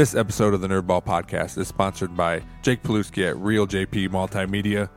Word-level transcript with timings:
This 0.00 0.14
episode 0.14 0.54
of 0.54 0.62
the 0.62 0.68
Nerdball 0.68 1.04
Podcast 1.04 1.58
is 1.58 1.68
sponsored 1.68 2.16
by 2.16 2.42
Jake 2.62 2.82
Paluski 2.82 3.28
at 3.28 3.36
Reel 3.36 3.66
JP 3.66 4.08
Multimedia. 4.08 4.88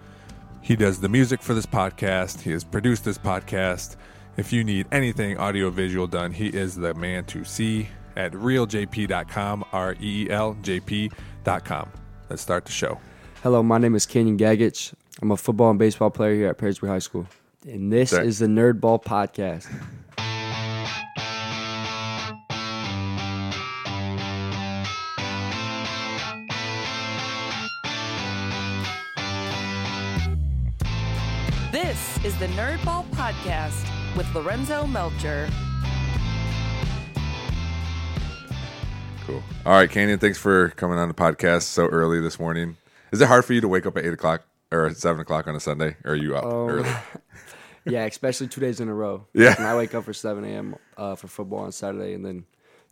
He 0.62 0.78
does 0.78 1.02
the 1.02 1.10
music 1.10 1.42
for 1.42 1.54
this 1.54 1.66
podcast. 1.66 2.40
He 2.40 2.52
has 2.52 2.63
produced 2.63 3.04
this 3.04 3.18
podcast. 3.18 3.97
If 4.38 4.54
you 4.54 4.63
need 4.63 4.88
anything 4.94 5.38
audiovisual 5.38 6.08
done, 6.08 6.31
he 6.31 6.47
is 6.47 6.76
the 6.76 6.94
man 6.94 7.26
to 7.26 7.44
see 7.44 7.89
at 8.16 8.31
reeljp.com, 8.31 9.66
R 9.74 9.94
E 10.00 10.28
E 10.28 10.29
L 10.29 10.56
J 10.62 10.79
P.com. 10.79 11.90
Let's 12.29 12.42
start 12.42 12.63
the 12.63 12.72
show. 12.72 12.97
Hello, 13.42 13.62
my 13.62 13.79
name 13.79 13.96
is 13.96 14.06
Kanyon 14.06 14.38
Gagich. 14.38 14.94
I'm 15.22 15.31
a 15.31 15.35
football 15.35 15.70
and 15.70 15.78
baseball 15.78 16.12
player 16.12 16.34
here 16.34 16.48
at 16.48 16.58
Perrysburg 16.58 16.88
High 16.88 16.99
School. 16.99 17.27
And 17.67 17.91
this 17.91 18.12
Sorry. 18.12 18.26
is 18.26 18.40
the 18.40 18.48
Nerd 18.48 18.80
Ball 18.80 18.99
Podcast. 18.99 19.67
The 32.43 32.49
Nerdball 32.49 33.05
Podcast 33.11 33.88
with 34.17 34.35
Lorenzo 34.35 34.85
Melcher. 34.85 35.49
Cool. 39.25 39.41
All 39.65 39.71
right, 39.71 39.89
Kanyon, 39.89 40.20
thanks 40.20 40.38
for 40.38 40.67
coming 40.71 40.98
on 40.98 41.07
the 41.07 41.13
podcast 41.13 41.61
so 41.61 41.85
early 41.85 42.20
this 42.20 42.41
morning. 42.41 42.75
Is 43.13 43.21
it 43.21 43.29
hard 43.29 43.45
for 43.45 43.53
you 43.53 43.61
to 43.61 43.70
wake 43.70 43.85
up 43.85 43.95
at 43.95 44.03
8 44.03 44.11
o'clock 44.11 44.43
or 44.73 44.87
at 44.87 44.98
7 44.98 45.21
o'clock 45.21 45.48
on 45.48 45.55
a 45.55 45.59
Sunday? 45.61 45.95
Or 46.03 46.11
are 46.11 46.15
you 46.15 46.35
up 46.35 46.43
early? 46.43 46.89
Yeah, 47.85 48.03
especially 48.03 48.48
two 48.48 48.59
days 48.59 48.81
in 48.81 48.89
a 48.89 48.93
row. 48.93 49.25
Yeah. 49.34 49.57
When 49.57 49.67
I 49.67 49.77
wake 49.77 49.95
up 49.95 50.03
for 50.03 50.13
7 50.13 50.43
a.m. 50.43 50.75
Uh, 50.98 51.15
for 51.15 51.27
football 51.29 51.59
on 51.59 51.71
Saturday, 51.71 52.13
and 52.13 52.25
then 52.25 52.43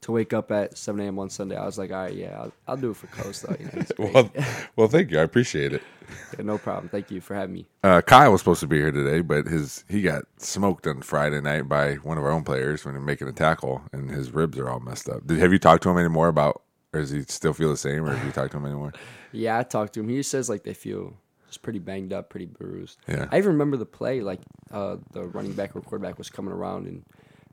to 0.02 0.12
wake 0.12 0.34
up 0.34 0.52
at 0.52 0.78
7 0.78 1.00
a.m. 1.00 1.20
on 1.20 1.30
Sunday, 1.30 1.56
I 1.56 1.66
was 1.66 1.78
like, 1.78 1.92
all 1.92 1.98
right, 1.98 2.14
yeah, 2.14 2.40
I'll, 2.40 2.52
I'll 2.68 2.78
do 2.78 2.92
it 2.92 2.98
for 2.98 3.08
Coast, 3.08 3.44
though. 3.44 3.56
You 3.60 3.66
know. 3.66 4.12
Well, 4.14 4.32
well, 4.76 4.88
thank 4.88 5.12
you. 5.12 5.20
I 5.20 5.24
appreciate 5.24 5.74
it. 5.74 5.82
Yeah, 6.38 6.44
no 6.44 6.58
problem. 6.58 6.90
Thank 6.90 7.10
you 7.10 7.22
for 7.22 7.36
having 7.36 7.54
me. 7.54 7.66
Uh, 7.84 8.02
Kyle 8.02 8.34
was 8.34 8.42
supposed 8.42 8.60
to 8.60 8.68
be 8.68 8.76
here 8.76 8.92
today, 8.92 9.22
but 9.22 9.46
his 9.48 9.86
he 9.88 10.02
got 10.02 10.26
smoked 10.36 10.86
on 10.86 11.02
Friday 11.02 11.40
night 11.40 11.70
by 11.70 11.96
one 11.96 12.18
of 12.18 12.26
our 12.26 12.32
own 12.32 12.44
players 12.44 12.84
when 12.84 12.96
he 12.96 13.00
was 13.00 13.06
making 13.06 13.30
a 13.30 13.32
tackle, 13.32 13.82
and 13.94 14.12
his 14.12 14.32
ribs 14.32 14.58
are 14.58 14.70
all 14.70 14.82
messed 14.82 15.08
up. 15.08 15.26
Did, 15.26 15.40
have 15.40 15.54
you 15.54 15.60
talked 15.60 15.84
to 15.84 15.90
him 15.90 15.98
anymore 15.98 16.28
about, 16.28 16.64
or 16.92 17.00
does 17.00 17.12
he 17.12 17.22
still 17.22 17.54
feel 17.54 17.70
the 17.70 17.78
same, 17.78 18.04
or 18.04 18.14
have 18.14 18.26
you 18.26 18.34
talked 18.34 18.52
to 18.52 18.58
him 18.58 18.66
anymore? 18.66 18.92
Yeah, 19.34 19.58
I 19.58 19.64
talked 19.64 19.94
to 19.94 20.02
him. 20.02 20.10
He 20.10 20.18
just 20.18 20.32
says 20.32 20.50
like 20.50 20.64
they 20.64 20.74
feel 20.74 21.14
just 21.48 21.62
pretty 21.62 21.80
banged 21.80 22.12
up, 22.12 22.30
pretty 22.30 22.48
bruised. 22.48 22.98
Yeah. 23.08 23.30
I 23.32 23.38
even 23.38 23.54
remember 23.54 23.78
the 23.78 23.86
play 23.86 24.20
like 24.20 24.42
uh, 24.72 24.98
the 25.14 25.24
running 25.24 25.54
back 25.54 25.74
or 25.74 25.80
quarterback 25.80 26.18
was 26.18 26.30
coming 26.30 26.54
around 26.54 26.88
and 26.88 27.06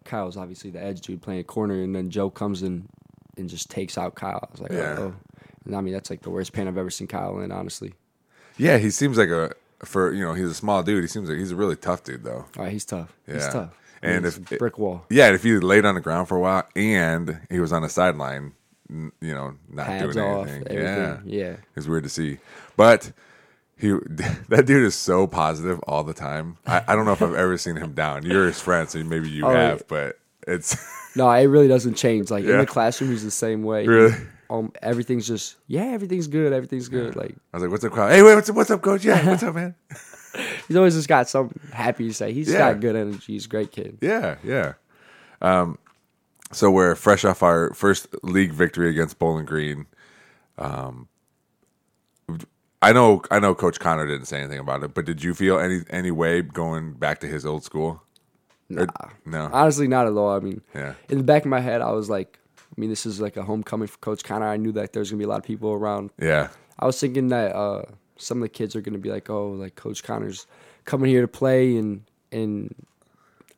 Kyle 0.09 0.27
was 0.27 0.37
obviously 0.37 0.71
the 0.71 0.83
edge 0.83 1.01
dude 1.03 1.23
playing 1.23 1.41
a 1.41 1.45
corner 1.45 1.81
and 1.83 1.95
then 1.95 2.11
Joe 2.11 2.31
comes 2.31 2.63
in 2.65 2.89
and 3.37 3.49
just 3.49 3.71
takes 3.71 3.97
out 3.97 4.17
Kyle. 4.17 4.41
I 4.43 4.49
was 4.51 4.61
like, 4.61 4.73
Yeah. 4.73 4.97
oh. 4.99 5.03
oh. 5.03 5.15
And 5.65 5.77
I 5.77 5.81
mean 5.81 5.93
that's 5.95 6.11
like 6.11 6.23
the 6.23 6.31
worst 6.31 6.53
pain 6.53 6.67
I've 6.67 6.79
ever 6.79 6.91
seen 6.91 7.07
Kyle 7.07 7.39
in, 7.41 7.53
honestly. 7.53 7.93
Yeah, 8.57 8.79
he 8.79 8.91
seems 8.91 9.17
like 9.19 9.29
a 9.29 9.53
for 9.85 10.13
you 10.13 10.25
know 10.25 10.33
he's 10.35 10.49
a 10.49 10.55
small 10.55 10.83
dude. 10.83 11.05
He 11.05 11.09
seems 11.09 11.29
like 11.29 11.39
he's 11.39 11.53
a 11.53 11.57
really 11.57 11.77
tough 11.77 12.03
dude 12.03 12.25
though. 12.25 12.47
All 12.57 12.65
right, 12.65 12.73
he's 12.73 12.85
tough. 12.85 13.15
He's 13.27 13.37
Yeah. 13.37 13.51
tough. 13.51 13.79
And 14.03 14.25
He's 14.25 14.39
if- 14.39 14.59
brick 14.59 14.79
wall. 14.79 15.05
Yeah, 15.11 15.27
and 15.27 15.35
if 15.35 15.43
he 15.43 15.59
laid 15.59 15.85
on 15.85 15.95
the 15.95 16.01
ground 16.01 16.29
for 16.29 16.37
a 16.37 16.41
while 16.41 16.67
and 16.75 17.41
he 17.51 17.61
was 17.61 17.73
on 17.73 17.83
the 17.83 17.89
sideline, 17.89 18.53
you 18.89 19.11
know, 19.21 19.55
not 19.69 19.87
Pads 19.87 20.15
doing 20.15 20.27
off, 20.27 20.47
anything. 20.49 20.79
everything. 20.79 21.23
Yeah, 21.29 21.47
Yeah. 21.47 21.57
it's 21.77 21.87
weird 21.87 22.05
to 22.05 22.09
see. 22.09 22.39
But 22.77 23.13
he, 23.79 23.89
that 24.49 24.65
dude 24.67 24.85
is 24.85 24.95
so 24.95 25.27
positive 25.27 25.81
all 25.87 26.05
the 26.05 26.15
time. 26.15 26.57
I, 26.67 26.83
I 26.89 26.97
don't 26.97 27.05
know 27.05 27.13
if 27.13 27.23
I've 27.23 27.35
ever 27.35 27.57
seen 27.59 27.77
him 27.77 27.93
down. 27.93 28.25
You're 28.25 28.47
his 28.47 28.61
friend, 28.61 28.89
so 28.89 29.03
maybe 29.05 29.29
you 29.31 29.47
Oh, 29.47 29.53
yeah. 29.53 29.69
have, 29.71 29.89
but 29.89 30.19
it's 30.47 30.77
No, 31.17 31.31
it 31.31 31.45
really 31.47 31.69
doesn't 31.69 31.95
change. 31.95 32.31
Like 32.31 32.45
in 32.45 32.59
the 32.59 32.67
classroom 32.67 33.11
he's 33.11 33.25
the 33.25 33.31
same 33.31 33.63
way. 33.63 33.87
Really? 33.87 34.15
Um 34.51 34.73
everything's 34.83 35.27
just 35.27 35.57
yeah, 35.67 35.85
everything's 35.87 36.27
good, 36.27 36.53
everything's 36.53 36.89
good. 36.89 37.17
Like 37.17 37.35
I 37.53 37.57
was 37.57 37.63
like, 37.63 37.71
"What's 37.71 37.85
up, 37.85 37.93
Kyle? 37.93 38.09
Hey, 38.09 38.23
wait, 38.23 38.35
what's 38.35 38.49
up, 38.49 38.57
what's 38.57 38.71
up, 38.71 38.81
coach? 38.83 39.05
Yeah, 39.05 39.27
what's 39.27 39.43
up, 39.43 39.55
man? 39.55 39.75
he's 40.69 40.77
always 40.77 40.95
just 40.95 41.09
got 41.09 41.29
something 41.29 41.61
happy 41.73 42.09
to 42.09 42.15
say. 42.15 42.33
He's 42.33 42.51
Yeah. 42.51 42.59
got 42.73 42.81
good 42.81 42.97
energy. 42.97 43.33
He's 43.35 43.45
a 43.47 43.49
great 43.49 43.73
kid. 43.73 43.99
Yeah, 44.01 44.37
yeah." 44.43 44.75
Um, 45.43 45.79
so 46.51 46.71
we're 46.71 46.95
fresh 46.95 47.25
off 47.27 47.43
our 47.43 47.75
first 47.75 48.09
league 48.23 48.53
victory 48.53 48.89
against 48.91 49.19
Bowling 49.19 49.45
Green. 49.45 49.87
Um, 50.57 51.09
I 52.81 52.93
know, 52.93 53.23
I 53.31 53.41
know, 53.41 53.55
Coach 53.55 53.81
Connor 53.81 54.07
didn't 54.07 54.27
say 54.27 54.39
anything 54.39 54.61
about 54.61 54.83
it, 54.85 54.95
but 54.95 55.05
did 55.05 55.23
you 55.23 55.35
feel 55.35 55.59
any 55.59 55.81
any 55.91 56.11
way 56.11 56.43
going 56.43 56.93
back 56.93 57.19
to 57.21 57.27
his 57.27 57.45
old 57.45 57.65
school? 57.65 58.03
Or- 58.77 58.87
no. 59.25 59.49
Honestly, 59.53 59.89
not 59.89 60.07
at 60.07 60.13
all. 60.13 60.31
I 60.31 60.41
mean, 60.41 60.63
Yeah. 60.75 60.95
in 61.09 61.19
the 61.19 61.25
back 61.25 61.43
of 61.45 61.49
my 61.51 61.61
head, 61.61 61.81
I 61.81 61.91
was 61.93 62.09
like, 62.11 62.39
I 62.59 62.81
mean, 62.81 62.91
this 62.91 63.05
is 63.07 63.21
like 63.21 63.37
a 63.37 63.43
homecoming 63.43 63.89
for 63.89 63.99
Coach 63.99 64.23
Connor. 64.23 64.47
I 64.47 64.57
knew 64.59 64.73
that 64.73 64.93
there's 64.93 65.11
gonna 65.11 65.19
be 65.19 65.25
a 65.25 65.29
lot 65.29 65.39
of 65.41 65.45
people 65.45 65.73
around. 65.73 66.11
Yeah, 66.21 66.49
I 66.79 66.87
was 66.87 67.01
thinking 67.01 67.29
that 67.29 67.55
uh, 67.57 67.83
some 68.17 68.39
of 68.39 68.43
the 68.43 68.49
kids 68.51 68.77
are 68.77 68.81
gonna 68.81 68.99
be 68.99 69.11
like, 69.11 69.29
oh, 69.31 69.51
like 69.51 69.75
Coach 69.75 70.05
Connor's 70.05 70.47
coming 70.85 71.11
here 71.11 71.23
to 71.23 71.29
play, 71.29 71.77
and 71.77 72.03
and 72.31 72.75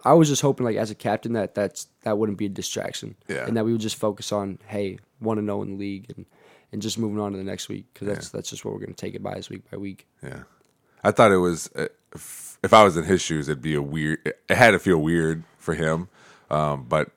I 0.04 0.14
was 0.14 0.28
just 0.30 0.40
hoping, 0.40 0.64
like 0.64 0.76
as 0.76 0.90
a 0.90 0.94
captain, 0.94 1.34
that 1.34 1.54
that's 1.54 1.88
that 2.04 2.16
wouldn't 2.16 2.38
be 2.38 2.46
a 2.46 2.48
distraction, 2.48 3.16
Yeah. 3.28 3.46
and 3.46 3.54
that 3.58 3.66
we 3.66 3.72
would 3.72 3.82
just 3.82 3.96
focus 3.96 4.32
on, 4.32 4.58
hey, 4.66 4.98
want 5.20 5.36
to 5.38 5.42
know 5.44 5.60
in 5.62 5.72
the 5.72 5.76
league, 5.76 6.06
and 6.16 6.24
and 6.72 6.80
just 6.82 6.98
moving 6.98 7.18
on 7.20 7.32
to 7.32 7.38
the 7.38 7.44
next 7.44 7.68
week 7.68 7.86
because 7.92 8.08
that's 8.08 8.28
that's 8.30 8.50
just 8.50 8.64
what 8.64 8.74
we're 8.74 8.80
gonna 8.80 8.92
take 8.94 9.14
it 9.14 9.22
by 9.22 9.34
is 9.34 9.48
week 9.50 9.68
by 9.70 9.76
week. 9.76 10.06
yeah. 10.22 10.42
I 11.02 11.10
thought 11.12 11.32
it 11.32 11.38
was 11.38 11.70
uh, 11.76 11.86
if, 12.14 12.58
if 12.62 12.74
I 12.74 12.84
was 12.84 12.96
in 12.96 13.04
his 13.04 13.22
shoes, 13.22 13.48
it'd 13.48 13.62
be 13.62 13.74
a 13.74 13.80
weird. 13.82 14.18
It 14.24 14.54
had 14.54 14.72
to 14.72 14.78
feel 14.78 14.98
weird 14.98 15.44
for 15.56 15.72
him, 15.74 16.08
um, 16.50 16.84
but 16.88 17.10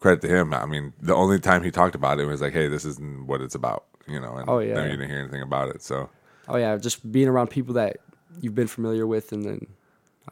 credit 0.00 0.22
to 0.22 0.28
him. 0.28 0.52
I 0.52 0.66
mean, 0.66 0.92
the 1.00 1.14
only 1.14 1.38
time 1.38 1.62
he 1.62 1.70
talked 1.70 1.94
about 1.94 2.18
it 2.18 2.24
was 2.26 2.40
like, 2.40 2.52
"Hey, 2.52 2.66
this 2.66 2.84
isn't 2.84 3.26
what 3.28 3.40
it's 3.40 3.54
about," 3.54 3.84
you 4.08 4.18
know. 4.20 4.34
And 4.34 4.48
Oh, 4.48 4.58
yeah. 4.58 4.74
then 4.74 4.90
you 4.90 4.96
didn't 4.96 5.10
hear 5.10 5.20
anything 5.20 5.42
about 5.42 5.68
it. 5.68 5.82
So 5.82 6.10
Oh 6.48 6.56
yeah, 6.56 6.76
just 6.78 7.10
being 7.12 7.28
around 7.28 7.48
people 7.50 7.74
that 7.74 7.98
you've 8.40 8.56
been 8.56 8.66
familiar 8.66 9.06
with, 9.06 9.30
and 9.32 9.44
then 9.44 9.66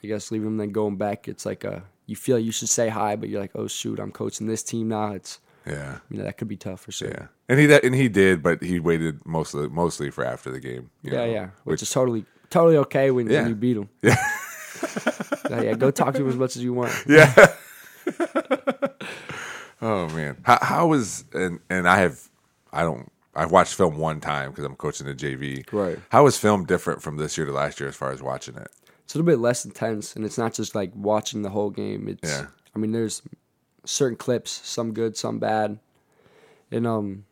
I 0.03 0.07
guess 0.09 0.33
leaving 0.33 0.47
them, 0.47 0.57
then 0.57 0.73
going 0.73 0.97
back. 0.97 1.29
It's 1.29 1.47
like 1.47 1.63
a 1.63 1.85
you 2.07 2.17
feel 2.17 2.37
like 2.39 2.45
you 2.45 2.51
should 2.51 2.69
say 2.71 2.89
hi, 2.89 3.15
but 3.15 3.29
you're 3.29 3.41
like, 3.41 3.53
oh 3.55 3.69
shoot, 3.69 4.01
I'm 4.01 4.11
coaching 4.11 4.49
this 4.49 4.65
team 4.65 4.89
now. 4.89 5.13
It's 5.13 5.39
yeah, 5.67 5.99
you 6.11 6.19
know 6.19 6.25
that 6.25 6.37
could 6.39 6.49
be 6.49 6.57
tough 6.57 6.81
for 6.81 6.93
sure. 6.93 7.09
yeah. 7.09 7.27
And 7.49 7.59
he 7.61 7.73
and 7.73 7.95
he 7.95 8.09
did, 8.09 8.43
but 8.43 8.63
he 8.63 8.79
waited 8.81 9.25
mostly 9.27 9.69
mostly 9.69 10.11
for 10.11 10.25
after 10.25 10.51
the 10.51 10.61
game. 10.61 10.91
you 11.03 11.13
Yeah, 11.13 11.19
know, 11.19 11.25
yeah, 11.33 11.45
which, 11.65 11.75
Which 11.75 11.83
is 11.83 11.91
totally 11.91 12.25
totally 12.51 12.77
okay 12.79 13.11
when, 13.11 13.29
Yeah. 13.31 13.41
when 13.43 13.49
you 13.51 13.55
beat 13.57 13.77
him. 13.77 13.89
Yeah. 14.03 14.17
yeah, 15.51 15.63
yeah, 15.63 15.75
go 15.75 15.91
talk 15.91 16.15
to 16.15 16.23
him 16.23 16.29
as 16.29 16.37
much 16.37 16.57
as 16.57 16.63
you 16.63 16.73
want. 16.73 16.93
Yeah. 17.09 17.35
oh 19.83 20.09
man, 20.11 20.37
how 20.43 20.59
how 20.63 20.87
was 20.87 21.25
and 21.33 21.61
and 21.69 21.89
I 21.89 21.99
have 21.99 22.21
I 22.73 22.83
don't 22.83 23.11
I've 23.35 23.51
watched 23.53 23.75
film 23.75 23.99
one 23.99 24.21
time 24.21 24.51
because 24.51 24.65
I'm 24.65 24.77
coaching 24.77 25.07
the 25.07 25.15
JV. 25.15 25.71
Right. 25.73 25.99
How 26.11 26.25
was 26.25 26.37
film 26.37 26.65
different 26.65 27.03
from 27.03 27.17
this 27.17 27.37
year 27.39 27.47
to 27.47 27.53
last 27.53 27.79
year 27.81 27.89
as 27.89 27.97
far 27.97 28.11
as 28.13 28.23
watching 28.23 28.57
it? 28.57 28.69
It's 29.05 29.15
a 29.15 29.19
little 29.19 29.27
bit 29.31 29.39
less 29.41 29.65
intense, 29.65 30.15
and 30.17 30.25
it's 30.25 30.39
not 30.39 30.55
just 30.55 30.75
like 30.75 30.93
watching 30.95 31.43
the 31.43 31.51
whole 31.51 31.71
game. 31.71 32.09
It's 32.09 32.29
Yeah. 32.31 32.47
I 32.75 32.79
mean, 32.79 32.93
there's 32.93 33.23
certain 33.85 34.17
clips, 34.17 34.51
some 34.65 34.93
good, 34.93 35.17
some 35.17 35.39
bad, 35.39 35.79
and 36.71 36.87
um, 36.87 37.25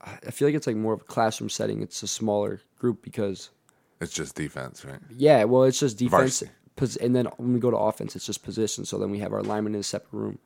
I 0.00 0.18
I 0.26 0.30
feel 0.30 0.48
like 0.48 0.54
it's 0.54 0.66
like 0.66 0.76
more 0.76 0.92
of 0.94 1.00
a 1.02 1.04
classroom 1.04 1.50
setting. 1.50 1.82
It's 1.82 2.02
a 2.02 2.08
smaller 2.08 2.60
group 2.78 3.02
because 3.02 3.50
It's 4.00 4.12
just 4.12 4.34
defense, 4.34 4.84
right? 4.84 5.00
Yeah, 5.14 5.44
well, 5.44 5.64
it's 5.64 5.80
just 5.80 5.98
defense, 5.98 6.42
Varsity. 6.78 7.04
and 7.04 7.14
then 7.14 7.26
when 7.36 7.52
we 7.54 7.60
go 7.60 7.70
to 7.70 7.76
offense, 7.76 8.16
it's 8.16 8.26
just 8.26 8.42
position. 8.42 8.84
So 8.84 8.98
then 8.98 9.10
we 9.10 9.18
have 9.18 9.32
our 9.32 9.42
linemen 9.42 9.74
in 9.74 9.80
a 9.80 9.84
separate 9.84 10.18
room, 10.18 10.38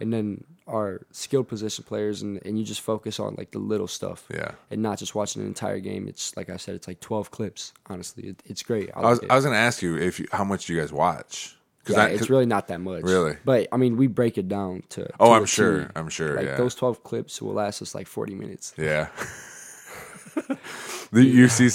and 0.00 0.12
then 0.12 0.44
our 0.68 1.00
skilled 1.10 1.48
position 1.48 1.84
players, 1.84 2.22
and, 2.22 2.40
and 2.46 2.56
you 2.58 2.64
just 2.64 2.80
focus 2.80 3.18
on 3.18 3.34
like 3.36 3.50
the 3.50 3.58
little 3.58 3.88
stuff, 3.88 4.26
Yeah. 4.32 4.52
and 4.70 4.80
not 4.80 4.98
just 4.98 5.14
watching 5.16 5.42
an 5.42 5.48
entire 5.48 5.80
game. 5.80 6.06
It's 6.06 6.36
like 6.36 6.48
I 6.50 6.56
said, 6.56 6.76
it's 6.76 6.86
like 6.86 7.00
twelve 7.00 7.32
clips. 7.32 7.72
Honestly, 7.86 8.28
it, 8.28 8.42
it's 8.46 8.62
great. 8.62 8.90
I 8.94 9.00
was 9.00 9.18
like 9.18 9.24
it. 9.24 9.32
I 9.32 9.34
was 9.34 9.44
going 9.44 9.54
to 9.54 9.58
ask 9.60 9.82
you 9.82 9.96
if 9.98 10.20
you, 10.20 10.26
how 10.30 10.44
much 10.44 10.66
do 10.66 10.74
you 10.74 10.80
guys 10.80 10.92
watch? 10.92 11.56
Yeah, 11.86 12.04
I, 12.04 12.08
it's 12.08 12.30
really 12.30 12.46
not 12.46 12.68
that 12.68 12.80
much. 12.80 13.02
Really? 13.02 13.36
but 13.44 13.68
I 13.72 13.76
mean, 13.76 13.96
we 13.96 14.06
break 14.06 14.38
it 14.38 14.48
down 14.48 14.82
to. 14.90 15.08
Oh, 15.18 15.28
to 15.28 15.32
I'm 15.32 15.46
sure. 15.46 15.90
I'm 15.96 16.08
sure. 16.08 16.36
Like 16.36 16.46
yeah. 16.46 16.56
those 16.56 16.74
twelve 16.74 17.02
clips 17.02 17.40
will 17.42 17.54
last 17.54 17.82
us 17.82 17.94
like 17.94 18.06
forty 18.06 18.34
minutes. 18.34 18.74
Yeah. 18.76 19.08
The- 21.12 21.22
you 21.22 21.48
see, 21.48 21.68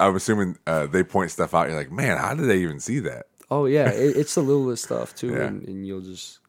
I'm 0.00 0.16
assuming 0.16 0.58
uh, 0.66 0.86
they 0.86 1.04
point 1.04 1.30
stuff 1.30 1.54
out. 1.54 1.68
You're 1.68 1.76
like, 1.76 1.92
man, 1.92 2.18
how 2.18 2.34
did 2.34 2.46
they 2.48 2.58
even 2.58 2.80
see 2.80 2.98
that? 2.98 3.26
Oh 3.48 3.66
yeah, 3.66 3.90
it, 3.90 4.16
it's 4.16 4.34
the 4.34 4.40
littlest 4.40 4.84
stuff 4.86 5.14
too, 5.14 5.28
Yeah. 5.28 5.42
and, 5.44 5.62
and 5.68 5.86
you'll 5.86 6.00
just 6.00 6.40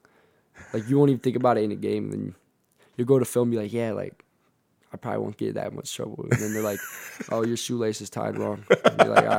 like 0.73 0.89
you 0.89 0.97
won't 0.97 1.11
even 1.11 1.19
think 1.19 1.35
about 1.35 1.57
it 1.59 1.63
in 1.63 1.71
a 1.71 1.75
game. 1.75 2.09
Then 2.09 2.33
you'll 2.97 3.05
go 3.05 3.19
to 3.19 3.25
film, 3.25 3.51
be 3.51 3.57
like, 3.57 3.71
yeah, 3.71 3.91
like 3.91 4.23
I 4.91 4.97
probably 4.97 5.19
won't 5.19 5.37
get 5.37 5.53
that 5.53 5.73
much 5.73 5.93
trouble. 5.93 6.25
And 6.31 6.39
then 6.41 6.53
they're 6.53 6.63
like, 6.63 6.79
oh, 7.31 7.43
your 7.45 7.57
shoelace 7.57 8.01
is 8.01 8.09
tied 8.09 8.37
wrong. 8.37 8.65
And 8.83 8.95
you're 8.99 9.13
like, 9.13 9.27
all 9.27 9.37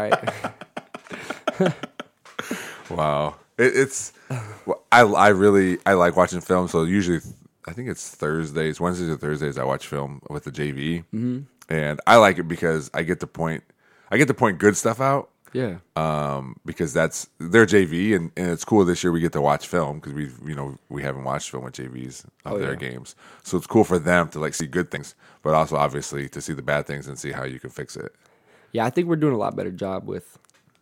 right, 1.58 1.74
Wow, 2.90 3.36
it, 3.58 3.76
it's 3.76 4.12
well, 4.66 4.82
I 4.92 5.00
I 5.02 5.28
really 5.28 5.78
I 5.86 5.94
like 5.94 6.16
watching 6.16 6.40
film. 6.40 6.68
So 6.68 6.84
usually, 6.84 7.20
I 7.66 7.72
think 7.72 7.88
it's 7.88 8.08
Thursdays, 8.10 8.80
Wednesdays 8.80 9.08
or 9.10 9.16
Thursdays. 9.16 9.58
I 9.58 9.64
watch 9.64 9.86
film 9.86 10.20
with 10.30 10.44
the 10.44 10.50
JV, 10.52 11.04
mm-hmm. 11.14 11.40
and 11.68 12.00
I 12.06 12.16
like 12.16 12.38
it 12.38 12.48
because 12.48 12.90
I 12.94 13.02
get 13.02 13.20
to 13.20 13.26
point 13.26 13.64
I 14.10 14.16
get 14.16 14.28
to 14.28 14.34
point 14.34 14.58
good 14.58 14.76
stuff 14.76 15.00
out. 15.00 15.30
Yeah. 15.52 15.76
um, 15.94 16.56
because 16.66 16.92
that's 16.92 17.28
their 17.38 17.64
JV, 17.64 18.16
and, 18.16 18.32
and 18.36 18.50
it's 18.50 18.64
cool 18.64 18.84
this 18.84 19.04
year 19.04 19.12
we 19.12 19.20
get 19.20 19.30
to 19.34 19.40
watch 19.40 19.68
film 19.68 20.00
because 20.00 20.12
we 20.12 20.28
you 20.44 20.56
know 20.56 20.76
we 20.88 21.04
haven't 21.04 21.22
watched 21.22 21.50
film 21.50 21.62
with 21.62 21.74
JVs 21.74 22.24
of 22.44 22.54
Oh, 22.54 22.58
their 22.58 22.72
yeah. 22.72 22.90
games, 22.90 23.14
so 23.44 23.56
it's 23.56 23.66
cool 23.68 23.84
for 23.84 24.00
them 24.00 24.28
to 24.30 24.40
like 24.40 24.54
see 24.54 24.66
good 24.66 24.90
things, 24.90 25.14
but 25.44 25.54
also 25.54 25.76
obviously 25.76 26.28
to 26.30 26.40
see 26.40 26.54
the 26.54 26.62
bad 26.62 26.88
things 26.88 27.06
and 27.06 27.16
see 27.16 27.30
how 27.30 27.44
you 27.44 27.60
can 27.60 27.70
fix 27.70 27.94
it. 27.94 28.12
Yeah, 28.72 28.84
I 28.84 28.90
think 28.90 29.06
we're 29.06 29.14
doing 29.14 29.32
a 29.32 29.38
lot 29.38 29.54
better 29.54 29.70
job 29.70 30.08
with 30.08 30.36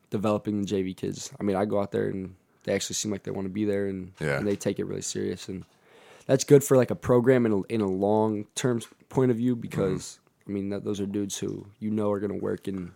developing 0.08 0.62
the 0.62 0.66
JV 0.66 0.96
kids. 0.96 1.30
I 1.38 1.42
mean, 1.42 1.54
I 1.56 1.66
go 1.66 1.78
out 1.78 1.92
there 1.92 2.08
and 2.08 2.34
they 2.64 2.74
actually 2.74 2.94
seem 2.94 3.10
like 3.10 3.22
they 3.24 3.30
want 3.30 3.46
to 3.46 3.52
be 3.52 3.64
there 3.64 3.86
and, 3.86 4.12
Yeah. 4.20 4.38
and 4.38 4.46
they 4.46 4.56
take 4.56 4.78
it 4.78 4.84
really 4.86 5.02
serious 5.02 5.48
and 5.48 5.64
that's 6.26 6.44
good 6.44 6.62
for 6.62 6.76
like 6.76 6.90
a 6.90 6.94
program 6.94 7.46
in 7.46 7.52
a, 7.52 7.60
in 7.62 7.80
a 7.80 7.88
long 7.88 8.46
term 8.54 8.80
point 9.08 9.30
of 9.30 9.36
view 9.36 9.56
because 9.56 10.20
I 10.46 10.50
mean 10.52 10.70
that, 10.70 10.84
those 10.84 11.00
are 11.00 11.06
dudes 11.06 11.36
who 11.38 11.66
you 11.80 11.90
know 11.90 12.10
are 12.12 12.20
going 12.20 12.32
to 12.32 12.38
work 12.38 12.68
and 12.68 12.92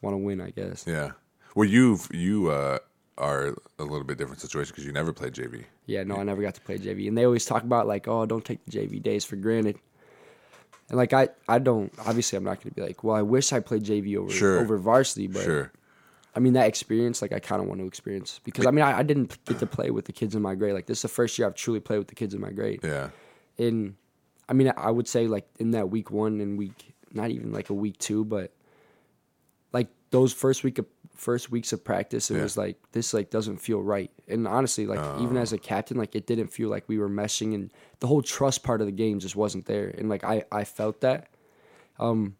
want 0.00 0.14
to 0.14 0.18
win, 0.18 0.40
I 0.40 0.50
guess. 0.50 0.84
Yeah. 0.86 1.12
Well, 1.54 1.68
you've 1.68 2.08
you 2.12 2.50
uh, 2.50 2.78
are 3.18 3.54
a 3.78 3.82
little 3.84 4.04
bit 4.04 4.18
different 4.18 4.40
situation 4.40 4.72
because 4.72 4.84
you 4.84 4.92
never 4.92 5.12
played 5.12 5.32
JV. 5.34 5.64
Yeah, 5.86 6.02
no, 6.04 6.16
I 6.16 6.22
never 6.24 6.42
got 6.42 6.54
to 6.54 6.60
play 6.60 6.78
JV, 6.78 7.08
and 7.08 7.16
they 7.16 7.24
always 7.24 7.44
talk 7.44 7.62
about 7.62 7.86
like, 7.86 8.08
oh, 8.08 8.26
don't 8.26 8.44
take 8.44 8.64
the 8.64 8.72
JV 8.78 9.02
days 9.02 9.24
for 9.24 9.36
granted. 9.36 9.76
And 10.88 10.96
like 10.98 11.12
I, 11.12 11.28
I 11.48 11.58
don't. 11.58 11.92
Obviously, 12.06 12.36
I'm 12.36 12.44
not 12.44 12.58
going 12.62 12.70
to 12.70 12.74
be 12.74 12.82
like, 12.82 13.02
well, 13.04 13.16
I 13.16 13.22
wish 13.22 13.52
I 13.52 13.60
played 13.60 13.84
JV 13.84 14.16
over 14.16 14.30
Sure. 14.30 14.60
over 14.60 14.76
varsity, 14.78 15.26
but 15.26 15.42
Sure. 15.44 15.72
I 16.36 16.40
mean 16.40 16.54
that 16.54 16.66
experience, 16.66 17.22
like 17.22 17.32
I 17.32 17.38
kind 17.38 17.62
of 17.62 17.68
want 17.68 17.80
to 17.80 17.86
experience 17.86 18.40
because 18.44 18.66
I 18.66 18.70
mean 18.72 18.84
I, 18.84 18.98
I 18.98 19.02
didn't 19.04 19.38
get 19.44 19.58
to 19.60 19.66
play 19.66 19.90
with 19.90 20.06
the 20.06 20.12
kids 20.12 20.34
in 20.34 20.42
my 20.42 20.54
grade. 20.54 20.74
Like 20.74 20.86
this 20.86 20.98
is 20.98 21.02
the 21.02 21.08
first 21.08 21.38
year 21.38 21.46
I've 21.46 21.54
truly 21.54 21.80
played 21.80 21.98
with 21.98 22.08
the 22.08 22.14
kids 22.16 22.34
in 22.34 22.40
my 22.40 22.50
grade. 22.50 22.80
Yeah. 22.82 23.10
And 23.58 23.94
I 24.48 24.52
mean 24.52 24.72
I 24.76 24.90
would 24.90 25.06
say 25.06 25.26
like 25.28 25.46
in 25.58 25.70
that 25.72 25.90
week 25.90 26.10
one 26.10 26.40
and 26.40 26.58
week, 26.58 26.94
not 27.12 27.30
even 27.30 27.52
like 27.52 27.70
a 27.70 27.74
week 27.74 27.98
two, 27.98 28.24
but 28.24 28.52
like 29.72 29.88
those 30.10 30.32
first 30.32 30.64
week 30.64 30.78
of 30.78 30.86
first 31.14 31.50
weeks 31.52 31.72
of 31.72 31.84
practice, 31.84 32.30
it 32.30 32.36
Yeah. 32.36 32.42
was 32.42 32.56
like 32.56 32.76
this 32.92 33.14
like 33.14 33.30
doesn't 33.30 33.58
feel 33.58 33.80
right. 33.80 34.10
And 34.26 34.48
honestly, 34.48 34.86
like 34.86 35.20
even 35.20 35.36
as 35.36 35.52
a 35.52 35.58
captain, 35.58 35.96
like 35.96 36.16
it 36.16 36.26
didn't 36.26 36.48
feel 36.48 36.68
like 36.68 36.88
we 36.88 36.98
were 36.98 37.08
meshing, 37.08 37.54
and 37.54 37.70
the 38.00 38.08
whole 38.08 38.22
trust 38.22 38.64
part 38.64 38.80
of 38.80 38.86
the 38.88 38.92
game 38.92 39.20
just 39.20 39.36
wasn't 39.36 39.66
there. 39.66 39.86
And 39.96 40.08
like 40.08 40.24
I 40.24 40.44
I 40.50 40.64
felt 40.64 41.00
that. 41.02 41.28
Um, 42.00 42.34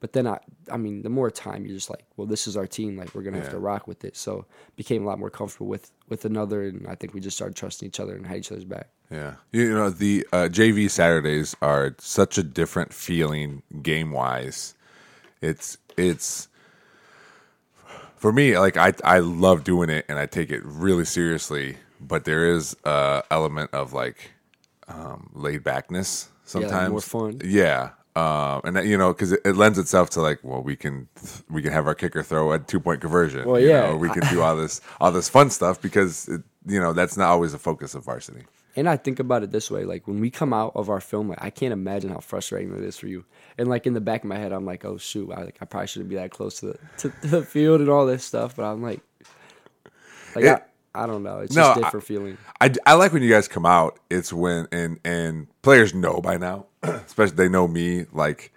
but 0.00 0.14
then 0.14 0.26
I, 0.26 0.38
I 0.72 0.78
mean, 0.78 1.02
the 1.02 1.10
more 1.10 1.30
time 1.30 1.64
you're 1.64 1.74
just 1.74 1.90
like, 1.90 2.04
well, 2.16 2.26
this 2.26 2.46
is 2.46 2.56
our 2.56 2.66
team. 2.66 2.96
Like 2.96 3.14
we're 3.14 3.22
gonna 3.22 3.38
have 3.38 3.50
to 3.50 3.58
rock 3.58 3.86
with 3.86 4.04
it. 4.04 4.16
So 4.16 4.46
became 4.76 5.04
a 5.04 5.06
lot 5.06 5.18
more 5.18 5.30
comfortable 5.30 5.66
with 5.66 5.90
with 6.08 6.24
another, 6.24 6.62
and 6.64 6.86
I 6.88 6.94
think 6.94 7.12
we 7.12 7.20
just 7.20 7.36
started 7.36 7.54
trusting 7.54 7.86
each 7.86 8.00
other 8.00 8.16
and 8.16 8.26
had 8.26 8.38
each 8.38 8.50
other's 8.50 8.64
back. 8.64 8.88
Yeah, 9.10 9.34
you 9.52 9.72
know 9.72 9.90
the 9.90 10.26
uh, 10.32 10.48
JV 10.50 10.90
Saturdays 10.90 11.54
are 11.60 11.94
such 11.98 12.38
a 12.38 12.42
different 12.42 12.94
feeling 12.94 13.62
game 13.82 14.12
wise. 14.12 14.74
It's 15.42 15.76
it's 15.98 16.48
for 18.16 18.32
me 18.32 18.58
like 18.58 18.78
I 18.78 18.94
I 19.04 19.18
love 19.18 19.64
doing 19.64 19.90
it 19.90 20.06
and 20.08 20.18
I 20.18 20.24
take 20.24 20.50
it 20.50 20.62
really 20.64 21.04
seriously, 21.04 21.76
but 22.00 22.24
there 22.24 22.48
is 22.50 22.74
a 22.84 23.22
element 23.30 23.70
of 23.74 23.92
like 23.92 24.30
um, 24.88 25.30
laid 25.34 25.62
backness 25.62 26.30
sometimes. 26.44 26.90
more 26.90 27.00
fun. 27.00 27.40
Yeah. 27.44 27.90
Um, 28.16 28.60
and 28.64 28.76
that, 28.76 28.86
you 28.86 28.98
know, 28.98 29.12
because 29.12 29.32
it, 29.32 29.40
it 29.44 29.54
lends 29.54 29.78
itself 29.78 30.10
to 30.10 30.20
like, 30.20 30.40
well, 30.42 30.62
we 30.62 30.74
can 30.74 31.08
we 31.48 31.62
can 31.62 31.72
have 31.72 31.86
our 31.86 31.94
kicker 31.94 32.22
throw 32.22 32.52
a 32.52 32.58
two 32.58 32.80
point 32.80 33.00
conversion. 33.00 33.46
Well, 33.46 33.60
you 33.60 33.68
yeah. 33.68 33.82
know, 33.82 33.96
we 33.96 34.08
can 34.10 34.22
do 34.28 34.42
all 34.42 34.56
this 34.56 34.80
all 35.00 35.12
this 35.12 35.28
fun 35.28 35.50
stuff 35.50 35.80
because 35.80 36.28
it, 36.28 36.42
you 36.66 36.80
know 36.80 36.92
that's 36.92 37.16
not 37.16 37.28
always 37.28 37.52
the 37.52 37.58
focus 37.58 37.94
of 37.94 38.04
varsity. 38.04 38.44
And 38.76 38.88
I 38.88 38.96
think 38.96 39.20
about 39.20 39.42
it 39.44 39.52
this 39.52 39.70
way: 39.70 39.84
like 39.84 40.08
when 40.08 40.20
we 40.20 40.30
come 40.30 40.52
out 40.52 40.72
of 40.74 40.90
our 40.90 41.00
film, 41.00 41.28
like 41.28 41.42
I 41.42 41.50
can't 41.50 41.72
imagine 41.72 42.10
how 42.10 42.18
frustrating 42.18 42.74
it 42.76 42.82
is 42.82 42.96
for 42.98 43.06
you. 43.06 43.24
And 43.58 43.68
like 43.68 43.86
in 43.86 43.94
the 43.94 44.00
back 44.00 44.24
of 44.24 44.28
my 44.28 44.38
head, 44.38 44.52
I'm 44.52 44.66
like, 44.66 44.84
oh 44.84 44.96
shoot, 44.98 45.30
I 45.32 45.44
like 45.44 45.58
I 45.60 45.64
probably 45.64 45.86
shouldn't 45.86 46.10
be 46.10 46.16
that 46.16 46.30
close 46.32 46.58
to 46.60 46.66
the 46.66 46.78
to, 46.98 47.10
to 47.22 47.26
the 47.28 47.42
field 47.42 47.80
and 47.80 47.88
all 47.88 48.06
this 48.06 48.24
stuff. 48.24 48.56
But 48.56 48.64
I'm 48.64 48.82
like, 48.82 49.00
like 50.34 50.44
It- 50.44 50.48
I, 50.48 50.62
I 50.94 51.06
don't 51.06 51.22
know, 51.22 51.38
it's 51.38 51.54
No, 51.54 51.62
just 51.62 51.76
a 51.76 51.80
I- 51.80 51.84
different 51.84 52.06
feeling. 52.06 52.38
I, 52.60 52.72
I 52.84 52.94
like 52.94 53.12
when 53.12 53.22
you 53.22 53.30
guys 53.30 53.46
come 53.48 53.64
out. 53.66 53.98
It's 54.10 54.32
when 54.32 54.66
and 54.72 54.98
and 55.04 55.46
players 55.62 55.94
know 55.94 56.20
by 56.20 56.36
now, 56.36 56.66
especially 56.82 57.36
they 57.36 57.48
know 57.48 57.68
me. 57.68 58.06
Like, 58.12 58.52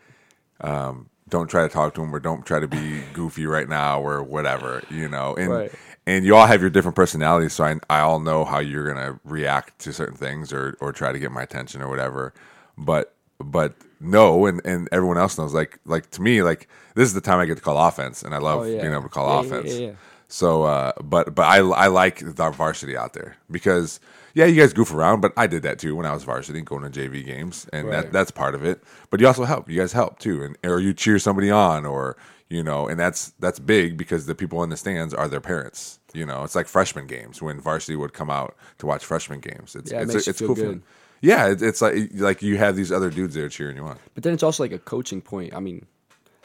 um, 0.62 1.10
don't 1.30 1.48
try 1.50 1.64
to 1.64 1.70
talk 1.70 1.94
to 1.96 2.02
them 2.02 2.14
or 2.14 2.20
don't 2.20 2.46
try 2.46 2.60
to 2.60 2.68
be 2.68 3.02
goofy 3.14 3.46
right 3.46 3.68
now 3.68 4.02
or 4.02 4.24
whatever, 4.24 4.84
you 4.90 5.08
know. 5.08 5.36
And 5.36 5.50
Right. 5.52 5.72
and 6.06 6.26
you 6.26 6.36
all 6.36 6.46
have 6.48 6.62
your 6.62 6.70
different 6.70 6.96
personalities, 6.96 7.54
so 7.54 7.64
I 7.64 7.76
I 7.90 8.00
all 8.00 8.20
know 8.20 8.46
how 8.46 8.60
you're 8.60 8.88
gonna 8.92 9.20
react 9.24 9.80
to 9.80 9.94
certain 9.94 10.18
things 10.18 10.52
or 10.52 10.76
or 10.82 10.92
try 10.92 11.12
to 11.12 11.20
get 11.20 11.32
my 11.32 11.44
attention 11.44 11.82
or 11.82 11.90
whatever. 11.90 12.34
But 12.78 13.14
but 13.40 13.76
no, 14.00 14.46
and 14.46 14.60
and 14.66 14.90
everyone 14.92 15.18
else 15.18 15.38
knows. 15.38 15.54
Like 15.54 15.80
like 15.86 16.10
to 16.12 16.22
me, 16.22 16.42
like 16.44 16.68
this 16.96 17.08
is 17.08 17.14
the 17.14 17.22
time 17.22 17.40
I 17.40 17.46
get 17.46 17.56
to 17.58 17.64
call 17.64 17.78
offense, 17.78 18.22
and 18.24 18.34
I 18.36 18.38
love 18.40 18.62
Oh, 18.62 18.64
yeah. 18.64 18.82
being 18.82 18.94
able 18.94 19.04
to 19.04 19.10
call 19.10 19.28
Yeah, 19.28 19.42
yeah, 19.50 19.56
offense. 19.58 19.74
yeah, 19.80 19.88
yeah. 19.88 19.94
So, 20.28 20.64
uh, 20.64 20.94
but 21.04 21.36
but 21.36 21.44
I 21.44 21.58
I 21.58 21.88
like 21.88 22.20
the 22.20 22.50
varsity 22.50 22.98
out 22.98 23.14
there 23.14 23.38
because 23.52 24.00
yeah, 24.34 24.46
you 24.46 24.60
guys 24.60 24.74
goof 24.74 24.94
around, 24.94 25.22
but 25.22 25.32
I 25.38 25.46
did 25.48 25.64
that 25.64 25.78
too 25.80 25.96
when 25.96 26.06
I 26.06 26.14
was 26.14 26.24
varsity, 26.24 26.62
going 26.62 26.90
to 26.90 26.90
JV 26.90 27.24
games, 27.26 27.68
and 27.72 27.92
that 27.92 28.12
that's 28.12 28.32
part 28.32 28.56
of 28.56 28.66
it. 28.66 28.84
But 29.10 29.20
you 29.20 29.28
also 29.28 29.46
help. 29.46 29.70
You 29.70 29.80
guys 29.80 29.94
help 29.94 30.20
too, 30.20 30.44
and 30.44 30.58
or 30.64 30.80
you 30.80 30.94
cheer 30.94 31.20
somebody 31.20 31.52
on, 31.52 31.86
or 31.86 32.18
you 32.50 32.64
know, 32.64 32.88
and 32.88 33.00
that's 33.00 33.30
that's 33.40 33.60
big 33.60 33.96
because 33.98 34.26
the 34.26 34.36
people 34.36 34.64
in 34.64 34.70
the 34.70 34.78
stands 34.78 35.14
are 35.14 35.28
their 35.28 35.42
parents. 35.42 36.00
You 36.14 36.26
know, 36.26 36.44
it's 36.44 36.56
like 36.56 36.68
freshman 36.68 37.08
games 37.08 37.42
when 37.42 37.60
varsity 37.60 37.96
would 37.96 38.14
come 38.14 38.30
out 38.30 38.56
to 38.80 38.86
watch 38.86 39.06
freshman 39.06 39.40
games. 39.40 39.76
It's 39.76 39.92
Yeah, 39.92 40.02
it 40.02 40.10
it's 40.10 40.28
it's 40.28 40.40
cool. 40.40 40.50
good. 40.56 40.58
feeling. 40.58 40.84
Yeah, 41.22 41.54
it's 41.58 41.82
like 41.82 42.10
like 42.16 42.42
you 42.42 42.58
have 42.58 42.76
these 42.76 42.92
other 42.92 43.10
dudes 43.10 43.36
there 43.36 43.50
cheering 43.50 43.78
you 43.78 43.84
on. 43.84 43.98
But 44.14 44.24
then 44.24 44.34
it's 44.34 44.44
also 44.44 44.64
like 44.64 44.74
a 44.74 44.80
coaching 44.80 45.22
point. 45.22 45.56
I 45.56 45.60
mean, 45.60 45.86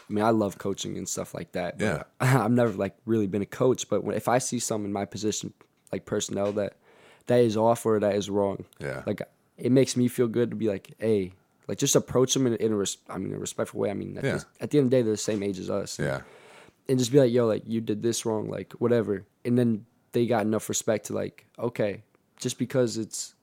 I 0.08 0.12
mean, 0.12 0.24
I 0.24 0.30
love 0.30 0.58
coaching 0.58 0.96
and 0.96 1.08
stuff 1.08 1.34
like 1.34 1.52
that. 1.52 1.78
Yeah. 1.80 2.04
I've 2.20 2.50
never 2.50 2.72
like 2.72 2.96
really 3.04 3.26
been 3.26 3.42
a 3.42 3.46
coach, 3.46 3.88
but 3.88 4.02
when, 4.04 4.16
if 4.16 4.28
I 4.28 4.38
see 4.38 4.58
some 4.58 4.84
in 4.84 4.92
my 4.92 5.04
position, 5.04 5.52
like 5.92 6.06
personnel 6.06 6.52
that 6.52 6.74
that 7.26 7.40
is 7.40 7.56
off 7.56 7.84
or 7.84 8.00
that 8.00 8.14
is 8.14 8.30
wrong, 8.30 8.64
Yeah. 8.80 9.02
like 9.06 9.20
it 9.58 9.70
makes 9.72 9.96
me 9.96 10.08
feel 10.08 10.28
good 10.28 10.50
to 10.50 10.56
be 10.56 10.68
like, 10.68 10.94
hey, 10.98 11.32
like 11.66 11.76
just 11.78 11.94
approach 11.96 12.32
them 12.32 12.46
in, 12.46 12.54
in 12.56 12.72
a 12.72 12.76
res- 12.76 12.96
I 13.10 13.18
mean, 13.18 13.34
a 13.34 13.38
respectful 13.38 13.80
way. 13.80 13.90
I 13.90 13.94
mean, 13.94 14.16
at, 14.16 14.24
Yeah. 14.24 14.32
this- 14.32 14.46
at 14.60 14.70
the 14.70 14.78
end 14.78 14.86
of 14.86 14.90
the 14.92 14.96
day, 14.96 15.02
they're 15.02 15.12
the 15.12 15.16
same 15.18 15.42
age 15.42 15.58
as 15.58 15.68
us. 15.68 15.98
Yeah, 15.98 16.22
and 16.88 16.98
just 16.98 17.12
be 17.12 17.18
like, 17.20 17.30
yo, 17.32 17.46
like 17.46 17.64
you 17.66 17.80
did 17.82 18.02
this 18.02 18.24
wrong, 18.24 18.48
like 18.48 18.72
whatever. 18.74 19.26
And 19.44 19.58
then 19.58 19.84
they 20.12 20.24
got 20.26 20.46
enough 20.46 20.68
respect 20.70 21.06
to 21.06 21.12
like, 21.12 21.44
okay, 21.58 22.02
just 22.38 22.58
because 22.58 22.96
it's 22.96 23.34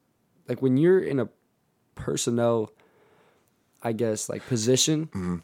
like 0.48 0.64
when 0.64 0.78
you're 0.78 1.00
in 1.00 1.20
a 1.20 1.30
personnel, 1.94 2.72
I 3.84 3.92
guess, 3.94 4.30
like 4.30 4.46
position, 4.48 5.08
Mm-hmm. 5.08 5.36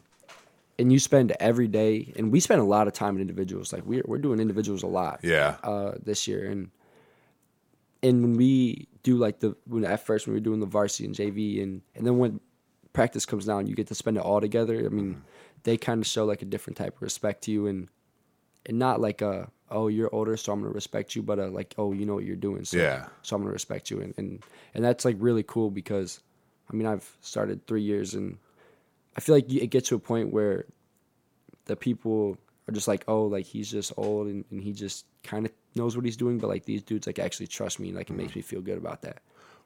And 0.82 0.92
you 0.92 0.98
spend 0.98 1.30
every 1.38 1.68
day, 1.68 2.12
and 2.16 2.32
we 2.32 2.40
spend 2.40 2.60
a 2.60 2.64
lot 2.64 2.88
of 2.88 2.92
time 2.92 3.14
in 3.14 3.20
individuals. 3.20 3.72
Like 3.72 3.84
we're 3.86 4.02
we're 4.04 4.18
doing 4.18 4.40
individuals 4.40 4.82
a 4.82 4.88
lot, 4.88 5.20
yeah, 5.22 5.56
uh, 5.62 5.92
this 6.02 6.26
year, 6.26 6.50
and 6.50 6.70
and 8.02 8.22
when 8.22 8.36
we 8.36 8.88
do 9.02 9.16
like 9.16 9.40
the 9.40 9.56
when 9.66 9.84
at 9.84 10.04
first 10.04 10.26
when 10.26 10.34
we 10.34 10.40
were 10.40 10.44
doing 10.44 10.60
the 10.60 10.66
varsity 10.66 11.04
and 11.04 11.14
JV, 11.14 11.62
and 11.62 11.82
and 11.94 12.06
then 12.06 12.18
when 12.18 12.40
practice 12.92 13.24
comes 13.24 13.46
down, 13.46 13.66
you 13.66 13.74
get 13.74 13.86
to 13.86 13.94
spend 13.94 14.16
it 14.16 14.22
all 14.22 14.40
together. 14.40 14.84
I 14.84 14.88
mean, 14.88 15.14
Mm-hmm. 15.14 15.20
they 15.62 15.76
kind 15.76 16.00
of 16.00 16.06
show 16.06 16.24
like 16.24 16.42
a 16.42 16.46
different 16.46 16.76
type 16.76 16.96
of 16.96 17.02
respect 17.02 17.44
to 17.44 17.52
you, 17.52 17.66
and 17.66 17.88
and 18.66 18.78
not 18.78 19.00
like 19.00 19.22
a 19.22 19.50
oh 19.70 19.88
you're 19.88 20.14
older 20.14 20.36
so 20.36 20.52
I'm 20.52 20.60
gonna 20.60 20.72
respect 20.72 21.14
you, 21.16 21.22
but 21.22 21.38
a 21.38 21.46
like 21.46 21.74
oh 21.78 21.92
you 21.92 22.04
know 22.06 22.14
what 22.14 22.24
you're 22.24 22.36
doing, 22.36 22.64
so 22.64 22.76
Yeah. 22.78 23.06
so 23.22 23.36
I'm 23.36 23.42
gonna 23.42 23.52
respect 23.52 23.90
you, 23.90 24.00
and 24.00 24.14
and 24.16 24.42
and 24.74 24.84
that's 24.84 25.04
like 25.04 25.16
really 25.18 25.42
cool 25.44 25.70
because 25.70 26.20
I 26.70 26.74
mean 26.76 26.86
I've 26.86 27.08
started 27.20 27.66
three 27.66 27.82
years 27.82 28.14
and 28.14 28.38
I 29.16 29.20
feel 29.20 29.34
like 29.34 29.50
it 29.52 29.68
gets 29.68 29.88
to 29.88 29.94
a 29.94 29.98
point 29.98 30.32
where 30.32 30.64
the 31.66 31.76
people 31.76 32.38
are 32.68 32.72
just 32.72 32.88
like, 32.88 33.04
oh, 33.08 33.24
like 33.24 33.46
he's 33.46 33.70
just 33.70 33.92
old 33.96 34.28
and, 34.28 34.44
and 34.50 34.62
he 34.62 34.72
just 34.72 35.06
kind 35.22 35.46
of 35.46 35.52
knows 35.74 35.96
what 35.96 36.04
he's 36.04 36.16
doing, 36.16 36.38
but 36.38 36.48
like 36.48 36.64
these 36.64 36.82
dudes 36.82 37.06
like 37.06 37.18
actually 37.18 37.46
trust 37.46 37.80
me, 37.80 37.88
and 37.88 37.96
like 37.96 38.10
it 38.10 38.14
makes 38.14 38.30
mm-hmm. 38.30 38.40
me 38.40 38.42
feel 38.42 38.60
good 38.60 38.78
about 38.78 39.02
that. 39.02 39.18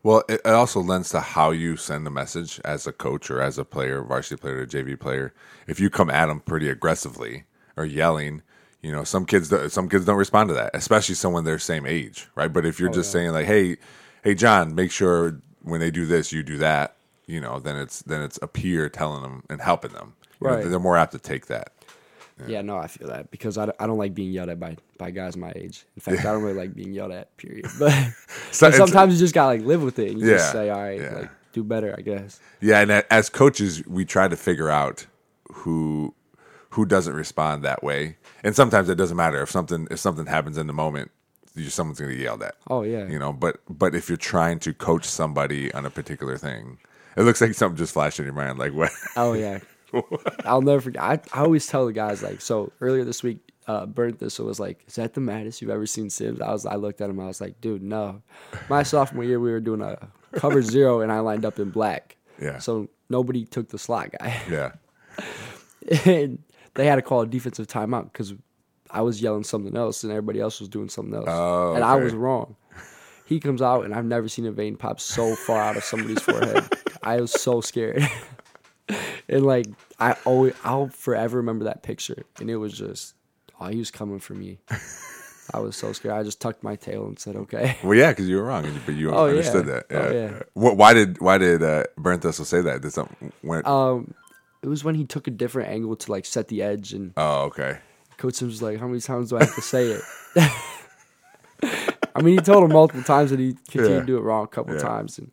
Well, 0.03 0.23
it, 0.29 0.41
it 0.45 0.53
also 0.53 0.81
lends 0.81 1.11
to 1.11 1.21
how 1.21 1.51
you 1.51 1.77
send 1.77 2.07
a 2.07 2.11
message 2.11 2.61
as 2.65 2.87
a 2.87 2.93
coach 2.93 3.31
or 3.31 3.41
as 3.41 3.59
a 3.59 3.65
player, 3.65 4.03
varsity 4.03 4.41
player 4.41 4.59
or 4.59 4.67
JV 4.67 4.99
player. 4.99 5.35
If 5.67 5.81
you 5.81 5.91
come 5.91 6.11
at 6.11 6.27
them 6.27 6.41
pretty 6.41 6.69
aggressively 6.69 7.45
or 7.77 7.85
yelling, 7.85 8.43
you 8.83 8.93
know, 8.93 9.05
some 9.05 9.27
kids 9.27 9.49
do- 9.49 9.69
some 9.69 9.89
kids 9.89 10.05
don't 10.05 10.17
respond 10.17 10.49
to 10.51 10.55
that, 10.55 10.71
especially 10.75 11.17
someone 11.17 11.45
their 11.45 11.59
same 11.59 11.87
age, 11.87 12.29
right? 12.35 12.53
But 12.53 12.67
if 12.67 12.79
you're 12.79 12.91
oh, 12.91 12.93
just 12.93 13.11
saying 13.11 13.33
like, 13.33 13.47
"Hey, 13.47 13.79
hey, 14.23 14.35
John, 14.35 14.75
make 14.75 14.93
sure 14.93 15.41
when 15.63 15.81
they 15.81 15.91
do 15.91 16.07
this, 16.07 16.33
you 16.33 16.43
do 16.43 16.59
that," 16.59 16.96
you 17.27 17.41
know, 17.41 17.59
then 17.59 17.77
it's 17.77 18.03
then 18.03 18.23
it's 18.23 18.39
a 18.43 18.47
peer 18.47 18.89
telling 18.89 19.23
them 19.23 19.43
and 19.51 19.61
helping 19.61 19.93
them. 19.93 20.15
You 20.41 20.49
know, 20.49 20.55
Right. 20.57 20.69
they're 20.69 20.79
more 20.79 20.97
apt 20.97 21.13
to 21.13 21.19
take 21.19 21.47
that. 21.47 21.73
Yeah, 22.47 22.61
no, 22.61 22.77
I 22.77 22.87
feel 22.87 23.09
that 23.09 23.31
because 23.31 23.57
I, 23.57 23.65
don't- 23.65 23.77
I 23.81 23.87
don't 23.87 23.97
like 23.97 24.13
being 24.15 24.31
yelled 24.31 24.51
at 24.51 24.61
by, 24.61 24.77
by 24.99 25.11
guys 25.11 25.39
my 25.39 25.53
age. 25.57 25.87
In 25.97 26.01
fact, 26.03 26.21
I 26.21 26.33
don't 26.33 26.43
really 26.43 26.59
like 26.59 26.75
being 26.75 26.93
yelled 26.93 27.13
at. 27.13 27.35
Period. 27.39 27.67
But, 27.79 27.93
So 28.53 28.71
sometimes 28.71 29.15
you 29.15 29.19
just 29.19 29.33
gotta 29.35 29.57
like 29.57 29.63
live 29.67 29.83
with 29.83 29.99
it 29.99 30.11
and 30.11 30.21
you 30.21 30.27
Yeah, 30.27 30.37
just 30.37 30.53
say, 30.53 30.69
all 30.69 30.83
right, 30.83 31.01
yeah. 31.01 31.15
like 31.15 31.31
do 31.55 31.65
better, 31.65 31.95
I 31.97 32.03
guess. 32.03 32.39
Yeah, 32.61 32.81
and 32.81 32.91
as 33.11 33.31
coaches, 33.31 33.83
we 33.87 34.05
try 34.05 34.29
to 34.29 34.37
figure 34.37 34.69
out 34.69 35.07
who 35.53 36.15
who 36.71 36.85
doesn't 36.85 37.15
respond 37.15 37.65
that 37.65 37.83
way, 37.83 38.19
and 38.45 38.55
sometimes 38.55 38.91
it 38.91 38.97
doesn't 38.97 39.17
matter 39.17 39.41
if 39.41 39.51
something 39.51 39.89
if 39.91 39.99
something 39.99 40.27
happens 40.27 40.59
in 40.59 40.67
the 40.67 40.75
moment, 40.75 41.11
you, 41.55 41.71
someone's 41.71 41.99
going 41.99 42.11
to 42.11 42.17
get 42.17 42.25
yelled 42.25 42.43
at. 42.43 42.57
Oh 42.69 42.83
yeah, 42.83 43.07
You 43.09 43.19
know, 43.19 43.33
but 43.33 43.61
but 43.67 43.95
if 43.95 44.11
you're 44.11 44.19
trying 44.19 44.59
to 44.59 44.75
coach 44.75 45.07
somebody 45.07 45.73
on 45.73 45.87
a 45.87 45.91
particular 45.91 46.37
thing, 46.37 46.77
it 47.17 47.23
looks 47.23 47.41
like 47.41 47.55
something 47.55 47.77
just 47.77 47.93
flashed 47.93 48.19
in 48.19 48.25
your 48.25 48.35
mind. 48.35 48.59
Like 48.59 48.73
what? 48.73 48.93
Oh 49.17 49.33
yeah. 49.33 49.59
I'll 50.45 50.63
never 50.63 50.81
forget. 50.81 51.03
I, 51.03 51.21
I 51.33 51.41
always 51.41 51.67
tell 51.67 51.87
the 51.87 51.93
guys 51.93 52.23
like 52.23 52.41
so 52.41 52.73
earlier 52.81 53.05
this 53.05 53.23
week 53.23 53.39
uh, 53.67 53.87
Burnt 53.87 54.21
Thistle 54.21 54.47
was 54.47 54.61
like, 54.61 54.85
"Is 54.87 54.95
that 54.97 55.15
the 55.15 55.21
maddest 55.21 55.61
you've 55.61 55.71
ever 55.71 55.87
seen 55.87 56.11
Sims?" 56.11 56.41
I 56.41 56.53
was, 56.53 56.67
I 56.67 56.77
looked 56.77 57.01
at 57.01 57.11
him, 57.11 57.19
I 57.21 57.27
was 57.27 57.41
like, 57.41 57.61
"Dude, 57.61 57.83
no." 57.83 58.23
My 58.69 58.83
sophomore 58.83 59.25
year, 59.25 59.41
we 59.41 59.51
were 59.51 59.61
doing 59.61 59.81
a 59.81 60.09
cover 60.33 60.63
zero, 60.63 61.01
and 61.01 61.11
I 61.11 61.21
lined 61.21 61.45
up 61.45 61.59
in 61.59 61.71
black. 61.71 62.17
Yeah. 62.41 62.59
So 62.59 62.89
nobody 63.09 63.45
took 63.45 63.69
the 63.69 63.79
slot 63.79 64.11
guy, 64.19 64.41
Yeah. 64.49 64.73
and 66.05 66.39
they 66.75 66.87
had 66.87 66.97
to 66.97 67.03
call 67.03 67.23
a 67.23 67.27
defensive 67.27 67.67
timeout 67.67 68.13
because 68.13 68.35
I 68.91 69.01
was 69.03 69.21
yelling 69.21 69.45
something 69.45 69.77
else, 69.77 70.05
and 70.05 70.13
everybody 70.13 70.41
else 70.41 70.61
was 70.61 70.69
doing 70.69 70.89
something 70.89 71.15
else, 71.15 71.27
Oh, 71.29 71.75
and 71.75 71.83
I 71.83 71.97
was 71.97 72.15
wrong. 72.15 72.57
He 73.25 73.41
comes 73.41 73.61
out, 73.63 73.85
and 73.85 73.93
I've 73.93 74.05
never 74.05 74.29
seen 74.29 74.47
a 74.47 74.53
vein 74.53 74.77
pop 74.77 75.01
so 75.01 75.35
far 75.35 75.61
out 75.61 75.77
of 75.77 75.83
somebody's 75.83 76.23
forehead. 76.23 76.69
I 77.07 77.21
was 77.21 77.31
so 77.31 77.61
scared. 77.61 78.03
and 79.29 79.47
like 79.47 79.67
I 79.99 80.17
always 80.25 80.55
I'll 80.65 80.89
forever 80.89 81.39
remember 81.39 81.65
that 81.67 81.83
picture. 81.83 82.25
And 82.41 82.51
it 82.51 82.57
was 82.57 82.77
just 82.77 83.15
oh 83.61 83.69
he 83.69 83.79
was 83.79 83.91
coming 83.91 84.19
for 84.19 84.35
me. 84.35 84.59
I 85.55 85.61
was 85.61 85.77
so 85.77 85.93
scared. 85.93 86.15
I 86.17 86.25
just 86.25 86.41
tucked 86.41 86.65
my 86.65 86.75
tail 86.75 87.07
and 87.07 87.17
said, 87.19 87.37
Okay. 87.37 87.77
Well, 87.85 87.95
yeah, 87.97 88.11
because 88.11 88.29
you 88.29 88.37
were 88.37 88.43
wrong, 88.45 88.67
but 88.85 88.97
you 88.97 89.13
Oh, 89.13 89.27
yeah. 89.27 89.31
understood 89.31 89.67
that. 89.67 89.87
Oh, 89.91 90.11
Yeah. 90.11 90.13
yeah. 90.13 90.43
What, 90.55 90.77
why 90.77 90.93
did 90.93 91.21
why 91.21 91.39
did 91.39 91.63
uh, 91.63 91.85
say 92.33 92.61
that? 92.63 92.83
Did 92.83 92.93
something 92.93 93.33
went? 93.43 93.67
Um 93.67 94.15
it 94.63 94.69
was 94.69 94.83
when 94.83 94.97
he 94.97 95.05
took 95.05 95.29
a 95.29 95.31
different 95.31 95.69
angle 95.71 95.95
to 95.95 96.11
like 96.11 96.27
set 96.27 96.49
the 96.49 96.63
edge 96.63 96.93
and 96.93 97.13
oh, 97.17 97.43
okay. 97.45 97.79
Coach 98.17 98.35
Sims 98.35 98.51
was 98.55 98.63
like, 98.63 98.81
How 98.81 98.89
many 98.89 99.01
times 99.01 99.31
do 99.31 99.37
I 99.37 99.45
have 99.45 99.55
to 99.55 99.63
say 99.63 99.91
it? 99.91 100.03
I 102.15 102.23
mean 102.23 102.35
he 102.39 102.41
told 102.45 102.65
him 102.65 102.73
multiple 102.73 103.03
times 103.05 103.31
and 103.31 103.41
he 103.41 103.55
continued 103.69 103.93
Yeah. 103.95 104.01
to 104.01 104.07
do 104.07 104.17
it 104.19 104.23
wrong 104.23 104.45
a 104.45 104.49
couple 104.49 104.75
Yeah. 104.75 104.81
times 104.81 105.19
and 105.19 105.31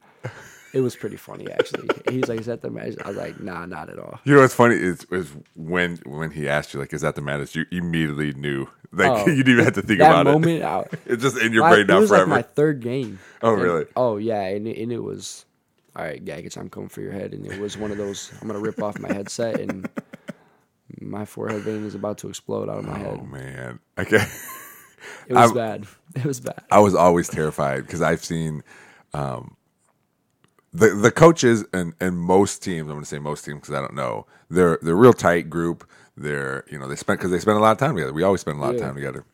it 0.73 0.81
was 0.81 0.95
pretty 0.95 1.15
funny 1.17 1.49
actually. 1.51 1.87
He's 2.11 2.27
like, 2.27 2.39
Is 2.39 2.47
that 2.47 2.61
the 2.61 2.69
match? 2.69 2.95
I 3.03 3.07
was 3.09 3.17
like, 3.17 3.39
nah, 3.39 3.65
not 3.65 3.89
at 3.89 3.99
all. 3.99 4.19
You 4.23 4.35
know 4.35 4.41
what's 4.41 4.53
funny 4.55 4.75
is, 4.75 5.05
is 5.11 5.31
when 5.55 5.97
when 6.05 6.31
he 6.31 6.49
asked 6.49 6.73
you 6.73 6.79
like, 6.79 6.93
"Is 6.93 7.01
that 7.01 7.15
the 7.15 7.21
maddest?" 7.21 7.55
You 7.55 7.65
immediately 7.71 8.33
knew. 8.33 8.67
Like 8.91 9.09
Oh. 9.11 9.27
you 9.29 9.37
didn't 9.43 9.53
even 9.53 9.65
have 9.65 9.73
to 9.75 9.81
think 9.81 9.99
about 9.99 10.25
moment, 10.25 10.61
it. 10.61 10.63
I, 10.63 10.83
It's 11.05 11.21
just 11.23 11.37
in 11.37 11.53
your 11.53 11.63
I- 11.63 11.69
brain 11.69 11.81
it 11.81 11.87
now 11.87 11.99
was 11.99 12.09
forever. 12.09 12.25
like 12.29 12.37
my 12.37 12.41
third 12.53 12.81
game. 12.81 13.19
Oh, 13.41 13.53
And- 13.53 13.61
really? 13.61 13.85
oh 13.95 14.17
yeah, 14.17 14.41
and 14.41 14.67
it, 14.67 14.77
and 14.81 14.91
it 14.91 14.99
was 15.03 15.45
all 15.95 16.03
right, 16.03 16.23
Gagich. 16.23 16.57
I'm 16.57 16.69
coming 16.69 16.89
for 16.89 17.01
your 17.01 17.11
head, 17.11 17.33
and 17.33 17.45
it 17.45 17.59
was 17.59 17.77
one 17.77 17.91
of 17.91 17.97
those. 17.97 18.31
I'm 18.41 18.47
gonna 18.47 18.59
rip 18.59 18.81
off 18.81 18.97
my 18.99 19.13
headset, 19.13 19.59
and 19.59 19.87
my 21.01 21.25
forehead 21.25 21.61
vein 21.61 21.85
is 21.85 21.95
about 21.95 22.17
to 22.19 22.29
explode 22.29 22.69
out 22.69 22.79
of 22.79 22.85
my 22.85 22.93
oh 22.93 22.97
head. 22.97 23.19
Oh 23.21 23.25
man. 23.25 23.79
Okay. 23.99 24.25
It 25.27 25.33
was 25.33 25.49
I'm- 25.51 25.53
bad. 25.53 25.85
It 26.15 26.25
was 26.25 26.39
bad. 26.39 26.61
I 26.71 26.79
was 26.79 26.95
always 26.95 27.27
terrified 27.27 27.81
because 27.85 28.01
I've 28.01 28.23
seen 28.23 28.63
um, 29.13 29.55
the 30.73 30.89
the 30.89 31.11
coaches 31.11 31.63
and 31.73 31.93
and 31.99 32.17
most 32.17 32.63
teams. 32.63 32.81
I'm 32.81 32.87
going 32.95 33.01
to 33.01 33.05
say 33.05 33.19
most 33.19 33.45
teams 33.45 33.61
because 33.61 33.75
I 33.75 33.79
don't 33.81 33.95
know. 33.95 34.25
They're 34.49 34.79
they're 34.81 34.93
a 34.93 34.97
real 34.97 35.13
tight 35.13 35.49
group. 35.49 35.87
They're 36.17 36.63
you 36.69 36.77
know 36.79 36.87
they 36.87 36.95
spend 36.95 37.19
because 37.19 37.31
they 37.31 37.39
spend 37.39 37.57
a 37.57 37.61
lot 37.61 37.71
of 37.73 37.77
time 37.77 37.95
together. 37.95 38.13
We 38.13 38.23
always 38.23 38.41
spend 38.41 38.57
a 38.57 38.61
lot 38.61 38.75
of 38.75 38.81
time 38.81 38.95
together. 38.95 39.25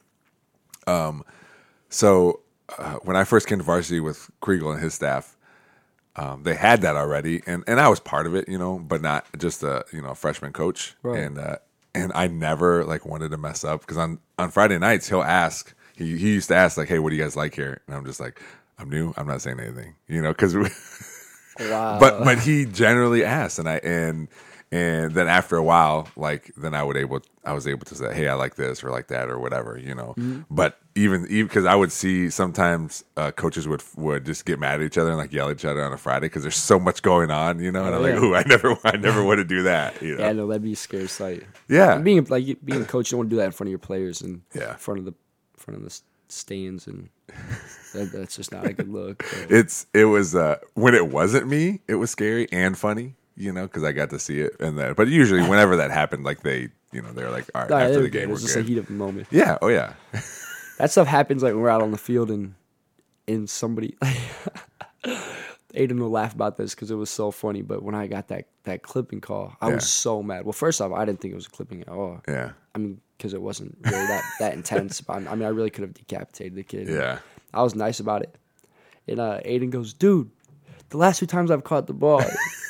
Um, 0.87 1.23
so 1.89 2.41
uh, 2.77 2.95
when 3.03 3.15
I 3.15 3.23
first 3.23 3.47
came 3.47 3.57
to 3.59 3.63
varsity 3.63 3.99
with 3.99 4.29
Kriegel 4.41 4.71
and 4.73 4.81
his 4.81 4.93
staff, 4.93 5.35
um, 6.15 6.43
they 6.43 6.55
had 6.55 6.81
that 6.81 6.95
already, 6.95 7.41
and 7.45 7.63
and 7.67 7.79
I 7.79 7.87
was 7.89 7.99
part 7.99 8.27
of 8.27 8.35
it, 8.35 8.47
you 8.49 8.57
know, 8.57 8.79
but 8.79 9.01
not 9.01 9.25
just 9.37 9.63
a 9.63 9.85
you 9.91 10.01
know 10.01 10.09
a 10.09 10.15
freshman 10.15 10.53
coach, 10.53 10.95
Right. 11.03 11.19
and 11.19 11.37
uh, 11.37 11.57
and 11.95 12.11
I 12.15 12.27
never 12.27 12.83
like 12.85 13.05
wanted 13.05 13.31
to 13.31 13.37
mess 13.37 13.63
up 13.63 13.81
because 13.81 13.97
on 13.97 14.19
on 14.37 14.51
Friday 14.51 14.77
nights 14.77 15.09
he'll 15.09 15.21
ask 15.21 15.73
he 15.95 16.17
he 16.17 16.33
used 16.33 16.47
to 16.49 16.55
ask 16.55 16.77
like, 16.77 16.87
hey, 16.89 16.99
what 16.99 17.09
do 17.11 17.15
you 17.15 17.21
guys 17.23 17.35
like 17.35 17.55
here? 17.55 17.81
And 17.87 17.95
I'm 17.95 18.05
just 18.05 18.19
like, 18.19 18.41
I'm 18.77 18.89
new, 18.89 19.13
I'm 19.17 19.27
not 19.27 19.41
saying 19.41 19.59
anything, 19.59 19.95
you 20.07 20.21
know, 20.21 20.29
because 20.33 20.55
Wow. 21.59 21.99
but 21.99 22.23
but 22.23 22.39
he 22.39 22.65
generally 22.65 23.23
asks, 23.23 23.59
and 23.59 23.67
I 23.69 23.75
and 23.77 24.27
and 24.71 25.13
then 25.15 25.27
after 25.27 25.55
a 25.57 25.63
while, 25.63 26.07
like 26.15 26.51
then 26.55 26.73
I 26.75 26.83
would 26.83 26.95
able 26.95 27.21
I 27.43 27.53
was 27.53 27.65
able 27.67 27.85
to 27.85 27.95
say, 27.95 28.13
hey, 28.13 28.27
I 28.27 28.35
like 28.35 28.55
this 28.55 28.83
or 28.83 28.91
like 28.91 29.07
that 29.07 29.29
or 29.29 29.39
whatever, 29.39 29.77
you 29.77 29.95
know. 29.95 30.13
Mm-hmm. 30.17 30.41
But 30.51 30.77
even 30.95 31.25
even 31.29 31.47
because 31.47 31.65
I 31.65 31.73
would 31.75 31.91
see 31.91 32.29
sometimes 32.29 33.03
uh, 33.17 33.31
coaches 33.31 33.67
would 33.67 33.81
would 33.97 34.25
just 34.25 34.45
get 34.45 34.59
mad 34.59 34.79
at 34.79 34.85
each 34.85 34.97
other 34.97 35.09
and 35.09 35.17
like 35.17 35.33
yell 35.33 35.49
at 35.49 35.57
each 35.57 35.65
other 35.65 35.83
on 35.83 35.91
a 35.91 35.97
Friday 35.97 36.27
because 36.27 36.43
there's 36.43 36.55
so 36.55 36.79
much 36.79 37.01
going 37.01 37.31
on, 37.31 37.59
you 37.59 37.71
know. 37.71 37.83
And 37.85 37.95
I'm 37.95 38.01
Oh, 38.01 38.03
like, 38.03 38.13
yeah. 38.13 38.19
ooh, 38.23 38.35
I 38.35 38.43
never 38.43 38.77
I 38.83 38.95
never 38.97 39.23
want 39.23 39.39
to 39.39 39.43
do 39.45 39.63
that, 39.63 39.99
you 40.03 40.15
know. 40.17 40.23
yeah, 40.25 40.31
no, 40.33 40.47
that'd 40.47 40.61
be 40.61 40.73
a 40.73 40.75
scary 40.75 41.07
sight. 41.07 41.43
Yeah. 41.67 41.95
And 41.95 42.03
being 42.05 42.23
like 42.25 42.45
being 42.63 42.81
a 42.81 42.85
coach, 42.85 43.07
you 43.11 43.15
don't 43.15 43.19
want 43.19 43.29
to 43.31 43.35
do 43.35 43.37
that 43.39 43.45
in 43.47 43.51
front 43.53 43.69
of 43.69 43.71
your 43.71 43.79
players 43.79 44.21
and 44.21 44.41
Yeah. 44.53 44.71
in 44.73 44.77
front 44.77 44.99
of 44.99 45.05
the 45.05 45.13
front 45.57 45.77
of 45.79 45.83
the 45.83 45.99
stands, 46.31 46.87
and 46.87 47.09
that, 47.93 48.11
that's 48.13 48.35
just 48.35 48.51
not 48.51 48.65
a 48.67 48.73
good 48.73 48.89
look. 48.89 49.19
But- 49.19 49.51
it's 49.51 49.85
it 49.93 50.05
was 50.05 50.35
uh 50.35 50.57
when 50.73 50.93
it 50.95 51.07
wasn't 51.07 51.47
me 51.47 51.81
it 51.87 51.95
was 51.95 52.11
scary 52.11 52.47
and 52.51 52.77
funny 52.77 53.15
you 53.35 53.53
know 53.53 53.63
because 53.63 53.83
i 53.85 53.91
got 53.93 54.09
to 54.09 54.19
see 54.19 54.41
it 54.41 54.53
and 54.59 54.77
that. 54.77 54.95
but 54.97 55.07
usually 55.07 55.41
whenever 55.41 55.77
that 55.77 55.91
happened 55.91 56.25
like 56.25 56.41
they 56.41 56.67
you 56.91 57.01
know 57.01 57.13
they're 57.13 57.29
like 57.31 57.45
all 57.55 57.61
right 57.61 57.69
Nah, 57.69 57.77
after 57.79 58.01
the 58.01 58.09
game 58.09 58.23
it 58.23 58.33
was 58.33 58.41
just 58.41 58.55
good 58.55 58.65
a 58.65 58.67
heat 58.67 58.77
of 58.77 58.87
the 58.87 58.93
moment. 58.93 59.27
yeah 59.31 59.57
oh 59.61 59.69
yeah 59.69 59.93
That 60.77 60.91
stuff 60.91 61.07
happens 61.07 61.41
like 61.43 61.53
when 61.53 61.61
we're 61.61 61.69
out 61.69 61.81
on 61.81 61.91
the 61.91 61.97
field 61.97 62.31
and 62.31 62.55
and 63.27 63.49
somebody 63.49 63.95
Aiden 65.75 65.99
will 65.99 66.09
laugh 66.09 66.33
about 66.33 66.57
this 66.57 66.73
because 66.73 66.89
it 66.89 66.95
was 66.95 67.09
so 67.09 67.31
funny. 67.31 67.61
But 67.61 67.83
when 67.83 67.93
I 67.95 68.07
got 68.07 68.29
that 68.29 68.45
that 68.63 68.81
clipping 68.81 69.21
call, 69.21 69.55
I 69.61 69.67
Yeah. 69.69 69.75
was 69.75 69.87
so 69.89 70.23
mad. 70.23 70.43
Well, 70.45 70.53
first 70.53 70.81
off, 70.81 70.91
I 70.91 71.05
didn't 71.05 71.21
think 71.21 71.31
it 71.33 71.35
was 71.35 71.45
a 71.45 71.49
clipping 71.51 71.81
at 71.81 71.89
all. 71.89 72.21
yeah 72.27 72.51
I 72.73 72.77
mean, 72.79 73.01
because 73.19 73.33
it 73.33 73.41
wasn't 73.41 73.77
really 73.83 74.07
that 74.07 74.23
that 74.39 74.53
intense. 74.53 75.01
But 75.01 75.27
I 75.27 75.35
mean, 75.35 75.43
I 75.43 75.49
really 75.49 75.69
could 75.69 75.81
have 75.83 75.93
decapitated 75.93 76.55
the 76.55 76.63
kid. 76.63 76.87
yeah 76.87 77.19
I 77.53 77.61
was 77.61 77.75
nice 77.75 77.99
about 77.99 78.21
it. 78.23 78.33
And 79.07 79.19
uh, 79.19 79.39
Aiden 79.43 79.69
goes, 79.71 79.93
dude, 79.93 80.29
the 80.89 80.97
last 80.97 81.19
two 81.19 81.25
times 81.25 81.51
I've 81.51 81.63
caught 81.63 81.87
the 81.87 81.93
ball, 81.93 82.23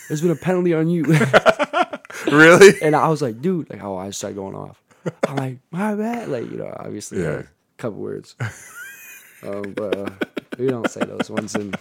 there's 0.08 0.22
been 0.22 0.32
a 0.32 0.36
penalty 0.36 0.74
on 0.74 0.90
you. 0.90 1.04
really 2.32 2.82
and 2.82 2.96
I 2.96 3.08
was 3.10 3.22
like, 3.22 3.42
dude, 3.42 3.70
like, 3.70 3.84
oh, 3.84 3.98
I 3.98 4.10
started 4.12 4.36
going 4.36 4.56
off. 4.56 4.82
I'm 5.28 5.36
like, 5.36 5.58
my 5.72 5.96
bad. 5.96 6.30
Like, 6.30 6.50
you 6.50 6.58
know, 6.58 6.74
obviously, 6.78 7.22
Yeah. 7.22 7.30
yeah. 7.32 7.40
a 7.40 7.46
couple 7.78 8.00
words. 8.00 8.36
um, 9.44 9.74
but 9.76 9.98
uh, 9.98 10.10
we 10.58 10.68
don't 10.68 10.90
say 10.90 11.02
those 11.02 11.30
ones. 11.30 11.56
And, 11.56 11.76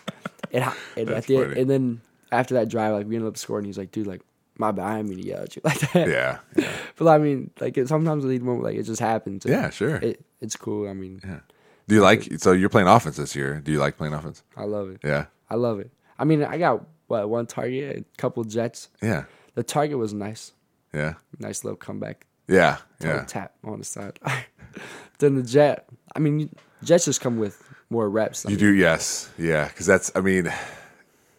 and, 0.52 0.64
and 0.96 1.10
at 1.10 1.24
the 1.26 1.36
end, 1.38 1.52
and 1.56 1.70
then 1.70 2.00
after 2.32 2.54
that 2.54 2.68
drive, 2.68 2.94
like, 2.94 3.06
we 3.06 3.16
ended 3.16 3.28
up 3.28 3.36
scoring. 3.36 3.64
He's 3.64 3.78
like, 3.78 3.90
dude, 3.92 4.06
like, 4.06 4.22
my 4.58 4.72
bad. 4.72 4.84
I 4.86 4.96
didn't 4.98 5.10
mean 5.10 5.18
to 5.18 5.24
yell 5.26 5.42
at 5.42 5.56
you 5.56 5.62
like 5.64 5.80
that. 5.92 6.08
yeah 6.08 6.38
yeah 6.56 6.70
But 6.96 7.08
I 7.08 7.18
mean, 7.18 7.50
like, 7.60 7.78
it, 7.78 7.88
sometimes 7.88 8.24
the 8.24 8.38
moment, 8.40 8.64
like, 8.64 8.76
it 8.76 8.82
just 8.82 9.00
happens. 9.00 9.44
Yeah, 9.46 9.70
sure. 9.70 9.96
It, 9.96 10.24
it's 10.40 10.56
cool. 10.56 10.88
I 10.88 10.92
mean, 10.94 11.20
yeah 11.24 11.40
do 11.86 11.94
you 11.94 12.02
like 12.02 12.28
so 12.38 12.52
you're 12.52 12.68
playing 12.68 12.86
offense 12.86 13.16
this 13.16 13.34
year 13.34 13.60
do 13.64 13.72
you 13.72 13.78
like 13.78 13.96
playing 13.96 14.12
offense 14.12 14.42
I 14.58 14.64
love 14.64 14.90
it. 14.90 15.00
yeah 15.02 15.26
I 15.48 15.54
love 15.54 15.80
it. 15.80 15.90
I 16.18 16.24
mean, 16.24 16.44
I 16.44 16.58
got, 16.58 16.84
what, 17.06 17.26
one 17.30 17.46
target, 17.46 17.96
a 17.96 18.04
couple 18.20 18.44
jets. 18.44 18.88
yeah 19.00 19.24
The 19.54 19.62
target 19.62 19.96
was 19.96 20.12
nice. 20.12 20.52
yeah 20.92 21.14
Nice 21.38 21.64
little 21.64 21.78
comeback. 21.78 22.26
yeah 22.46 22.76
yeah 23.00 23.24
tap 23.24 23.54
on 23.64 23.78
the 23.78 23.84
side. 23.86 24.18
then 25.18 25.36
the 25.36 25.42
jet. 25.42 25.86
I 26.14 26.18
mean, 26.18 26.54
jets 26.84 27.06
just 27.06 27.20
come 27.22 27.38
with 27.38 27.62
more 27.90 28.10
reps. 28.10 28.44
I 28.44 28.50
you 28.50 28.56
mean, 28.56 28.64
do 28.66 28.74
yes 28.74 29.30
yeah 29.38 29.66
because 29.68 29.86
that's 29.86 30.12
i 30.14 30.20
mean 30.20 30.52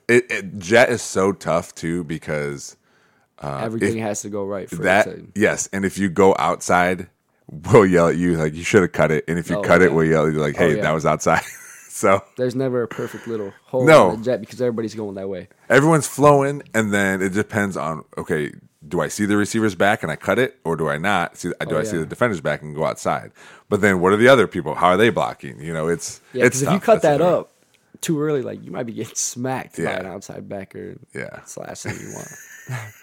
it, 0.08 0.26
it 0.32 0.58
jet 0.58 0.90
is 0.90 1.04
so 1.04 1.32
tough 1.32 1.76
too 1.76 2.04
because 2.06 2.76
Uh, 3.41 3.62
everything 3.63 3.98
if 3.98 4.03
has 4.03 4.22
to 4.22 4.29
go 4.29 4.43
right 4.46 4.69
for 4.69 4.77
that 4.84 5.08
yes 5.36 5.67
and 5.72 5.86
if 5.86 5.98
you 5.98 6.10
go 6.10 6.36
outside 6.38 7.08
we'll 7.50 7.86
yell 7.86 8.08
at 8.10 8.17
you 8.17 8.34
like 8.38 8.53
you 8.53 8.63
should 8.63 8.81
have 8.81 8.91
cut 8.91 9.12
it 9.12 9.24
and 9.27 9.39
if 9.39 9.50
you 9.50 9.58
Oh, 9.58 9.62
cut 9.62 9.81
it 9.81 9.93
we'll 9.93 10.05
yell 10.05 10.27
at 10.27 10.34
you 10.34 10.39
like 10.39 10.55
oh, 10.55 10.67
hey 10.67 10.75
yeah. 10.75 10.81
that 10.84 10.91
was 10.91 11.05
outside 11.05 11.43
so 11.89 12.22
There's 12.38 12.55
never 12.55 12.84
a 12.84 12.88
perfect 12.88 13.27
little 13.27 13.53
hole 13.65 13.86
No. 13.86 14.12
in 14.12 14.19
the 14.19 14.25
jet 14.25 14.39
because 14.41 14.62
everybody's 14.62 14.93
going 14.93 15.15
that 15.15 15.29
way. 15.29 15.48
everyone's 15.69 16.08
flowing 16.08 16.63
and 16.74 16.93
then 16.93 17.22
it 17.22 17.34
depends 17.34 17.77
on 17.77 18.03
okay 18.17 18.51
do 18.88 19.01
i 19.01 19.08
see 19.08 19.25
the 19.25 19.36
receivers 19.38 19.75
back 19.75 20.03
and 20.03 20.12
i 20.12 20.15
cut 20.15 20.38
it 20.39 20.60
or 20.63 20.75
do 20.75 20.88
i 20.89 20.98
not 20.98 21.38
see 21.38 21.50
do 21.50 21.55
Oh, 21.75 21.77
i 21.79 21.84
see 21.84 21.98
the 21.98 22.05
defenders 22.05 22.41
back 22.41 22.62
and 22.62 22.75
go 22.75 22.86
outside 22.86 23.31
but 23.69 23.81
then 23.81 24.00
what 24.01 24.12
are 24.13 24.17
the 24.17 24.27
other 24.27 24.48
people 24.48 24.75
how 24.75 24.88
are 24.88 24.98
they 24.98 25.10
blocking 25.10 25.60
you 25.62 25.74
know 25.74 25.88
it's 25.88 26.22
Yeah, 26.34 26.46
it's 26.46 26.60
because 26.60 26.62
if 26.62 26.74
you 26.74 26.79
cut 26.81 27.01
That's 27.01 27.19
that 27.19 27.22
up 27.22 27.51
too 28.01 28.22
early, 28.22 28.41
like 28.41 28.63
you 28.63 28.72
might 28.72 28.86
be 28.86 28.93
getting 28.93 29.13
smacked 29.15 29.75
by 29.75 29.91
an 29.91 30.05
outside 30.05 30.48
backer. 30.48 30.96
Yeah. 31.13 31.39
It's 31.41 31.55
the 31.55 31.60
last 31.63 31.84
thing 31.84 31.98
you 32.00 32.13
want. 32.13 32.29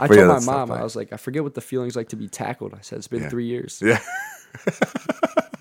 I 0.00 0.06
told 0.06 0.18
yeah, 0.18 0.26
my 0.26 0.40
mom, 0.40 0.70
I 0.72 0.82
was 0.82 0.96
like, 0.96 1.12
I 1.12 1.16
forget 1.16 1.42
what 1.42 1.54
the 1.54 1.60
feeling's 1.60 1.96
like 1.96 2.08
to 2.10 2.16
be 2.16 2.28
tackled. 2.28 2.74
I 2.74 2.80
said, 2.80 2.98
it's 2.98 3.08
been 3.08 3.22
Yeah. 3.22 3.28
three 3.28 3.46
years. 3.46 3.80
yeah 3.84 4.00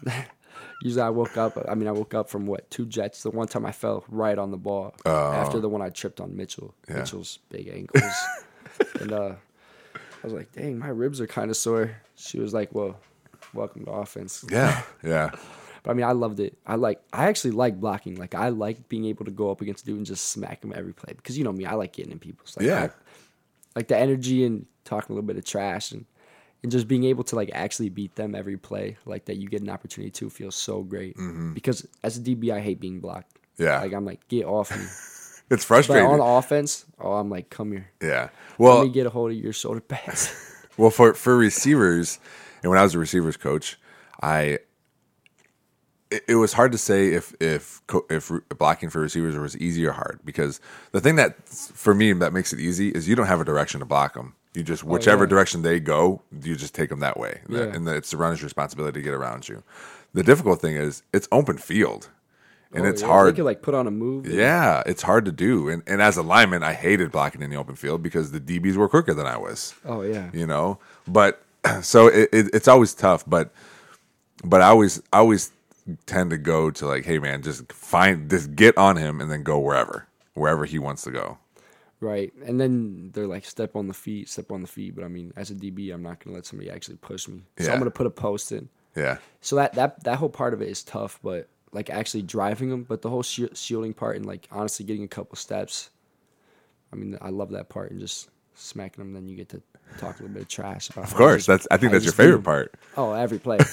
Usually 0.82 1.02
I 1.02 1.10
woke 1.10 1.38
up, 1.38 1.58
I 1.70 1.76
mean, 1.76 1.88
I 1.88 1.92
woke 1.94 2.14
up 2.14 2.30
from 2.30 2.46
what, 2.46 2.70
two 2.70 2.86
jets. 2.86 3.24
The 3.24 3.30
one 3.32 3.48
time 3.48 3.66
I 3.66 3.72
fell 3.72 4.04
right 4.10 4.38
on 4.38 4.52
the 4.52 4.58
ball 4.58 4.94
after 5.06 5.60
the 5.62 5.70
one 5.70 5.82
I 5.82 5.90
tripped 5.90 6.20
on 6.20 6.36
Mitchell. 6.36 6.74
Oh. 6.78 6.94
Yeah. 6.94 7.00
Mitchell's 7.00 7.40
big 7.50 7.70
ankles. 7.70 8.12
and 9.00 9.14
uh, 9.14 9.34
I 9.96 10.00
was 10.24 10.34
like, 10.34 10.52
dang, 10.52 10.78
my 10.80 10.90
ribs 10.90 11.22
are 11.22 11.28
kind 11.28 11.50
of 11.50 11.56
sore. 11.56 11.96
She 12.16 12.38
was 12.40 12.54
like, 12.54 12.74
well, 12.76 12.98
welcome 13.54 13.86
to 13.86 13.92
offense. 13.92 14.44
yeah 14.52 14.82
yeah 15.04 15.30
But 15.84 15.92
I 15.92 15.94
mean, 15.94 16.06
I 16.06 16.12
loved 16.12 16.42
it. 16.42 16.58
I 16.66 16.76
like, 16.76 17.00
I 17.14 17.28
actually 17.30 17.52
like 17.52 17.80
blocking. 17.80 18.16
Like, 18.16 18.36
I 18.36 18.50
like 18.50 18.90
being 18.90 19.06
able 19.06 19.24
to 19.26 19.32
go 19.32 19.52
up 19.52 19.62
against 19.62 19.84
a 19.84 19.86
dude 19.86 19.98
and 19.98 20.06
just 20.06 20.26
smack 20.32 20.64
him 20.66 20.74
every 20.76 20.94
play 20.94 21.14
because 21.14 21.38
you 21.38 21.46
know 21.46 21.54
me, 21.54 21.66
I 21.66 21.76
like 21.76 21.94
getting 21.94 22.12
in 22.12 22.20
people's. 22.20 22.58
Like, 22.58 22.66
Yeah. 22.66 22.84
I- 22.84 22.90
like 23.76 23.88
the 23.88 23.98
energy 23.98 24.46
and 24.46 24.66
talking 24.86 25.12
a 25.12 25.16
little 25.16 25.26
bit 25.28 25.38
of 25.38 25.46
trash 25.46 25.92
and 25.92 26.06
and 26.62 26.72
just 26.72 26.88
being 26.88 27.04
able 27.04 27.24
to 27.26 27.36
like 27.36 27.50
actually 27.54 27.90
beat 27.90 28.16
them 28.16 28.36
every 28.36 28.58
play 28.58 28.98
like 29.06 29.26
that 29.26 29.36
you 29.38 29.50
get 29.50 29.62
an 29.62 29.70
opportunity 29.70 30.12
to 30.12 30.30
feels 30.30 30.56
so 30.56 30.82
great 30.82 31.16
because 31.54 31.86
as 32.04 32.18
a 32.18 32.22
DB 32.22 32.52
I 32.52 32.60
hate 32.62 32.80
being 32.80 33.00
blocked. 33.00 33.34
Mm-hmm. 33.34 33.64
Yeah. 33.64 33.80
like 33.82 33.94
I'm 33.94 34.06
like 34.06 34.28
get 34.30 34.46
off 34.46 34.72
me. 34.72 34.78
it's 34.84 35.48
But 35.50 35.62
frustrating 35.62 36.08
on 36.08 36.20
offense, 36.22 36.86
oh 37.00 37.14
I'm 37.14 37.30
like 37.30 37.50
come 37.50 37.72
here. 37.72 37.90
yeah 38.02 38.30
Well, 38.58 38.78
Let 38.80 38.88
me 38.88 38.94
get 38.94 39.06
a 39.06 39.10
hold 39.10 39.32
of 39.32 39.38
your 39.38 39.54
shoulder 39.54 39.82
pads. 39.82 40.34
Well, 40.76 40.90
for 40.90 41.14
for 41.14 41.38
receivers, 41.38 42.18
And 42.64 42.70
when 42.72 42.80
I 42.80 42.84
was 42.84 42.96
a 42.96 43.00
receivers 43.00 43.38
coach, 43.38 43.78
I 44.24 44.58
it, 46.14 46.24
it 46.30 46.36
was 46.36 46.54
hard 46.54 46.72
to 46.72 46.78
say 46.78 47.14
if 47.14 47.34
if 47.40 47.82
if 48.10 48.32
blocking 48.58 48.90
for 48.90 49.02
receivers 49.02 49.38
was 49.38 49.58
easy 49.58 49.86
or 49.86 49.92
hard 49.94 50.20
because 50.24 50.60
the 50.92 51.02
thing 51.02 51.16
that 51.16 51.48
for 51.50 51.94
me 51.94 52.14
that 52.14 52.34
makes 52.34 52.54
it 52.54 52.60
easy 52.60 52.90
is 52.90 53.08
you 53.08 53.16
don't 53.16 53.28
have 53.28 53.42
a 53.42 53.46
direction 53.46 53.80
to 53.80 53.86
block 53.86 54.14
them. 54.14 54.36
You 54.54 54.62
just 54.64 54.84
oh, 54.84 54.88
whichever 54.88 55.24
yeah. 55.24 55.30
direction 55.30 55.64
they 55.64 55.80
go, 55.80 56.22
you 56.44 56.56
just 56.56 56.76
take 56.76 56.90
them 56.90 57.00
that 57.00 57.18
way, 57.20 57.42
Yeah. 57.50 57.64
and 57.64 57.88
it's 57.90 58.12
the 58.12 58.18
runner's 58.18 58.44
responsibility 58.44 59.00
to 59.00 59.04
get 59.04 59.14
around 59.14 59.50
you. 59.50 59.64
The 60.14 60.22
difficult 60.22 60.62
thing 60.62 60.76
is 60.76 61.02
it's 61.12 61.28
open 61.32 61.58
field, 61.58 62.10
and 62.72 62.86
Oh, 62.86 62.90
it's 62.90 63.02
yeah, 63.02 63.08
hard. 63.08 63.36
Could 63.36 63.46
like 63.46 63.64
put 63.64 63.74
on 63.74 63.88
a 63.88 63.92
move. 63.92 64.28
Yeah, 64.28 64.84
it's 64.86 65.02
hard 65.02 65.26
to 65.26 65.32
do. 65.32 65.70
And 65.70 65.82
and 65.88 66.02
as 66.04 66.18
a 66.18 66.22
lineman, 66.22 66.62
I 66.62 66.74
hated 66.74 67.12
blocking 67.12 67.42
in 67.42 67.50
the 67.50 67.56
open 67.58 67.76
field 67.76 68.04
because 68.04 68.32
the 68.32 68.40
DBs 68.40 68.76
were 68.76 68.88
quicker 68.88 69.16
than 69.16 69.26
I 69.26 69.38
was. 69.38 69.74
Oh 69.86 70.02
yeah. 70.04 70.30
You 70.34 70.46
know, 70.46 70.78
but 71.08 71.42
so 71.82 72.08
it, 72.08 72.30
it, 72.32 72.46
it's 72.54 72.68
always 72.68 72.94
tough. 72.94 73.24
But 73.26 73.52
but 74.44 74.62
I 74.62 74.68
always 74.68 75.02
I 75.12 75.18
always 75.18 75.52
tend 76.06 76.30
to 76.30 76.38
go 76.38 76.72
to 76.72 76.88
like, 76.88 77.06
hey 77.06 77.20
man, 77.20 77.42
just 77.42 77.72
find 77.72 78.30
just 78.30 78.56
get 78.56 78.78
on 78.78 78.98
him 78.98 79.22
and 79.22 79.32
then 79.32 79.44
go 79.44 79.60
wherever 79.60 80.08
wherever 80.34 80.66
he 80.66 80.80
wants 80.80 81.04
to 81.04 81.12
go. 81.12 81.38
Right. 82.00 82.34
And 82.46 82.60
then 82.60 83.12
they're 83.14 83.28
like 83.28 83.46
step 83.46 83.76
on 83.76 83.88
the 83.88 83.94
feet, 83.94 84.28
step 84.30 84.52
on 84.52 84.62
the 84.62 84.68
feet. 84.68 84.96
But 84.96 85.06
I 85.06 85.08
mean, 85.08 85.32
as 85.36 85.52
a 85.52 85.56
DB, 85.56 85.94
I'm 85.94 86.04
not 86.04 86.24
gonna 86.24 86.36
let 86.36 86.46
somebody 86.46 86.70
actually 86.70 86.98
push 86.98 87.28
me. 87.28 87.44
So 87.58 87.66
Yeah. 87.66 87.74
I'm 87.74 87.80
gonna 87.80 87.92
put 87.92 88.08
a 88.08 88.12
post 88.12 88.52
in. 88.52 88.70
Yeah, 88.96 89.18
So 89.42 89.56
that 89.56 89.74
that 89.74 90.04
that 90.04 90.18
whole 90.20 90.30
part 90.30 90.54
of 90.54 90.62
it 90.62 90.70
is 90.70 90.84
tough, 90.84 91.20
but 91.24 91.48
like 91.72 91.90
actually 91.90 92.22
driving 92.22 92.70
them, 92.70 92.84
but 92.84 93.02
the 93.02 93.10
whole 93.10 93.24
shielding 93.24 93.94
part 93.94 94.18
and 94.18 94.26
like 94.26 94.48
honestly 94.52 94.86
getting 94.86 95.04
a 95.04 95.08
couple 95.08 95.36
steps. 95.36 95.90
I 96.92 96.96
mean, 96.96 97.18
I 97.20 97.30
love 97.30 97.50
that 97.52 97.70
part 97.70 97.90
and 97.90 98.00
just 98.00 98.30
smacking 98.54 99.04
them. 99.04 99.14
Then 99.14 99.28
you 99.28 99.36
get 99.36 99.50
to 99.50 99.62
talk 99.98 100.20
a 100.20 100.22
little 100.24 100.36
bit 100.36 100.44
of 100.44 100.48
trash. 100.48 100.96
Of 100.96 101.16
course. 101.16 101.48
That's 101.48 101.68
I 101.72 101.78
think 101.78 101.92
that's 101.92 102.06
your 102.06 102.14
favorite 102.14 102.44
part. 102.44 102.76
Oh, 102.96 103.14
every 103.14 103.40
play. 103.40 103.58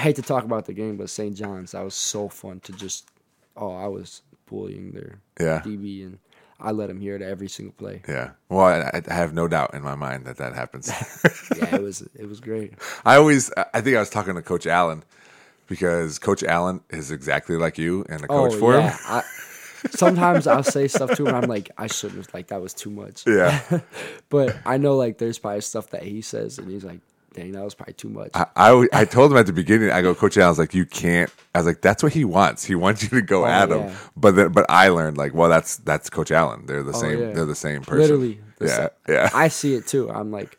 I 0.00 0.02
hate 0.04 0.16
to 0.16 0.22
talk 0.22 0.44
about 0.44 0.64
the 0.64 0.72
game, 0.72 0.96
but 0.96 1.10
St. 1.10 1.36
John's 1.36 1.72
that 1.72 1.84
was 1.84 1.94
so 1.94 2.30
fun 2.30 2.60
to 2.60 2.72
just. 2.72 3.06
Oh, 3.54 3.76
I 3.76 3.86
was 3.86 4.22
bullying 4.46 4.92
their 4.92 5.20
Yeah. 5.38 5.60
DB, 5.60 6.06
and 6.06 6.18
I 6.58 6.70
let 6.70 6.88
him 6.88 6.98
hear 6.98 7.16
it 7.16 7.20
every 7.20 7.50
single 7.50 7.74
play. 7.74 8.00
Yeah. 8.08 8.30
Well, 8.48 8.60
I, 8.64 9.02
I 9.06 9.12
have 9.12 9.34
no 9.34 9.46
doubt 9.46 9.74
in 9.74 9.82
my 9.82 9.96
mind 9.96 10.24
that 10.24 10.38
that 10.38 10.54
happens. 10.54 10.88
yeah, 11.54 11.74
it 11.74 11.82
was 11.82 12.00
it 12.14 12.26
was 12.26 12.40
great. 12.40 12.72
I 13.04 13.16
always, 13.16 13.52
I 13.74 13.82
think 13.82 13.94
I 13.94 14.00
was 14.00 14.08
talking 14.08 14.36
to 14.36 14.42
Coach 14.42 14.66
Allen 14.66 15.04
because 15.66 16.18
Coach 16.18 16.42
Allen 16.44 16.80
is 16.88 17.10
exactly 17.10 17.58
like 17.58 17.76
you 17.76 18.06
and 18.08 18.22
a 18.22 18.26
oh, 18.30 18.48
coach 18.48 18.58
for 18.58 18.72
yeah. 18.72 18.92
him. 18.92 18.98
I, 19.06 19.22
sometimes 19.90 20.46
I'll 20.46 20.62
say 20.62 20.88
stuff 20.88 21.14
to 21.16 21.26
him. 21.26 21.34
I'm 21.34 21.48
like, 21.48 21.72
I 21.76 21.88
shouldn't 21.88 22.24
have. 22.24 22.32
Like 22.32 22.46
that 22.46 22.62
was 22.62 22.72
too 22.72 22.90
much. 22.90 23.26
Yeah. 23.26 23.60
But 24.30 24.56
I 24.64 24.78
know 24.78 24.96
like 24.96 25.18
there's 25.18 25.38
probably 25.38 25.60
stuff 25.60 25.90
that 25.90 26.04
he 26.04 26.22
says, 26.22 26.58
and 26.58 26.70
he's 26.70 26.84
like, 26.84 27.00
dang, 27.34 27.52
that 27.52 27.64
was 27.64 27.74
probably 27.74 27.94
too 27.94 28.08
much. 28.08 28.30
I, 28.34 28.46
I, 28.56 28.86
I 28.92 29.04
told 29.04 29.32
him 29.32 29.38
at 29.38 29.46
the 29.46 29.52
beginning, 29.52 29.90
I 29.90 30.02
go, 30.02 30.14
Coach 30.14 30.36
Allen's 30.36 30.58
like, 30.58 30.74
you 30.74 30.86
can't. 30.86 31.30
I 31.54 31.58
was 31.58 31.66
like, 31.66 31.80
that's 31.80 32.02
what 32.02 32.12
he 32.12 32.24
wants. 32.24 32.64
He 32.64 32.74
wants 32.74 33.02
you 33.02 33.08
to 33.10 33.22
go 33.22 33.44
oh, 33.44 33.48
at 33.48 33.70
him. 33.70 33.78
Oh, 33.78 33.86
yeah. 33.86 33.96
But 34.16 34.36
then, 34.36 34.52
but 34.52 34.66
I 34.68 34.88
learned 34.88 35.16
like, 35.16 35.34
well, 35.34 35.48
that's 35.48 35.76
that's 35.78 36.10
Coach 36.10 36.30
Allen. 36.30 36.66
They're 36.66 36.82
the 36.82 36.92
oh, 36.92 37.00
same. 37.00 37.18
Oh, 37.18 37.20
yeah. 37.28 37.32
They're 37.32 37.46
the 37.46 37.54
same 37.54 37.82
person. 37.82 38.00
Literally. 38.00 38.40
Yeah. 38.60 38.68
sa- 38.68 38.88
Yeah. 39.08 39.30
I 39.32 39.48
see 39.48 39.74
it 39.74 39.86
too. 39.86 40.10
I'm 40.10 40.30
like, 40.30 40.58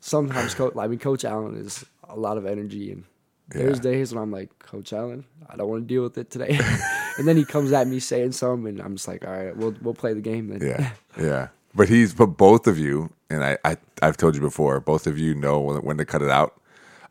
sometimes 0.00 0.54
coach. 0.54 0.74
I 0.76 0.86
mean, 0.86 0.98
Coach 0.98 1.24
Allen 1.24 1.56
is 1.56 1.84
a 2.08 2.16
lot 2.16 2.38
of 2.38 2.46
energy, 2.46 2.92
and 2.92 3.04
there's 3.48 3.78
Yeah. 3.78 3.82
days 3.82 4.14
when 4.14 4.22
I'm 4.22 4.30
like, 4.32 4.56
Coach 4.58 4.92
Allen, 4.92 5.24
I 5.48 5.56
don't 5.56 5.68
want 5.68 5.82
to 5.82 5.94
deal 5.94 6.02
with 6.02 6.18
it 6.18 6.30
today. 6.30 6.58
and 7.18 7.26
then 7.28 7.36
he 7.36 7.44
comes 7.44 7.72
at 7.72 7.86
me 7.86 8.00
saying 8.00 8.32
something, 8.32 8.68
and 8.68 8.80
I'm 8.80 8.96
just 8.96 9.08
like, 9.08 9.26
all 9.26 9.32
right, 9.32 9.56
we'll 9.56 9.74
we'll 9.82 9.94
play 9.94 10.14
the 10.14 10.20
game 10.20 10.48
then. 10.48 10.66
yeah. 10.66 10.90
Yeah. 11.18 11.48
But 11.74 11.88
he's 11.88 12.14
but 12.14 12.26
both 12.26 12.66
of 12.66 12.78
you, 12.78 13.10
and 13.30 13.44
I, 13.44 13.58
I 13.64 13.76
I've 14.02 14.16
told 14.16 14.34
you 14.34 14.40
before, 14.40 14.80
both 14.80 15.06
of 15.06 15.18
you 15.18 15.34
know 15.34 15.60
when, 15.60 15.76
when 15.78 15.96
to 15.98 16.04
cut 16.04 16.22
it 16.22 16.30
out. 16.30 16.60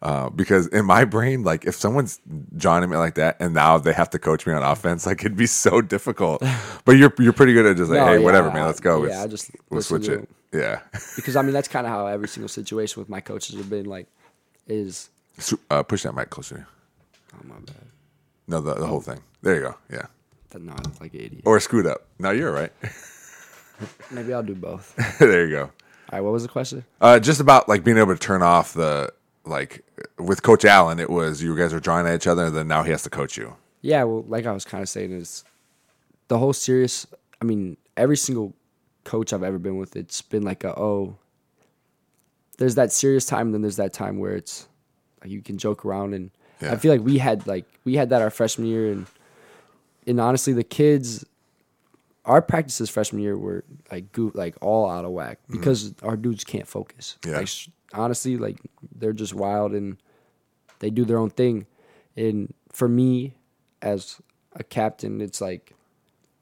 Uh, 0.01 0.29
because 0.29 0.67
in 0.67 0.85
my 0.85 1.03
brain, 1.05 1.43
like 1.43 1.65
if 1.65 1.73
someone's 1.73 2.19
joining 2.57 2.89
me 2.89 2.97
like 2.97 3.15
that, 3.15 3.37
and 3.39 3.53
now 3.53 3.77
they 3.77 3.93
have 3.93 4.09
to 4.11 4.19
coach 4.19 4.45
me 4.45 4.53
on 4.53 4.61
offense, 4.61 5.05
like 5.05 5.21
it'd 5.21 5.37
be 5.37 5.47
so 5.47 5.81
difficult. 5.81 6.43
But 6.85 6.97
you're 6.97 7.11
you're 7.17 7.33
pretty 7.33 7.53
good 7.53 7.65
at 7.65 7.77
just 7.77 7.89
like, 7.89 7.99
No, 8.01 8.05
hey, 8.07 8.17
yeah, 8.19 8.23
whatever, 8.23 8.51
man, 8.51 8.65
let's 8.67 8.79
go. 8.79 9.03
yeah, 9.03 9.09
Let's- 9.21 9.23
I 9.23 9.27
just 9.27 9.51
we'll 9.71 9.81
switch 9.81 10.07
it. 10.07 10.29
Yeah. 10.53 10.81
because 11.15 11.35
I 11.35 11.41
mean 11.41 11.53
that's 11.53 11.67
kind 11.67 11.87
of 11.87 11.91
how 11.91 12.05
every 12.05 12.27
single 12.27 12.49
situation 12.49 13.01
with 13.01 13.09
my 13.09 13.19
coaches 13.21 13.55
have 13.57 13.69
been 13.69 13.85
like, 13.85 14.05
is 14.67 15.09
uh, 15.71 15.81
push 15.81 16.03
that 16.03 16.13
mic 16.13 16.29
closer. 16.29 16.67
oh 17.33 17.39
my 17.47 17.55
bad, 17.55 17.75
No, 18.47 18.61
the, 18.61 18.75
the 18.75 18.85
whole 18.85 19.01
thing. 19.01 19.21
There 19.41 19.55
you 19.55 19.61
go. 19.61 19.75
Yeah. 19.91 20.05
that 20.51 20.61
no, 20.61 20.73
I'm 20.73 20.93
like 21.01 21.13
an 21.15 21.21
idiot. 21.21 21.41
Or 21.45 21.59
screwed 21.59 21.87
up. 21.87 22.05
No, 22.19 22.29
you're 22.29 22.51
right. 22.51 22.71
Maybe 24.11 24.33
I'll 24.33 24.43
do 24.43 24.55
both. 24.55 24.95
There 25.19 25.45
you 25.47 25.51
go. 25.51 25.71
Right, 26.15 26.21
what 26.21 26.33
was 26.33 26.43
the 26.43 26.49
question? 26.49 26.85
Uh, 27.01 27.19
just 27.19 27.39
about 27.39 27.67
like 27.69 27.83
being 27.83 27.97
able 27.97 28.13
to 28.13 28.19
turn 28.19 28.41
off 28.41 28.73
the 28.73 29.11
like 29.45 29.85
with 30.17 30.41
Coach 30.43 30.65
Allen. 30.65 30.99
It 30.99 31.09
was 31.09 31.41
you 31.41 31.55
guys 31.55 31.73
were 31.73 31.79
drawing 31.79 32.07
at 32.07 32.15
each 32.15 32.27
other, 32.27 32.45
and 32.45 32.55
then 32.55 32.67
now 32.67 32.83
he 32.83 32.91
has 32.91 33.03
to 33.03 33.09
coach 33.09 33.37
you. 33.37 33.55
Yeah, 33.81 34.03
well, 34.03 34.23
like 34.27 34.45
I 34.45 34.51
was 34.51 34.65
kind 34.65 34.81
of 34.81 34.89
saying, 34.89 35.11
is 35.11 35.43
the 36.27 36.37
whole 36.37 36.53
serious. 36.53 37.05
I 37.41 37.45
mean, 37.45 37.77
every 37.95 38.17
single 38.17 38.53
coach 39.03 39.33
I've 39.33 39.43
ever 39.43 39.59
been 39.59 39.77
with, 39.77 39.95
it's 39.95 40.21
been 40.21 40.43
like 40.43 40.63
a 40.63 40.77
oh. 40.79 41.17
There's 42.57 42.75
that 42.75 42.91
serious 42.91 43.25
time, 43.25 43.47
and 43.47 43.53
then 43.53 43.61
there's 43.61 43.75
that 43.75 43.91
time 43.93 44.17
where 44.17 44.35
it's 44.35 44.67
like 45.21 45.29
you 45.29 45.41
can 45.41 45.57
joke 45.57 45.85
around, 45.85 46.13
and 46.13 46.31
Yeah. 46.61 46.71
I 46.71 46.77
feel 46.77 46.91
like 46.91 47.01
we 47.01 47.17
had 47.17 47.45
like 47.47 47.65
we 47.83 47.95
had 47.95 48.09
that 48.09 48.21
our 48.21 48.29
freshman 48.29 48.67
year, 48.67 48.91
and 48.91 49.05
and 50.07 50.19
honestly, 50.21 50.53
the 50.53 50.63
kids, 50.63 51.25
our 52.25 52.41
practices 52.41 52.89
freshman 52.89 53.21
year 53.21 53.37
were 53.37 53.63
like 53.91 54.11
goo 54.11 54.31
like 54.33 54.55
all 54.61 54.89
out 54.89 55.05
of 55.05 55.11
whack 55.11 55.39
because 55.49 55.93
our 56.01 56.17
dudes 56.17 56.43
can't 56.43 56.67
focus. 56.67 57.17
Mm-hmm. 57.21 57.31
Yeah. 57.31 57.39
Like, 57.39 57.49
honestly, 57.93 58.37
like 58.37 58.57
they're 58.95 59.13
just 59.13 59.33
wild 59.33 59.73
and 59.73 59.97
they 60.79 60.89
do 60.89 61.05
their 61.05 61.17
own 61.17 61.29
thing. 61.29 61.67
And 62.15 62.53
for 62.71 62.87
me, 62.87 63.35
as 63.81 64.19
a 64.53 64.63
captain, 64.63 65.21
it's 65.21 65.41
like 65.41 65.73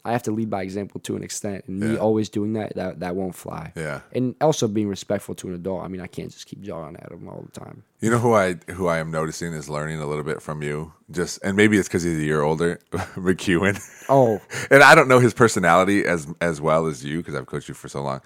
I 0.05 0.11
have 0.11 0.23
to 0.23 0.31
lead 0.31 0.49
by 0.49 0.63
example 0.63 0.99
to 1.01 1.15
an 1.15 1.23
extent, 1.23 1.63
and 1.67 1.79
me 1.79 1.93
Yeah. 1.93 1.97
always 1.99 2.27
doing 2.27 2.53
that 2.53 2.75
that 2.75 2.99
that 2.99 3.15
won't 3.15 3.35
fly. 3.35 3.71
Yeah. 3.75 4.01
and 4.11 4.35
also 4.41 4.67
being 4.67 4.89
respectful 4.89 5.33
to 5.35 5.47
an 5.47 5.53
adult. 5.53 5.83
I 5.83 5.87
mean, 5.87 6.01
I 6.01 6.07
can't 6.07 6.29
just 6.29 6.45
keep 6.45 6.61
jawing 6.61 6.97
at 6.97 7.09
them 7.09 7.27
all 7.29 7.45
the 7.51 7.57
time. 7.57 7.83
You 8.01 8.09
know 8.09 8.17
who 8.19 8.33
I 8.33 8.55
who 8.71 8.87
I 8.87 8.97
am 8.97 9.11
noticing 9.11 9.53
is 9.53 9.69
learning 9.69 9.99
a 9.99 10.05
little 10.05 10.25
bit 10.25 10.41
from 10.41 10.61
you. 10.61 10.91
Just 11.09 11.39
and 11.41 11.55
maybe 11.55 11.77
it's 11.77 11.87
because 11.87 12.03
he's 12.03 12.17
a 12.17 12.23
year 12.23 12.41
older, 12.41 12.79
McEwen. 13.15 13.79
Oh, 14.09 14.41
and 14.69 14.83
I 14.83 14.93
don't 14.93 15.07
know 15.07 15.19
his 15.19 15.33
personality 15.33 16.05
as 16.05 16.27
as 16.41 16.59
well 16.59 16.87
as 16.87 17.03
you 17.05 17.17
because 17.19 17.35
I've 17.35 17.45
coached 17.45 17.69
you 17.69 17.73
for 17.73 17.87
so 17.87 18.01
long. 18.03 18.19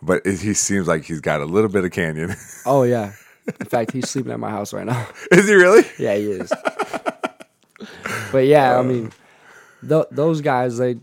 But 0.00 0.24
it, 0.24 0.40
he 0.40 0.54
seems 0.54 0.86
like 0.88 1.04
he's 1.04 1.20
got 1.20 1.40
a 1.42 1.44
little 1.44 1.68
bit 1.70 1.84
of 1.84 1.90
Kanyon. 1.90 2.36
oh 2.66 2.84
yeah. 2.84 3.12
In 3.60 3.66
fact, 3.66 3.92
he's 3.92 4.08
sleeping 4.08 4.32
at 4.32 4.38
my 4.40 4.50
house 4.50 4.72
right 4.72 4.86
now. 4.86 5.06
is 5.32 5.46
he 5.48 5.54
really? 5.54 5.82
Yeah, 5.98 6.14
he 6.16 6.30
is. 6.32 6.52
but 8.32 8.46
yeah, 8.46 8.72
I 8.72 8.78
uh. 8.78 8.82
mean, 8.82 9.12
th- 9.86 10.06
those 10.10 10.40
guys, 10.40 10.78
they, 10.78 10.96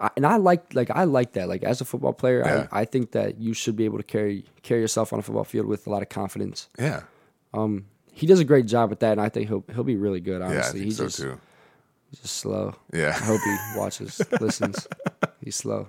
I, 0.00 0.10
and 0.16 0.26
I 0.26 0.36
like, 0.36 0.74
like, 0.74 0.90
I 0.90 1.04
like 1.04 1.32
that. 1.32 1.48
Like, 1.48 1.62
as 1.64 1.80
a 1.80 1.84
football 1.84 2.12
player, 2.12 2.42
Yeah. 2.44 2.66
I, 2.70 2.80
I 2.80 2.84
think 2.84 3.12
that 3.12 3.38
you 3.40 3.52
should 3.54 3.76
be 3.76 3.84
able 3.84 3.98
to 3.98 4.04
carry 4.04 4.44
carry 4.62 4.80
yourself 4.80 5.12
on 5.12 5.18
a 5.18 5.22
football 5.22 5.44
field 5.44 5.66
with 5.66 5.86
a 5.86 5.90
lot 5.90 6.02
of 6.02 6.08
confidence. 6.08 6.68
Yeah. 6.78 7.02
Um, 7.54 7.86
He 8.12 8.26
does 8.26 8.40
a 8.40 8.44
great 8.44 8.66
job 8.66 8.92
at 8.92 9.00
that, 9.00 9.12
and 9.12 9.20
I 9.20 9.28
think 9.28 9.48
he'll 9.48 9.64
he'll 9.74 9.84
be 9.84 9.96
really 9.96 10.20
good. 10.20 10.40
Yeah, 10.40 10.46
Honestly, 10.48 10.80
think 10.80 10.84
he's 10.84 10.96
so 10.98 11.04
just 11.04 11.18
too. 11.18 11.40
just 12.20 12.36
slow. 12.36 12.74
Yeah. 12.92 13.08
I 13.08 13.24
hope 13.24 13.40
he 13.44 13.56
watches, 13.78 14.20
listens. 14.40 14.86
He's 15.42 15.56
slow. 15.56 15.88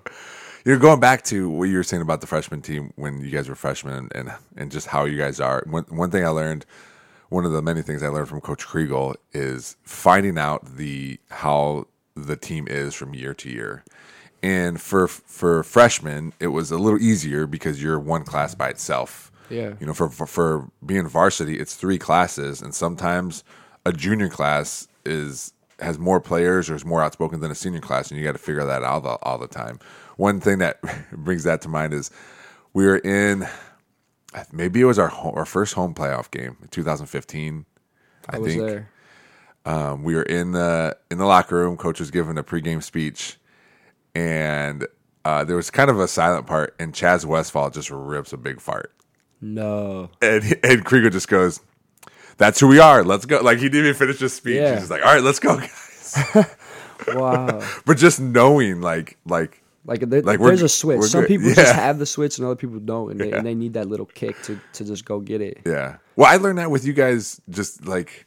You're 0.66 0.78
going 0.78 1.00
back 1.00 1.24
to 1.26 1.50
what 1.50 1.66
you 1.70 1.78
were 1.78 1.84
saying 1.84 2.02
about 2.02 2.20
the 2.22 2.28
freshman 2.28 2.62
team 2.62 2.92
when 2.98 3.22
you 3.22 3.32
guys 3.32 3.48
were 3.48 3.56
freshmen 3.56 3.94
and, 3.94 4.12
and, 4.16 4.34
and 4.58 4.72
just 4.72 4.88
how 4.88 5.06
you 5.06 5.18
guys 5.18 5.40
are. 5.40 5.64
One, 5.66 5.86
one 5.90 6.12
thing 6.12 6.26
I 6.26 6.30
learned, 6.30 6.66
one 7.30 7.46
of 7.46 7.54
the 7.54 7.62
many 7.62 7.82
things 7.82 8.04
I 8.04 8.10
learned 8.10 8.28
from 8.28 8.42
Coach 8.42 8.68
Kriegel 8.68 9.16
is 9.32 9.78
finding 9.84 10.38
out 10.38 10.76
the 10.76 11.18
how 11.30 11.88
the 12.26 12.36
team 12.36 12.68
is 12.68 12.94
from 12.94 13.14
year 13.14 13.34
to 13.36 13.50
year. 13.50 13.84
And 14.42 14.80
for 14.80 15.08
for 15.08 15.64
freshmen, 15.64 16.34
it 16.40 16.48
was 16.48 16.72
a 16.72 16.78
little 16.78 17.00
easier 17.00 17.46
because 17.46 17.82
you're 17.84 18.00
one 18.00 18.24
class 18.24 18.56
by 18.56 18.70
itself. 18.70 19.32
Yeah. 19.50 19.74
You 19.80 19.88
know, 19.88 19.94
for, 19.94 20.10
for 20.10 20.26
for 20.26 20.72
being 20.86 21.08
varsity, 21.08 21.60
it's 21.60 21.76
three 21.76 21.98
classes, 21.98 22.62
and 22.62 22.74
sometimes 22.74 23.44
a 23.86 23.92
junior 23.92 24.30
class 24.30 24.88
is 25.06 25.54
has 25.80 25.98
more 25.98 26.20
players 26.20 26.70
or 26.70 26.76
is 26.76 26.86
more 26.86 27.02
outspoken 27.02 27.40
than 27.40 27.52
a 27.52 27.56
senior 27.56 27.82
class, 27.82 28.12
and 28.12 28.20
you 28.20 28.26
got 28.26 28.34
to 28.34 28.38
figure 28.38 28.66
that 28.66 28.84
out 28.84 29.06
all, 29.06 29.20
all 29.24 29.38
the 29.38 29.48
time. 29.48 29.80
One 30.18 30.40
thing 30.40 30.60
that 30.60 30.80
brings 31.12 31.44
that 31.44 31.62
to 31.62 31.70
mind 31.70 31.94
is 31.94 32.12
we 32.74 32.86
were 32.86 32.98
in 32.98 33.48
maybe 34.52 34.82
it 34.82 34.86
was 34.86 35.00
our 35.00 35.08
home, 35.08 35.34
our 35.36 35.46
first 35.46 35.74
home 35.74 35.94
playoff 35.94 36.32
game 36.32 36.58
in 36.62 36.68
2015. 36.70 37.66
I, 38.30 38.36
I 38.36 38.40
was 38.40 38.54
think 38.54 38.66
there. 38.66 38.90
Um, 39.70 40.04
we 40.04 40.16
were 40.16 40.24
in 40.24 40.52
the 40.52 40.98
in 41.12 41.18
the 41.20 41.26
locker 41.26 41.56
room. 41.56 41.78
Coach 41.78 42.00
was 42.00 42.10
giving 42.12 42.38
a 42.38 42.44
pregame 42.44 42.82
speech, 42.84 43.38
and 44.16 44.88
uh, 45.26 45.44
there 45.44 45.56
was 45.56 45.70
kind 45.70 45.90
of 45.90 46.00
a 46.00 46.08
silent 46.08 46.48
part, 46.48 46.76
and 46.80 46.94
Chaz 46.94 47.26
Westfall 47.26 47.70
just 47.70 47.90
rips 47.92 48.34
a 48.34 48.38
big 48.38 48.60
fart 48.60 48.94
No. 49.42 50.10
and 50.22 50.58
and 50.64 50.84
Krieger 50.86 51.10
just 51.10 51.28
goes, 51.28 51.60
"That's 52.38 52.60
who 52.60 52.68
we 52.68 52.80
are. 52.80 53.04
Let's 53.04 53.26
go." 53.26 53.42
Like 53.42 53.60
he 53.60 53.66
didn't 53.70 53.86
even 53.86 53.94
finish 53.96 54.20
his 54.20 54.34
speech. 54.34 54.56
Yeah. 54.56 54.72
He's 54.72 54.80
just 54.82 54.92
like, 54.92 55.06
"All 55.06 55.14
right, 55.14 55.24
let's 55.24 55.40
go, 55.40 55.58
guys." 55.58 56.18
Wow. 57.08 57.62
but 57.86 57.96
just 57.98 58.20
knowing, 58.20 58.82
like, 58.82 59.18
like 59.26 59.62
Like, 59.86 60.02
there, 60.02 60.22
Like, 60.22 60.38
there's 60.42 60.62
a 60.62 60.68
switch. 60.68 61.02
Some 61.04 61.22
good. 61.22 61.28
people 61.30 61.48
Yeah. 61.50 61.56
just 61.56 61.74
have 61.76 61.98
the 61.98 62.06
switch, 62.06 62.38
and 62.38 62.46
other 62.46 62.58
people 62.58 62.78
don't, 62.80 63.12
and, 63.12 63.22
they, 63.22 63.30
Yeah. 63.30 63.38
and 63.38 63.46
they 63.48 63.56
need 63.56 63.74
that 63.74 63.88
little 63.88 64.06
kick 64.06 64.36
to 64.44 64.60
to 64.74 64.84
just 64.84 65.06
go 65.06 65.22
get 65.22 65.40
it. 65.42 65.60
Yeah. 65.66 65.98
Well, 66.18 66.28
I 66.30 66.36
learned 66.36 66.58
that 66.58 66.72
with 66.72 66.86
you 66.86 66.92
guys, 66.92 67.40
just 67.50 67.88
like, 67.88 68.26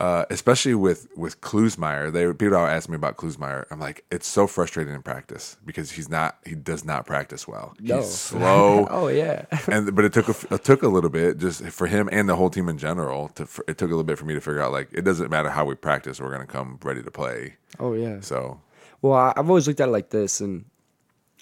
uh, 0.00 0.24
especially 0.30 0.74
with 0.74 1.06
with 1.16 1.40
Klusmeyer. 1.40 2.12
They 2.12 2.26
people 2.32 2.56
are 2.56 2.68
asking 2.68 2.92
me 2.92 2.96
about 2.96 3.16
Klusmeyer. 3.16 3.64
I'm 3.70 3.78
like, 3.78 4.04
it's 4.10 4.26
so 4.26 4.46
frustrating 4.46 4.94
in 4.94 5.02
practice 5.02 5.56
because 5.64 5.92
he's 5.92 6.08
not. 6.08 6.38
He 6.44 6.54
does 6.54 6.84
not 6.84 7.06
practice 7.06 7.46
well. 7.46 7.74
No. 7.80 7.98
He's 7.98 8.10
slow. 8.12 8.86
oh 8.90 9.08
yeah. 9.08 9.46
and 9.68 9.94
but 9.94 10.04
it 10.04 10.12
took 10.12 10.28
a, 10.28 10.54
it 10.54 10.64
took 10.64 10.82
a 10.82 10.88
little 10.88 11.10
bit 11.10 11.38
just 11.38 11.64
for 11.66 11.86
him 11.86 12.08
and 12.10 12.28
the 12.28 12.36
whole 12.36 12.50
team 12.50 12.68
in 12.68 12.78
general. 12.78 13.28
To 13.30 13.48
it 13.68 13.78
took 13.78 13.88
a 13.88 13.94
little 13.94 14.04
bit 14.04 14.18
for 14.18 14.24
me 14.24 14.34
to 14.34 14.40
figure 14.40 14.60
out 14.60 14.72
like 14.72 14.88
it 14.92 15.02
doesn't 15.02 15.30
matter 15.30 15.48
how 15.48 15.64
we 15.64 15.74
practice, 15.76 16.20
we're 16.20 16.32
gonna 16.32 16.46
come 16.46 16.78
ready 16.82 17.02
to 17.02 17.10
play. 17.10 17.54
Oh 17.78 17.92
yeah. 17.94 18.20
So 18.20 18.60
Well, 19.00 19.32
I've 19.36 19.48
always 19.48 19.68
looked 19.68 19.80
at 19.80 19.88
it 19.88 19.92
like 19.92 20.10
this, 20.10 20.40
and 20.40 20.64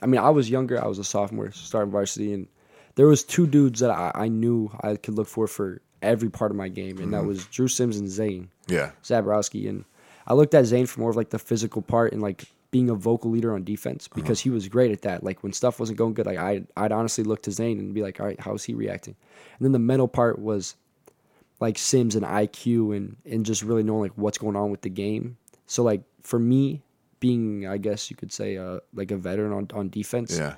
I 0.03 0.07
mean, 0.07 0.21
I 0.21 0.31
was 0.31 0.51
younger. 0.51 0.83
I 0.83 0.87
was 0.89 0.99
a 0.99 1.05
sophomore 1.05 1.53
starting 1.53 1.91
varsity, 1.91 2.35
and 2.35 2.49
there 2.97 3.07
was 3.07 3.25
two 3.25 3.47
dudes 3.47 3.81
that 3.81 3.91
I, 3.91 4.13
I 4.15 4.29
knew 4.29 4.71
I 4.83 4.97
could 4.97 5.15
look 5.15 5.29
for 5.29 5.47
for 5.47 5.81
every 6.03 6.31
part 6.31 6.51
of 6.51 6.57
my 6.57 6.69
game, 6.69 6.99
and 6.99 7.13
that 7.15 7.25
was 7.25 7.47
Drew 7.47 7.69
Sims 7.69 7.97
and 7.97 8.09
Zane 8.09 8.49
yeah, 8.69 8.93
Zabrowski. 9.03 9.69
And 9.69 9.85
I 10.27 10.35
looked 10.35 10.55
at 10.55 10.67
Zane 10.67 10.87
for 10.87 11.01
more 11.01 11.11
of 11.11 11.17
like 11.17 11.31
the 11.31 11.39
physical 11.39 11.83
part 11.83 12.13
and 12.13 12.23
like 12.23 12.45
being 12.71 12.89
a 12.89 12.95
vocal 12.95 13.31
leader 13.31 13.55
on 13.55 13.65
defense 13.65 14.09
because 14.09 14.41
he 14.41 14.51
was 14.51 14.69
great 14.69 14.91
at 14.91 15.03
that. 15.03 15.23
Like 15.23 15.43
when 15.43 15.53
stuff 15.53 15.79
wasn't 15.79 15.99
going 15.99 16.15
good, 16.15 16.27
like 16.27 16.39
I 16.39 16.63
I'd 16.77 16.93
honestly 16.93 17.25
look 17.25 17.43
to 17.43 17.51
Zane 17.51 17.79
and 17.79 17.95
be 17.95 18.03
like, 18.03 18.21
all 18.21 18.27
right, 18.27 18.41
how's 18.41 18.65
he 18.65 18.75
reacting? 18.75 19.15
And 19.59 19.65
then 19.65 19.73
the 19.73 19.79
mental 19.79 20.09
part 20.09 20.39
was 20.39 20.77
like 21.61 21.79
Sims 21.79 22.17
and 22.17 22.25
IQ 22.25 22.97
and 22.97 23.17
and 23.25 23.45
just 23.45 23.63
really 23.63 23.83
knowing 23.83 24.03
like 24.03 24.13
what's 24.17 24.39
going 24.39 24.57
on 24.57 24.71
with 24.71 24.83
the 24.83 24.91
game. 24.91 25.37
So 25.67 25.83
like 25.83 26.03
for 26.23 26.39
me, 26.39 26.83
being 27.21 27.67
I 27.67 27.77
guess 27.77 28.11
you 28.11 28.17
could 28.17 28.33
say 28.33 28.57
uh, 28.57 28.81
like 28.95 29.11
a 29.11 29.17
veteran 29.17 29.53
on 29.53 29.69
on 29.75 29.89
defense. 29.91 30.37
yeah, 30.37 30.55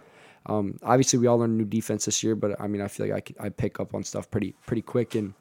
Um, 0.46 0.76
obviously, 0.83 1.18
we 1.18 1.26
all 1.26 1.38
learned 1.38 1.57
new 1.57 1.64
defense 1.64 2.04
this 2.04 2.22
year, 2.22 2.35
but 2.37 2.61
I 2.61 2.66
mean, 2.66 2.80
I 2.83 2.88
feel 2.88 3.07
like 3.07 3.14
I, 3.16 3.20
could, 3.20 3.37
I 3.40 3.48
pick 3.48 3.80
up 3.80 3.94
on 3.94 4.04
stuff 4.04 4.30
pretty 4.30 4.54
pretty 4.66 4.83
quick, 4.83 5.14
and 5.14 5.35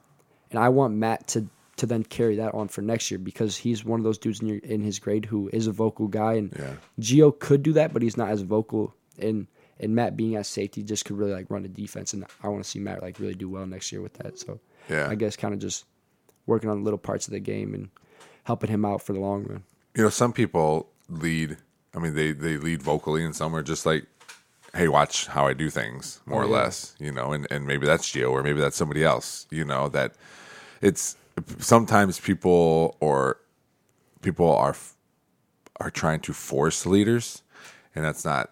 and 0.51 0.59
I 0.59 0.69
want 0.69 0.93
Matt 0.95 1.27
to 1.29 1.47
to 1.77 1.85
then 1.87 2.03
carry 2.03 2.35
that 2.37 2.53
on 2.53 2.67
for 2.67 2.81
next 2.81 3.09
year 3.09 3.17
because 3.17 3.57
he's 3.57 3.83
one 3.83 3.99
of 3.99 4.03
those 4.03 4.19
dudes 4.19 4.41
in 4.41 4.47
your, 4.47 4.57
in 4.59 4.81
his 4.81 4.99
grade 4.99 5.25
who 5.25 5.49
is 5.51 5.65
a 5.67 5.71
vocal 5.71 6.07
guy, 6.07 6.33
and 6.33 6.53
Yeah. 6.57 6.75
Geo 6.99 7.31
could 7.31 7.63
do 7.63 7.73
that, 7.73 7.91
but 7.93 8.01
he's 8.03 8.15
not 8.15 8.29
as 8.29 8.41
vocal, 8.41 8.93
and 9.19 9.47
and 9.79 9.95
Matt 9.95 10.15
being 10.15 10.35
at 10.35 10.45
safety 10.45 10.83
just 10.83 11.03
could 11.05 11.17
really 11.17 11.33
like 11.33 11.49
run 11.49 11.63
the 11.63 11.69
defense, 11.69 12.13
and 12.13 12.25
I 12.43 12.47
want 12.47 12.63
to 12.63 12.69
see 12.69 12.79
Matt 12.79 13.01
like 13.01 13.19
really 13.19 13.33
do 13.35 13.49
well 13.49 13.65
next 13.65 13.91
year 13.91 14.01
with 14.01 14.13
that. 14.15 14.37
So 14.39 14.59
Yeah. 14.89 15.07
I 15.09 15.15
guess 15.15 15.35
kind 15.35 15.53
of 15.53 15.59
just 15.59 15.85
working 16.45 16.69
on 16.69 16.83
little 16.83 16.99
parts 16.99 17.27
of 17.27 17.33
the 17.33 17.39
game 17.39 17.73
and 17.73 17.89
helping 18.43 18.69
him 18.69 18.85
out 18.85 19.01
for 19.01 19.13
the 19.13 19.19
long 19.19 19.43
run. 19.43 19.63
you 19.95 20.03
know, 20.03 20.09
some 20.09 20.31
people 20.33 20.89
lead. 21.09 21.57
I 21.95 21.99
mean, 21.99 22.13
they 22.13 22.31
they 22.33 22.57
lead 22.57 22.81
vocally, 22.83 23.23
and 23.25 23.35
some 23.35 23.55
are 23.55 23.63
just 23.63 23.85
like, 23.85 24.05
"Hey, 24.75 24.87
watch 24.87 25.27
how 25.27 25.47
I 25.47 25.53
do 25.53 25.69
things," 25.69 26.21
more 26.25 26.43
Oh, 26.43 26.45
or 26.45 26.49
yeah. 26.49 26.55
less. 26.63 26.95
You 26.99 27.11
know, 27.11 27.33
and 27.33 27.47
and 27.51 27.67
maybe 27.67 27.85
that's 27.85 28.09
Gio, 28.11 28.31
or 28.31 28.43
maybe 28.43 28.59
that's 28.61 28.77
somebody 28.77 29.03
else. 29.03 29.47
You 29.51 29.65
know, 29.65 29.89
that 29.89 30.13
it's 30.81 31.15
sometimes 31.59 32.19
people 32.19 32.97
or 32.99 33.37
people 34.21 34.51
are 34.55 34.75
are 35.79 35.91
trying 35.91 36.19
to 36.21 36.33
force 36.33 36.85
leaders, 36.85 37.43
and 37.95 38.05
that's 38.05 38.25
not 38.25 38.51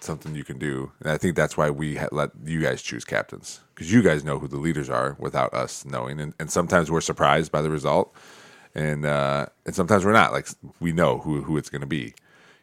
something 0.00 0.34
you 0.34 0.44
can 0.44 0.58
do. 0.58 0.92
And 1.00 1.10
I 1.10 1.18
think 1.18 1.36
that's 1.36 1.56
why 1.56 1.70
we 1.70 1.96
ha- 1.96 2.08
let 2.12 2.30
you 2.44 2.60
guys 2.60 2.82
choose 2.82 3.04
captains 3.04 3.60
because 3.74 3.92
you 3.92 4.02
guys 4.02 4.24
know 4.24 4.38
who 4.38 4.48
the 4.48 4.58
leaders 4.58 4.90
are 4.90 5.16
without 5.18 5.54
us 5.54 5.84
knowing, 5.84 6.20
and, 6.20 6.34
and 6.40 6.50
sometimes 6.50 6.90
we're 6.90 7.00
surprised 7.00 7.52
by 7.52 7.62
the 7.62 7.70
result, 7.70 8.14
and 8.74 9.06
uh, 9.06 9.46
and 9.66 9.74
sometimes 9.74 10.04
we're 10.04 10.12
not. 10.12 10.32
Like 10.32 10.48
we 10.80 10.92
know 10.92 11.18
who 11.18 11.42
who 11.42 11.56
it's 11.56 11.70
going 11.70 11.82
to 11.82 11.86
be, 11.86 12.14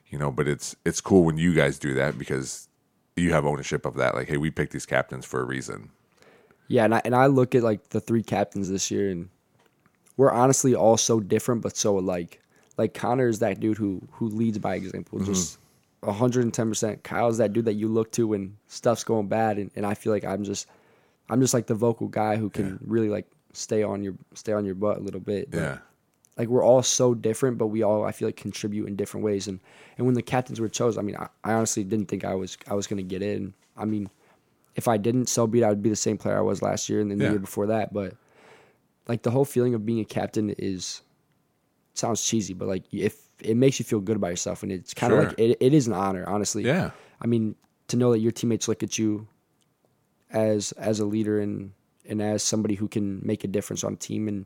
you 0.09 0.17
know. 0.19 0.31
But 0.31 0.47
it's 0.47 0.75
it's 0.85 1.01
cool 1.01 1.23
when 1.23 1.37
you 1.37 1.53
guys 1.53 1.79
do 1.79 1.93
that 1.95 2.17
because 2.19 2.67
you 3.21 3.31
have 3.31 3.45
ownership 3.45 3.86
of 3.86 3.95
that. 3.95 4.15
Like, 4.15 4.27
hey, 4.27 4.38
we 4.38 4.51
picked 4.51 4.73
these 4.73 4.86
captains 4.86 5.25
for 5.25 5.41
a 5.41 5.45
reason. 5.45 5.89
Yeah, 6.67 6.86
and 6.86 6.95
I 6.95 7.01
and 7.05 7.15
I 7.15 7.25
look 7.27 7.55
at 7.55 7.63
like 7.63 7.89
the 7.89 7.99
three 7.99 8.23
captains 8.23 8.69
this 8.69 8.89
year, 8.89 9.10
and 9.10 9.29
we're 10.17 10.31
honestly 10.31 10.73
all 10.73 10.97
so 10.97 11.19
different, 11.19 11.62
but 11.62 11.75
so 11.75 11.99
alike. 11.99 12.41
Like 12.77 12.93
Connor 12.93 13.27
is 13.27 13.39
that 13.39 13.60
dude 13.60 13.77
who 13.77 14.01
who 14.12 14.29
leads 14.29 14.57
by 14.57 14.75
example, 14.75 15.19
mm-hmm. 15.19 15.31
just 15.31 15.57
hundred 16.03 16.43
and 16.43 16.53
ten 16.53 16.69
percent. 16.69 17.03
Kyle's 17.03 17.38
that 17.38 17.53
dude 17.53 17.65
that 17.65 17.73
you 17.73 17.88
look 17.88 18.12
to 18.13 18.27
when 18.27 18.57
stuff's 18.67 19.03
going 19.03 19.27
bad, 19.27 19.57
and, 19.57 19.69
and 19.75 19.86
I 19.86 19.93
feel 19.93 20.13
like 20.13 20.23
I'm 20.23 20.43
just 20.43 20.67
I'm 21.29 21.41
just 21.41 21.53
like 21.53 21.67
the 21.67 21.75
vocal 21.75 22.07
guy 22.07 22.38
who 22.38 22.49
can 22.49 22.79
really 22.86 23.10
like 23.10 23.27
stay 23.53 23.84
on 23.84 24.03
your 24.03 24.13
stay 24.34 24.53
on 24.53 24.65
your 24.65 24.75
butt 24.75 24.97
a 24.97 25.01
little 25.01 25.19
bit. 25.19 25.51
But, 25.51 25.60
Yeah, 25.60 25.77
like 26.41 26.49
we're 26.49 26.65
all 26.65 26.82
so 26.82 27.13
different, 27.13 27.60
but 27.60 27.67
we 27.67 27.84
all 27.84 28.04
I 28.04 28.12
feel 28.12 28.27
like 28.27 28.36
contribute 28.36 28.88
in 28.88 28.95
different 28.95 29.23
ways. 29.23 29.47
And 29.47 29.60
and 29.95 30.08
when 30.08 30.15
the 30.15 30.23
captains 30.23 30.60
were 30.60 30.67
chosen, 30.69 30.99
I 30.99 31.04
mean, 31.04 31.15
I, 31.15 31.27
I 31.43 31.54
honestly 31.54 31.84
didn't 31.84 32.08
think 32.08 32.25
I 32.25 32.34
was 32.34 32.58
I 32.67 32.73
was 32.73 32.88
gonna 32.88 33.04
get 33.04 33.21
in. 33.21 33.54
I 33.77 33.86
mean, 33.86 34.10
if 34.75 34.88
I 34.88 34.97
didn't, 34.97 35.27
so 35.30 35.45
be 35.45 35.60
it. 35.62 35.63
I 35.65 35.69
would 35.69 35.84
be 35.84 35.89
the 35.91 35.95
same 35.95 36.17
player 36.17 36.36
I 36.39 36.41
was 36.41 36.63
last 36.63 36.89
year 36.89 36.99
and 36.99 37.12
then 37.12 37.19
the 37.19 37.25
year 37.30 37.39
before 37.39 37.67
that. 37.67 37.93
But 37.93 38.15
like 39.08 39.21
the 39.21 39.30
whole 39.30 39.45
feeling 39.45 39.75
of 39.75 39.86
being 39.86 39.99
a 39.99 40.06
captain 40.06 40.49
is 40.58 41.04
sounds 41.93 42.23
cheesy, 42.23 42.56
but 42.56 42.67
like 42.67 42.86
if 42.91 43.21
it 43.39 43.56
makes 43.56 43.77
you 43.77 43.86
feel 43.86 43.99
good 43.99 44.15
about 44.15 44.30
yourself, 44.30 44.63
and 44.63 44.71
it's 44.71 44.93
kind 44.95 45.13
of 45.13 45.19
Sure. 45.19 45.27
like 45.30 45.39
it, 45.39 45.58
it 45.60 45.73
is 45.75 45.86
an 45.86 45.93
honor, 45.93 46.27
honestly. 46.27 46.63
yeah, 46.63 46.89
I 47.21 47.27
mean, 47.27 47.56
to 47.89 47.97
know 47.97 48.12
that 48.13 48.19
your 48.19 48.32
teammates 48.32 48.67
look 48.67 48.82
at 48.82 48.97
you 48.97 49.27
as 50.32 50.71
as 50.73 50.99
a 50.99 51.06
leader 51.06 51.39
and 51.39 51.73
and 52.08 52.21
as 52.21 52.41
somebody 52.43 52.75
who 52.75 52.88
can 52.88 53.19
make 53.23 53.43
a 53.43 53.47
difference 53.47 53.84
on 53.84 53.93
a 53.93 53.97
team 53.97 54.27
and 54.27 54.45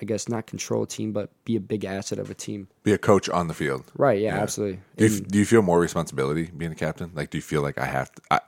I 0.00 0.04
guess 0.04 0.28
not 0.28 0.46
control 0.46 0.82
a 0.82 0.86
team, 0.86 1.12
but 1.12 1.30
be 1.44 1.56
a 1.56 1.60
big 1.60 1.84
asset 1.84 2.18
of 2.18 2.30
a 2.30 2.34
team. 2.34 2.68
be 2.82 2.92
a 2.92 2.98
coach 2.98 3.28
on 3.28 3.48
the 3.48 3.54
field. 3.54 3.90
Right? 3.96 4.20
Yeah, 4.20 4.36
absolutely. 4.38 4.80
Do 4.96 5.06
you, 5.06 5.16
And- 5.18 5.28
do 5.28 5.38
you 5.38 5.44
feel 5.46 5.62
more 5.62 5.80
responsibility 5.80 6.50
being 6.56 6.72
a 6.72 6.76
captain? 6.76 7.10
Like, 7.14 7.30
do 7.30 7.38
you 7.38 7.42
feel 7.42 7.62
like 7.62 7.78
I 7.78 7.86
have 7.86 8.12
to, 8.12 8.22
I, 8.30 8.40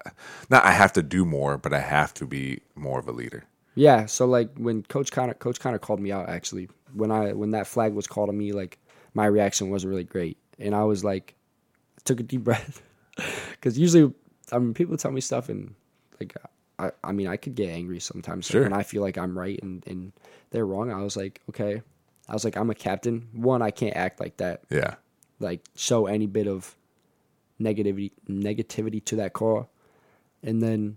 not 0.51 0.65
I 0.65 0.73
have 0.73 0.93
to 0.95 1.03
do 1.03 1.25
more, 1.25 1.59
but 1.59 1.73
I 1.73 1.81
have 1.81 2.15
to 2.15 2.27
be 2.27 2.61
more 2.75 2.99
of 2.99 3.09
a 3.09 3.13
leader? 3.13 3.45
yeah. 3.75 4.07
So 4.07 4.27
like 4.27 4.51
when 4.57 4.83
Coach 4.85 5.11
Connor, 5.11 5.35
Coach 5.35 5.59
Connor 5.61 5.79
called 5.79 6.01
me 6.01 6.13
out 6.13 6.29
actually 6.29 6.69
when 6.93 7.11
I 7.11 7.33
when 7.33 7.51
that 7.53 7.67
flag 7.67 7.93
was 7.93 8.07
called 8.07 8.29
on 8.29 8.39
me, 8.39 8.53
like 8.53 8.79
my 9.15 9.27
reaction 9.27 9.71
wasn't 9.71 9.91
really 9.91 10.05
great, 10.05 10.37
and 10.61 10.75
I 10.75 10.85
was 10.85 11.03
like, 11.03 11.35
took 12.05 12.21
a 12.21 12.23
deep 12.23 12.45
breath 12.49 12.81
because 13.53 13.77
usually, 13.79 14.13
I 14.53 14.59
mean, 14.59 14.75
people 14.75 14.97
tell 14.97 15.11
me 15.11 15.21
stuff 15.21 15.49
and 15.49 15.75
like. 16.21 16.37
I, 16.79 16.91
I 17.03 17.13
mean, 17.13 17.29
I 17.29 17.37
could 17.37 17.55
get 17.55 17.71
angry 17.71 18.01
sometimes 18.01 18.47
Sure. 18.47 18.63
when 18.63 18.73
I 18.73 18.83
feel 18.83 19.03
like 19.03 19.17
I'm 19.17 19.39
right 19.39 19.61
and, 19.63 19.87
and 19.87 20.13
they're 20.51 20.67
wrong. 20.67 20.91
I 20.91 21.03
was 21.03 21.17
like, 21.17 21.41
okay. 21.51 21.83
I 22.29 22.33
was 22.33 22.45
like, 22.45 22.57
I'm 22.57 22.71
a 22.71 22.75
captain. 22.75 23.29
One, 23.33 23.63
I 23.63 23.71
can't 23.71 23.97
act 23.97 24.19
like 24.19 24.39
that. 24.39 24.63
Yeah, 24.71 24.95
like 25.41 25.61
show 25.77 26.07
any 26.07 26.27
bit 26.27 26.47
of 26.47 26.77
negativity 27.61 28.11
negativity 28.29 29.05
to 29.05 29.17
that 29.17 29.33
call 29.33 29.71
and 30.43 30.61
then 30.61 30.97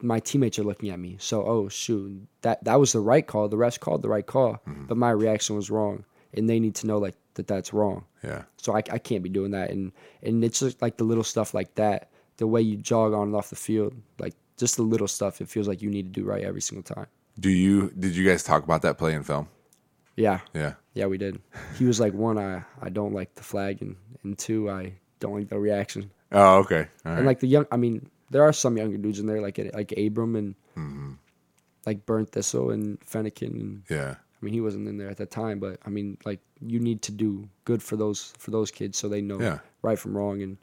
my 0.00 0.18
teammates 0.18 0.58
are 0.58 0.64
looking 0.64 0.90
at 0.90 0.98
me 0.98 1.16
so 1.20 1.44
oh 1.46 1.68
shoot 1.68 2.26
that 2.42 2.62
that 2.64 2.80
was 2.80 2.92
the 2.92 3.00
right 3.00 3.26
call 3.26 3.48
the 3.48 3.56
refs 3.56 3.78
called 3.78 4.02
the 4.02 4.08
right 4.08 4.26
call 4.26 4.54
mm-hmm. 4.68 4.86
but 4.86 4.96
my 4.96 5.10
reaction 5.10 5.54
was 5.54 5.70
wrong 5.70 6.04
and 6.32 6.50
they 6.50 6.58
need 6.58 6.74
to 6.74 6.86
know 6.86 6.98
like 6.98 7.14
that 7.34 7.46
that's 7.46 7.72
wrong 7.72 8.04
yeah, 8.22 8.42
so 8.56 8.74
I, 8.74 8.78
I 8.90 8.98
can't 8.98 9.22
be 9.22 9.28
doing 9.28 9.52
that 9.52 9.70
and 9.70 9.92
and 10.22 10.44
it's 10.44 10.60
just 10.60 10.82
like 10.82 10.96
the 10.96 11.04
little 11.04 11.24
stuff 11.24 11.54
like 11.54 11.74
that 11.76 12.10
the 12.38 12.46
way 12.46 12.60
you 12.60 12.76
jog 12.76 13.12
on 13.12 13.28
and 13.28 13.36
off 13.36 13.50
the 13.50 13.56
field 13.56 13.94
like 14.18 14.34
just 14.56 14.76
the 14.76 14.82
little 14.82 15.08
stuff 15.08 15.40
it 15.40 15.48
feels 15.48 15.66
like 15.68 15.82
you 15.82 15.90
need 15.90 16.12
to 16.14 16.20
do 16.20 16.26
right 16.26 16.44
every 16.44 16.60
single 16.60 16.82
time 16.82 17.06
Do 17.38 17.50
you 17.50 17.90
did 17.98 18.14
you 18.16 18.24
guys 18.28 18.42
talk 18.42 18.62
about 18.64 18.82
that 18.82 18.98
play 18.98 19.14
in 19.14 19.22
film? 19.24 19.48
yeah 20.16 20.40
Yeah, 20.54 20.74
yeah 20.94 21.06
we 21.06 21.18
did 21.18 21.40
he 21.78 21.84
was 21.84 21.98
like 21.98 22.14
one 22.14 22.38
i 22.38 22.62
i 22.80 22.88
don't 22.88 23.12
like 23.12 23.34
the 23.34 23.42
flag 23.42 23.82
and 23.82 23.96
and 24.22 24.38
two 24.38 24.70
i 24.70 24.94
don't 25.20 25.34
like 25.34 25.48
the 25.48 25.58
reaction 25.58 26.10
Oh, 26.36 26.58
okay. 26.66 26.88
All 27.06 27.12
right. 27.12 27.18
And 27.18 27.26
like 27.26 27.38
the 27.38 27.46
young, 27.46 27.66
I 27.70 27.76
mean, 27.76 28.10
there 28.30 28.42
are 28.42 28.52
some 28.52 28.76
younger 28.76 28.96
dudes 28.96 29.20
in 29.20 29.26
there, 29.26 29.40
like 29.40 29.56
like 29.72 29.92
Abram 29.96 30.34
and 30.34 30.56
mm-hmm. 30.76 31.12
like 31.86 32.04
Burnt 32.06 32.32
Thistle 32.32 32.70
and 32.72 32.98
Fennekin. 33.06 33.54
And 33.54 33.82
yeah, 33.88 34.16
I 34.18 34.44
mean, 34.44 34.52
he 34.52 34.60
wasn't 34.60 34.88
in 34.88 34.98
there 34.98 35.08
at 35.08 35.18
that 35.18 35.30
time, 35.30 35.60
but 35.60 35.78
I 35.86 35.90
mean, 35.90 36.18
like 36.24 36.40
you 36.60 36.80
need 36.80 37.02
to 37.02 37.12
do 37.12 37.48
good 37.64 37.84
for 37.84 37.94
those 37.94 38.32
for 38.38 38.50
those 38.50 38.72
kids 38.72 38.98
so 38.98 39.08
they 39.08 39.20
know 39.22 39.38
Yeah. 39.40 39.58
right 39.82 39.96
from 39.98 40.16
wrong. 40.16 40.42
And 40.42 40.56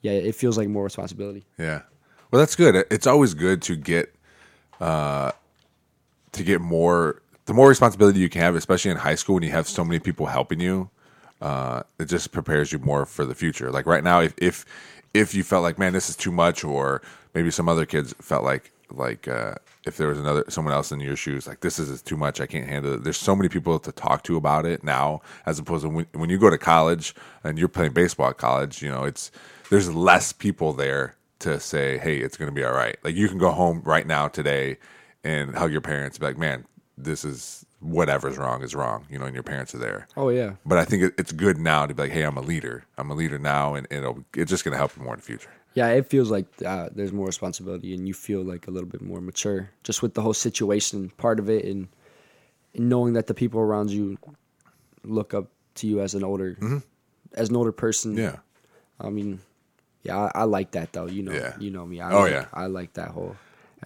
yeah, 0.00 0.12
it 0.12 0.34
feels 0.34 0.56
like 0.56 0.68
more 0.70 0.84
responsibility. 0.84 1.44
yeah. 1.58 1.82
Well, 2.36 2.42
that's 2.42 2.54
good. 2.54 2.84
It's 2.90 3.06
always 3.06 3.32
good 3.32 3.62
to 3.62 3.76
get, 3.76 4.14
uh, 4.78 5.32
to 6.32 6.44
get 6.44 6.60
more. 6.60 7.22
The 7.46 7.54
more 7.54 7.66
responsibility 7.66 8.20
you 8.20 8.28
can 8.28 8.42
have, 8.42 8.54
especially 8.54 8.90
in 8.90 8.98
high 8.98 9.14
school 9.14 9.36
when 9.36 9.42
you 9.42 9.52
have 9.52 9.66
so 9.66 9.82
many 9.82 10.00
people 10.00 10.26
helping 10.26 10.60
you, 10.60 10.90
uh, 11.40 11.84
it 11.98 12.10
just 12.10 12.32
prepares 12.32 12.72
you 12.72 12.78
more 12.78 13.06
for 13.06 13.24
the 13.24 13.34
future. 13.34 13.70
Like 13.70 13.86
right 13.86 14.04
now, 14.04 14.20
if 14.20 14.34
if 14.36 14.66
if 15.14 15.34
you 15.34 15.44
felt 15.44 15.62
like, 15.62 15.78
man, 15.78 15.94
this 15.94 16.10
is 16.10 16.16
too 16.16 16.30
much, 16.30 16.62
or 16.62 17.00
maybe 17.32 17.50
some 17.50 17.70
other 17.70 17.86
kids 17.86 18.14
felt 18.20 18.44
like 18.44 18.70
like 18.90 19.26
uh, 19.26 19.54
if 19.86 19.96
there 19.96 20.08
was 20.08 20.18
another 20.18 20.44
someone 20.50 20.74
else 20.74 20.92
in 20.92 21.00
your 21.00 21.16
shoes, 21.16 21.46
like 21.46 21.60
this 21.60 21.78
is 21.78 22.02
too 22.02 22.18
much, 22.18 22.38
I 22.42 22.44
can't 22.44 22.68
handle 22.68 22.92
it. 22.92 23.02
There's 23.02 23.16
so 23.16 23.34
many 23.34 23.48
people 23.48 23.78
to 23.78 23.92
talk 23.92 24.24
to 24.24 24.36
about 24.36 24.66
it 24.66 24.84
now, 24.84 25.22
as 25.46 25.58
opposed 25.58 25.84
to 25.84 25.88
when, 25.88 26.06
when 26.12 26.28
you 26.28 26.36
go 26.36 26.50
to 26.50 26.58
college 26.58 27.14
and 27.44 27.58
you're 27.58 27.68
playing 27.68 27.92
baseball 27.92 28.28
at 28.28 28.36
college. 28.36 28.82
You 28.82 28.90
know, 28.90 29.04
it's 29.04 29.30
there's 29.70 29.90
less 29.90 30.34
people 30.34 30.74
there 30.74 31.15
to 31.40 31.60
say, 31.60 31.98
hey, 31.98 32.18
it's 32.18 32.36
going 32.36 32.48
to 32.48 32.54
be 32.54 32.64
all 32.64 32.72
right. 32.72 32.96
Like 33.04 33.14
you 33.14 33.28
can 33.28 33.38
go 33.38 33.50
home 33.50 33.82
right 33.84 34.06
now 34.06 34.28
today 34.28 34.78
and 35.24 35.54
hug 35.54 35.72
your 35.72 35.80
parents 35.80 36.16
and 36.16 36.20
be 36.20 36.26
like, 36.26 36.38
man, 36.38 36.64
this 36.96 37.24
is 37.24 37.66
whatever's 37.80 38.38
wrong 38.38 38.62
is 38.62 38.74
wrong, 38.74 39.06
you 39.10 39.18
know, 39.18 39.26
and 39.26 39.34
your 39.34 39.42
parents 39.42 39.74
are 39.74 39.78
there. 39.78 40.08
Oh 40.16 40.30
yeah. 40.30 40.52
But 40.64 40.78
I 40.78 40.84
think 40.84 41.02
it, 41.02 41.14
it's 41.18 41.32
good 41.32 41.58
now 41.58 41.86
to 41.86 41.94
be 41.94 42.04
like, 42.04 42.12
hey, 42.12 42.22
I'm 42.22 42.38
a 42.38 42.42
leader. 42.42 42.84
I'm 42.96 43.10
a 43.10 43.14
leader 43.14 43.38
now, 43.38 43.74
and, 43.74 43.86
it'll, 43.90 44.24
it's 44.34 44.50
just 44.50 44.64
going 44.64 44.72
to 44.72 44.78
help 44.78 44.96
you 44.96 45.02
more 45.02 45.14
in 45.14 45.20
the 45.20 45.26
future. 45.26 45.50
Yeah, 45.74 45.88
it 45.88 46.06
feels 46.06 46.30
like 46.30 46.46
uh, 46.64 46.88
there's 46.94 47.12
more 47.12 47.26
responsibility, 47.26 47.92
and 47.94 48.08
you 48.08 48.14
feel 48.14 48.42
like 48.42 48.66
a 48.66 48.70
little 48.70 48.88
bit 48.88 49.02
more 49.02 49.20
mature, 49.20 49.68
just 49.84 50.02
with 50.02 50.14
the 50.14 50.22
whole 50.22 50.32
situation 50.32 51.10
part 51.18 51.38
of 51.38 51.50
it, 51.50 51.66
and, 51.66 51.88
and 52.74 52.88
knowing 52.88 53.12
that 53.12 53.26
the 53.26 53.34
people 53.34 53.60
around 53.60 53.90
you 53.90 54.16
look 55.04 55.34
up 55.34 55.48
to 55.74 55.86
you 55.86 56.00
as 56.00 56.14
an 56.14 56.24
older, 56.24 56.56
as 57.34 57.50
an 57.50 57.56
older 57.56 57.72
person. 57.72 58.12
Mm-hmm. 58.12 58.22
Yeah. 58.22 58.36
I 58.98 59.10
mean, 59.10 59.40
yeah, 60.06 60.30
I, 60.34 60.40
I 60.40 60.44
like 60.44 60.72
that 60.72 60.92
though. 60.92 61.06
You 61.06 61.22
know, 61.24 61.32
Yeah. 61.32 61.54
you 61.58 61.70
know 61.70 61.84
me. 61.86 62.00
I 62.00 62.12
Oh, 62.12 62.20
like, 62.22 62.32
yeah. 62.32 62.46
I 62.52 62.66
like 62.66 62.92
that 62.94 63.08
whole 63.10 63.36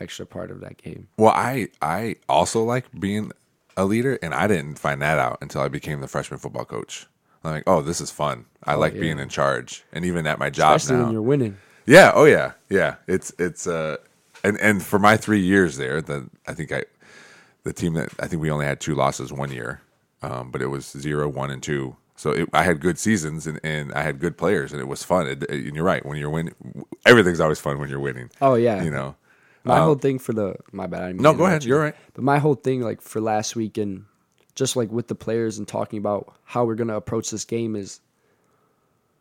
extra 0.00 0.26
part 0.26 0.50
of 0.50 0.60
that 0.60 0.76
game. 0.78 1.08
Well, 1.16 1.32
I 1.34 1.68
I 1.82 2.16
also 2.28 2.62
like 2.62 2.86
being 2.98 3.32
a 3.76 3.84
leader, 3.84 4.18
and 4.22 4.34
I 4.34 4.46
didn't 4.46 4.78
find 4.78 5.00
that 5.02 5.18
out 5.18 5.38
until 5.40 5.62
I 5.62 5.68
became 5.68 6.00
the 6.00 6.08
freshman 6.08 6.38
football 6.40 6.64
coach. 6.64 7.06
I'm 7.42 7.52
like, 7.52 7.64
oh, 7.66 7.80
this 7.80 8.00
is 8.00 8.10
fun. 8.10 8.44
I 8.64 8.74
like 8.74 8.92
being 8.94 9.18
in 9.18 9.28
charge, 9.30 9.84
and 9.92 10.04
even 10.04 10.26
at 10.26 10.38
my 10.38 10.50
job 10.50 10.76
Especially 10.76 10.98
now. 10.98 11.04
when 11.04 11.12
you're 11.12 11.22
winning. 11.22 11.56
Yeah. 11.86 12.12
Oh 12.14 12.24
yeah. 12.26 12.52
Yeah. 12.68 12.96
It's 13.06 13.32
it's 13.38 13.66
uh, 13.66 13.96
and 14.44 14.58
and 14.60 14.82
for 14.82 14.98
my 14.98 15.16
three 15.16 15.40
years 15.40 15.76
there, 15.78 16.02
the 16.02 16.28
I 16.46 16.52
think 16.54 16.70
I, 16.72 16.84
the 17.64 17.72
team 17.72 17.94
that 17.94 18.10
I 18.20 18.26
think 18.26 18.42
we 18.42 18.50
only 18.50 18.66
had 18.66 18.80
two 18.80 18.94
losses 18.94 19.32
one 19.32 19.50
year, 19.50 19.80
um, 20.22 20.50
but 20.50 20.60
it 20.62 20.66
was 20.66 20.86
zero, 20.90 21.28
one, 21.28 21.50
and 21.50 21.62
two. 21.62 21.96
So 22.20 22.32
it, 22.32 22.50
I 22.52 22.64
had 22.64 22.82
good 22.82 22.98
seasons 22.98 23.46
and, 23.46 23.58
and 23.64 23.94
I 23.94 24.02
had 24.02 24.18
good 24.20 24.36
players 24.36 24.74
and 24.74 24.80
it 24.82 24.84
was 24.84 25.02
fun. 25.02 25.26
It, 25.26 25.48
and 25.48 25.74
you're 25.74 25.86
right 25.86 26.04
when 26.04 26.18
you're 26.18 26.28
winning, 26.28 26.54
everything's 27.06 27.40
always 27.40 27.58
fun 27.58 27.78
when 27.78 27.88
you're 27.88 27.98
winning. 27.98 28.28
Oh 28.42 28.56
yeah. 28.56 28.82
You 28.82 28.90
know. 28.90 29.16
My 29.64 29.78
Um, 29.78 29.84
whole 29.84 29.94
thing 29.94 30.18
for 30.18 30.34
the 30.34 30.56
my 30.70 30.86
bad. 30.86 31.02
I 31.02 31.12
No, 31.12 31.32
go 31.32 31.46
ahead. 31.46 31.64
you. 31.64 31.70
You're 31.70 31.80
right. 31.80 31.94
But 32.12 32.22
my 32.22 32.38
whole 32.38 32.56
thing, 32.56 32.82
like 32.82 33.00
for 33.00 33.22
last 33.22 33.56
week, 33.56 33.78
and 33.78 34.04
just 34.54 34.76
like 34.76 34.90
with 34.92 35.08
the 35.08 35.14
players 35.14 35.56
and 35.56 35.66
talking 35.66 35.98
about 35.98 36.34
how 36.44 36.66
we're 36.66 36.74
gonna 36.74 36.96
approach 36.96 37.30
this 37.30 37.46
game 37.46 37.74
is, 37.74 38.00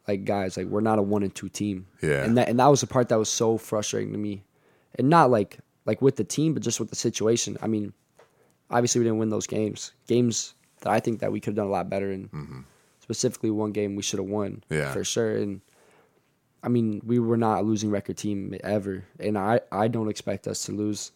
like 0.06 0.26
guys, 0.26 0.58
like 0.58 0.68
we're 0.68 0.82
not 0.82 1.00
a 1.00 1.02
one 1.02 1.24
and 1.24 1.34
two 1.34 1.48
team. 1.48 1.88
Yeah. 2.02 2.26
And 2.26 2.38
that 2.38 2.50
and 2.50 2.60
that 2.60 2.68
was 2.68 2.82
the 2.82 2.88
part 2.88 3.08
that 3.10 3.18
was 3.20 3.30
so 3.30 3.58
frustrating 3.58 4.12
to 4.12 4.18
me, 4.20 4.44
and 4.96 5.10
not 5.10 5.32
like 5.32 5.60
like 5.86 6.02
with 6.02 6.18
the 6.18 6.26
team, 6.26 6.54
but 6.54 6.64
just 6.64 6.82
with 6.82 6.90
the 6.90 6.98
situation. 6.98 7.58
I 7.62 7.68
mean, 7.68 7.94
obviously 8.70 9.00
we 9.00 9.06
didn't 9.06 9.20
win 9.20 9.30
those 9.30 9.48
games. 9.48 9.94
Games 10.08 10.54
that 10.82 10.90
I 10.92 11.00
think 11.00 11.22
that 11.22 11.32
we 11.32 11.40
could 11.40 11.52
have 11.52 11.56
done 11.56 11.68
a 11.68 11.72
lot 11.72 11.90
better 11.90 12.12
in. 12.12 12.66
Specifically, 13.10 13.50
one 13.50 13.72
game 13.72 13.96
we 13.96 14.04
should 14.04 14.20
have 14.20 14.28
won. 14.30 14.64
Yeah. 14.70 14.94
For 14.94 15.04
sure. 15.04 15.36
And 15.36 15.62
I 16.62 16.68
mean, 16.70 17.02
we 17.04 17.18
were 17.18 17.38
not 17.38 17.62
a 17.62 17.64
losing 17.64 17.90
record 17.90 18.18
team 18.18 18.54
ever, 18.64 19.04
and 19.20 19.36
I 19.36 19.62
I 19.72 19.88
don't 19.88 20.10
expect 20.10 20.48
us 20.48 20.64
to 20.66 20.72
lose 20.74 21.12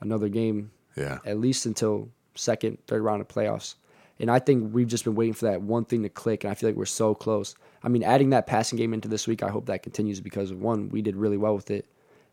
another 0.00 0.30
game 0.30 0.70
Yeah. 0.96 1.18
at 1.26 1.38
least 1.38 1.66
until 1.66 2.08
second, 2.34 2.78
third 2.86 3.02
round 3.02 3.20
of 3.20 3.28
playoffs. 3.28 3.74
And 4.18 4.30
I 4.30 4.38
think 4.38 4.72
we've 4.72 4.88
just 4.88 5.04
been 5.04 5.14
waiting 5.14 5.34
for 5.34 5.44
that 5.44 5.60
one 5.60 5.84
thing 5.84 6.02
to 6.04 6.08
click, 6.08 6.42
and 6.44 6.50
I 6.50 6.54
feel 6.54 6.70
like 6.70 6.76
we're 6.76 6.86
so 6.86 7.14
close. 7.14 7.54
I 7.82 7.88
mean, 7.90 8.02
adding 8.02 8.30
that 8.30 8.46
passing 8.46 8.78
game 8.78 8.94
into 8.94 9.08
this 9.08 9.26
week, 9.26 9.42
I 9.42 9.50
hope 9.50 9.66
that 9.66 9.82
continues 9.82 10.20
because 10.22 10.54
one, 10.54 10.88
we 10.88 11.02
did 11.02 11.16
really 11.16 11.36
well 11.36 11.54
with 11.54 11.70
it, 11.70 11.84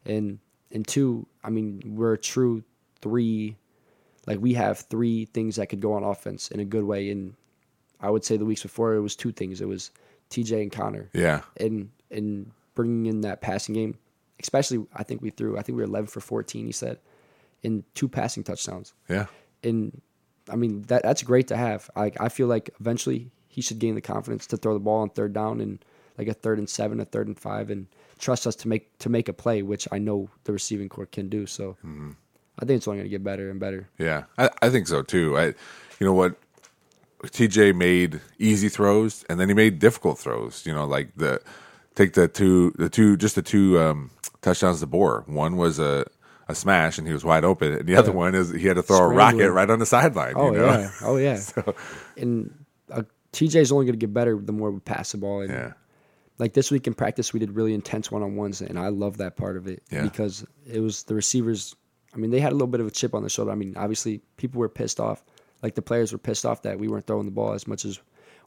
and 0.06 0.40
and 0.72 0.88
two, 0.88 1.28
I 1.44 1.50
mean, 1.50 1.82
we're 1.86 2.14
a 2.14 2.18
true 2.18 2.64
three, 3.02 3.58
like 4.28 4.40
we 4.40 4.54
have 4.54 4.80
three 4.80 5.26
things 5.26 5.58
that 5.58 5.68
could 5.68 5.82
go 5.82 5.92
on 5.94 6.04
offense 6.06 6.50
in 6.52 6.62
a 6.62 6.66
good 6.66 6.86
way. 6.86 7.10
And 7.10 7.34
I 8.04 8.10
would 8.10 8.24
say 8.24 8.38
the 8.38 8.46
weeks 8.46 8.62
before 8.62 8.94
it 8.94 9.02
was 9.02 9.16
two 9.16 9.32
things. 9.32 9.62
It 9.62 9.68
was 9.68 9.90
TJ 10.30 10.62
and 10.62 10.72
Connor 10.72 11.10
Yeah. 11.14 11.42
and 11.58 11.90
and 12.12 12.52
bringing 12.76 13.06
in 13.08 13.22
that 13.22 13.42
passing 13.42 13.74
game, 13.74 13.98
especially 14.40 14.86
I 14.94 15.04
think 15.04 15.22
we 15.22 15.30
threw. 15.32 15.58
I 15.58 15.62
think 15.62 15.78
we 15.78 15.84
were 15.84 15.90
11 15.90 16.08
for 16.08 16.20
14. 16.20 16.66
He 16.66 16.72
said, 16.72 17.00
in 17.64 17.84
two 17.96 18.08
passing 18.08 18.44
touchdowns. 18.44 18.94
Yeah. 19.10 19.26
And 19.64 20.02
I 20.50 20.56
mean 20.56 20.84
that 20.84 21.04
that's 21.04 21.24
great 21.24 21.48
to 21.48 21.58
have. 21.58 21.90
I 21.96 22.12
I 22.20 22.30
feel 22.30 22.48
like 22.48 22.70
eventually 22.80 23.32
he 23.48 23.62
should 23.62 23.80
gain 23.80 23.96
the 23.96 24.02
confidence 24.02 24.48
to 24.48 24.58
throw 24.58 24.74
the 24.74 24.80
ball 24.80 25.02
on 25.02 25.10
third 25.10 25.34
down 25.34 25.62
and 25.62 25.84
like 26.18 26.28
a 26.28 26.34
third 26.34 26.60
and 26.60 26.70
seven, 26.70 27.00
a 27.00 27.06
third 27.06 27.28
and 27.28 27.40
five, 27.40 27.70
and 27.70 27.88
trust 28.20 28.46
us 28.46 28.56
to 28.58 28.68
make 28.68 28.98
to 29.00 29.10
make 29.10 29.30
a 29.30 29.34
play, 29.34 29.62
which 29.62 29.88
I 29.92 30.00
know 30.00 30.30
the 30.44 30.54
receiving 30.54 30.90
core 30.90 31.06
can 31.06 31.30
do. 31.30 31.46
So 31.46 31.78
mm-hmm. 31.86 32.12
I 32.60 32.66
think 32.66 32.78
it's 32.78 32.88
only 32.88 33.00
going 33.00 33.06
to 33.06 33.10
get 33.10 33.24
better 33.24 33.50
and 33.50 33.60
better. 33.60 33.90
Yeah, 33.98 34.24
I, 34.38 34.50
I 34.62 34.70
think 34.70 34.88
so 34.88 35.02
too. 35.02 35.38
I, 35.38 35.46
you 35.46 36.06
know 36.08 36.14
what, 36.14 36.36
TJ 37.32 37.76
made 37.76 38.20
easy 38.38 38.70
throws 38.70 39.24
and 39.30 39.40
then 39.40 39.48
he 39.48 39.54
made 39.56 39.80
difficult 39.80 40.20
throws. 40.20 40.66
You 40.66 40.74
know, 40.74 40.86
like 40.86 41.16
the 41.16 41.42
take 41.96 42.14
the 42.14 42.28
two, 42.28 42.72
the 42.78 42.90
two, 42.90 43.18
just 43.18 43.36
the 43.36 43.42
two 43.42 43.80
um, 43.80 44.12
touchdowns 44.42 44.80
to 44.82 44.88
Boar. 44.88 45.24
One 45.28 45.58
was 45.58 45.80
a 45.80 46.06
a 46.50 46.56
smash 46.56 46.98
and 46.98 47.08
he 47.08 47.14
was 47.14 47.24
wide 47.24 47.46
open, 47.46 47.72
and 47.72 47.88
the 47.88 47.96
other 47.96 48.12
one 48.12 48.36
is 48.36 48.52
he 48.52 48.68
had 48.68 48.76
to 48.76 48.84
throw 48.84 48.98
a 48.98 49.08
rocket 49.08 49.50
right 49.52 49.70
on 49.70 49.80
the 49.80 49.86
sideline. 49.86 50.34
Oh 50.36 50.52
you 50.52 50.58
know? 50.60 50.66
yeah, 50.66 50.92
oh 51.02 51.16
yeah. 51.18 51.40
And 52.18 52.66
uh, 52.92 53.04
TJ's 53.32 53.72
only 53.72 53.86
going 53.86 53.98
to 53.98 54.06
get 54.06 54.14
better 54.14 54.38
the 54.38 54.52
more 54.52 54.70
we 54.70 54.80
pass 54.82 55.14
the 55.14 55.18
ball. 55.20 55.42
And 55.42 55.50
yeah, 55.52 55.74
like 56.40 56.54
this 56.54 56.70
week 56.70 56.86
in 56.86 56.94
practice, 56.94 57.32
we 57.32 57.40
did 57.40 57.52
really 57.56 57.74
intense 57.74 58.12
one 58.12 58.24
on 58.24 58.36
ones, 58.36 58.62
and 58.62 58.78
I 58.78 58.90
love 58.90 59.18
that 59.18 59.38
part 59.38 59.56
of 59.56 59.68
it 59.68 59.84
Yeah. 59.90 60.04
because 60.04 60.46
it 60.70 60.82
was 60.82 61.04
the 61.04 61.16
receivers. 61.16 61.76
I 62.14 62.18
mean, 62.18 62.30
they 62.30 62.42
had 62.42 62.52
a 62.52 62.56
little 62.56 62.68
bit 62.68 62.82
of 62.82 62.88
a 62.88 62.92
chip 62.92 63.16
on 63.16 63.22
their 63.22 63.30
shoulder. 63.30 63.52
I 63.52 63.56
mean, 63.56 63.76
obviously, 63.78 64.22
people 64.38 64.60
were 64.60 64.70
pissed 64.70 65.00
off. 65.00 65.24
Like 65.64 65.76
the 65.76 65.82
players 65.82 66.12
were 66.12 66.18
pissed 66.20 66.46
off 66.46 66.62
that 66.64 66.78
we 66.78 66.88
weren't 66.88 67.08
throwing 67.08 67.26
the 67.26 67.32
ball 67.32 67.54
as 67.54 67.66
much 67.68 67.86
as 67.86 68.00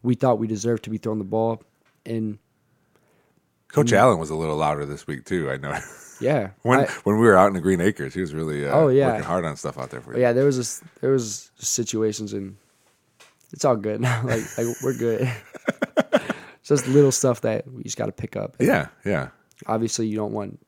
we 0.03 0.15
thought 0.15 0.39
we 0.39 0.47
deserved 0.47 0.85
to 0.85 0.91
be 0.91 0.99
throwing 0.99 1.19
the 1.19 1.25
ball. 1.25 1.63
And 2.05 2.39
Coach 3.73 3.93
Allen 3.93 4.19
was 4.19 4.31
a 4.31 4.37
little 4.37 4.57
louder 4.57 4.87
this 4.87 5.07
week 5.07 5.25
too. 5.25 5.51
I 5.51 5.57
know 5.57 5.77
yeah, 6.21 6.51
when 6.63 6.81
I- 6.81 6.87
when 7.05 7.17
we 7.19 7.27
were 7.27 7.37
out 7.37 7.49
in 7.49 7.55
the 7.55 7.61
Green 7.61 7.81
Acres, 7.81 8.15
he 8.15 8.21
was 8.21 8.33
really 8.35 8.67
uh, 8.67 8.73
Oh, 8.77 8.89
yeah. 8.89 9.09
working 9.09 9.25
hard 9.25 9.45
on 9.45 9.57
stuff 9.57 9.79
out 9.79 9.91
there 9.91 10.01
for 10.01 10.15
you. 10.15 10.21
yeah, 10.21 10.33
there 10.33 10.45
was 10.45 10.57
this, 10.59 10.83
there 11.01 11.11
was 11.11 11.51
situations, 11.57 12.33
and 12.33 12.57
it's 13.53 13.65
all 13.65 13.77
good. 13.77 14.01
like 14.25 14.25
like 14.59 14.67
we're 14.83 14.97
good. 14.97 15.33
just 16.63 16.87
little 16.89 17.13
stuff 17.13 17.41
that 17.43 17.67
we 17.71 17.83
just 17.83 17.97
got 17.97 18.07
to 18.07 18.13
pick 18.13 18.37
up. 18.37 18.57
And 18.59 18.69
yeah, 18.69 18.89
yeah. 19.05 19.29
obviously 19.67 20.07
you 20.07 20.17
don't 20.17 20.33
want 20.33 20.59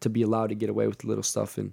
to 0.00 0.10
be 0.10 0.22
allowed 0.22 0.48
to 0.48 0.54
get 0.54 0.70
away 0.70 0.86
with 0.86 0.98
the 0.98 1.06
little 1.06 1.22
stuff 1.22 1.56
and 1.58 1.72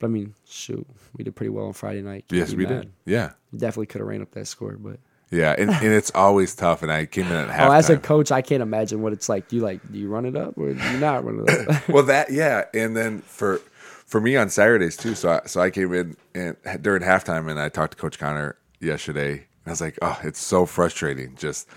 but 0.00 0.06
I 0.06 0.10
mean, 0.10 0.34
shoot, 0.48 0.84
we 1.16 1.22
did 1.22 1.36
pretty 1.36 1.50
well 1.50 1.66
on 1.66 1.72
Friday 1.74 2.02
night. 2.02 2.24
Can't 2.28 2.40
Yes, 2.40 2.54
we 2.54 2.64
mad. 2.64 2.80
did. 2.82 2.92
Yeah, 3.04 3.30
definitely 3.56 3.86
could 3.86 4.00
have 4.00 4.08
ran 4.08 4.22
up 4.22 4.32
that 4.32 4.46
score, 4.46 4.72
but 4.72 4.98
yeah, 5.30 5.54
and, 5.56 5.70
and 5.70 5.92
it's 5.92 6.10
always 6.14 6.54
tough. 6.56 6.82
And 6.82 6.90
I 6.90 7.06
came 7.06 7.26
in 7.26 7.32
at 7.32 7.48
halftime. 7.48 7.68
oh, 7.68 7.72
as 7.72 7.90
a 7.90 7.96
coach, 7.98 8.32
I 8.32 8.42
can't 8.42 8.62
imagine 8.62 9.02
what 9.02 9.12
it's 9.12 9.28
like. 9.28 9.48
Do 9.48 9.56
you 9.56 9.62
like 9.62 9.80
do 9.92 9.98
you 9.98 10.08
run 10.08 10.26
it 10.26 10.36
up 10.36 10.58
or 10.58 10.72
do 10.72 10.90
you 10.90 10.98
not 10.98 11.24
run 11.24 11.44
it 11.46 11.68
up? 11.68 11.88
well, 11.88 12.02
that 12.04 12.32
yeah, 12.32 12.64
and 12.74 12.96
then 12.96 13.20
for 13.20 13.60
for 14.06 14.20
me 14.20 14.36
on 14.36 14.48
Saturdays 14.50 14.96
too. 14.96 15.14
So 15.14 15.30
I, 15.30 15.46
so 15.46 15.60
I 15.60 15.70
came 15.70 15.92
in 15.94 16.16
and 16.34 16.56
during 16.82 17.02
halftime, 17.02 17.48
and 17.48 17.60
I 17.60 17.68
talked 17.68 17.92
to 17.92 17.98
Coach 17.98 18.18
Connor 18.18 18.56
yesterday, 18.80 19.32
and 19.32 19.66
I 19.66 19.70
was 19.70 19.80
like, 19.80 19.98
oh, 20.02 20.18
it's 20.24 20.40
so 20.40 20.66
frustrating, 20.66 21.36
just 21.36 21.68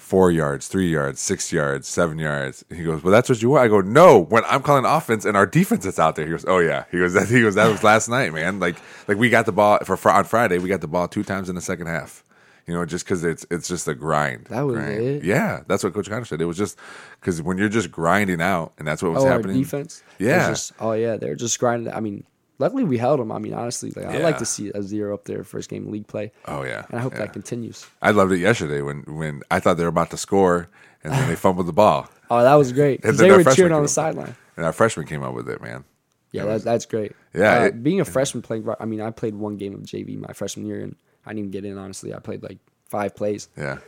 four 0.00 0.30
yards, 0.30 0.66
three 0.66 0.88
yards, 0.88 1.20
six 1.20 1.52
yards, 1.52 1.86
seven 1.86 2.18
yards. 2.18 2.64
He 2.74 2.82
goes, 2.82 3.02
well, 3.02 3.12
that's 3.12 3.28
what 3.28 3.42
you 3.42 3.50
want. 3.50 3.64
I 3.64 3.68
go, 3.68 3.80
no, 3.80 4.18
when 4.18 4.42
I'm 4.46 4.62
calling 4.62 4.84
offense 4.84 5.24
and 5.24 5.36
our 5.36 5.46
defense 5.46 5.84
is 5.84 5.98
out 5.98 6.16
there. 6.16 6.24
He 6.24 6.30
goes, 6.30 6.44
oh 6.48 6.58
yeah. 6.58 6.84
He 6.90 6.98
goes, 6.98 7.12
that 7.12 7.28
he 7.28 7.42
goes, 7.42 7.54
that 7.54 7.68
was 7.70 7.84
last 7.84 8.08
night, 8.08 8.32
man. 8.32 8.58
Like 8.58 8.76
like 9.06 9.18
we 9.18 9.30
got 9.30 9.46
the 9.46 9.52
ball 9.52 9.78
for 9.84 9.96
Fri- 9.96 10.12
on 10.12 10.24
Friday, 10.24 10.58
we 10.58 10.68
got 10.68 10.80
the 10.80 10.88
ball 10.88 11.06
two 11.06 11.22
times 11.22 11.48
in 11.48 11.54
the 11.54 11.60
second 11.60 11.86
half. 11.86 12.24
You 12.66 12.74
know, 12.74 12.84
just 12.84 13.04
because 13.04 13.24
it's 13.24 13.46
it's 13.50 13.68
just 13.68 13.86
a 13.88 13.94
grind. 13.94 14.46
That 14.46 14.62
was 14.62 14.76
grind. 14.76 15.00
it? 15.00 15.24
Yeah, 15.24 15.62
that's 15.66 15.84
what 15.84 15.92
Coach 15.92 16.08
Connor 16.08 16.24
said. 16.24 16.40
It 16.40 16.46
was 16.46 16.56
just 16.58 16.78
because 17.20 17.42
when 17.42 17.58
you're 17.58 17.68
just 17.68 17.90
grinding 17.90 18.40
out, 18.40 18.72
and 18.78 18.88
that's 18.88 19.02
what 19.02 19.12
was 19.12 19.24
oh, 19.24 19.26
happening. 19.26 19.58
defense. 19.58 20.02
Yeah. 20.18 20.48
just- 20.48 20.72
oh 20.80 20.92
yeah, 20.92 21.16
they're 21.16 21.34
just 21.34 21.58
grinding. 21.58 21.92
I 21.92 22.00
mean, 22.00 22.24
luckily 22.60 22.84
we 22.84 22.96
held 22.98 23.18
them. 23.18 23.32
I 23.32 23.38
mean, 23.38 23.54
honestly, 23.54 23.90
like, 23.96 24.06
I'd 24.06 24.22
like 24.22 24.38
to 24.38 24.44
see 24.46 24.70
a 24.74 24.82
zero 24.82 25.14
up 25.14 25.24
there 25.24 25.42
first 25.42 25.68
game 25.70 25.90
league 25.90 26.06
play, 26.06 26.30
Oh 26.46 26.62
yeah, 26.62 26.84
and 26.90 26.98
I 26.98 27.02
hope 27.02 27.14
yeah. 27.14 27.20
that 27.20 27.32
continues. 27.32 27.86
I 28.02 28.12
loved 28.12 28.30
it 28.32 28.38
yesterday 28.38 28.82
when 28.82 29.02
when 29.08 29.42
I 29.50 29.58
thought 29.60 29.76
they 29.76 29.82
were 29.84 29.88
about 29.98 30.10
to 30.10 30.16
score 30.16 30.68
and 31.02 31.12
then 31.12 31.28
they 31.28 31.34
fumbled 31.46 31.66
the 31.66 31.72
ball 31.72 32.08
Oh, 32.30 32.42
that 32.44 32.54
was 32.54 32.72
great. 32.72 33.04
And 33.04 33.18
they 33.18 33.32
were 33.32 33.42
cheering 33.42 33.72
on 33.72 33.82
the 33.82 33.88
sideline. 33.88 34.36
and 34.56 34.64
our 34.64 34.72
freshman 34.72 35.06
came 35.06 35.22
up 35.24 35.34
with 35.34 35.48
it, 35.48 35.60
man. 35.60 35.84
Yeah, 36.32 36.44
that, 36.44 36.62
that's 36.62 36.86
great. 36.86 37.12
Yeah, 37.34 37.58
Uh, 37.62 37.64
it- 37.64 37.82
being 37.82 37.98
a 38.00 38.04
freshman 38.04 38.40
playing, 38.42 38.68
I 38.78 38.84
mean, 38.84 39.00
I 39.00 39.10
played 39.10 39.34
one 39.34 39.56
game 39.56 39.74
of 39.74 39.80
JV 39.80 40.16
my 40.16 40.32
freshman 40.32 40.64
year, 40.66 40.80
and 40.80 40.94
I 41.26 41.30
didn't 41.30 41.38
even 41.40 41.50
get 41.50 41.64
in. 41.64 41.76
Honestly, 41.76 42.14
I 42.14 42.20
played 42.20 42.42
like 42.44 42.58
five 42.88 43.16
plays. 43.16 43.48
Yeah, 43.56 43.78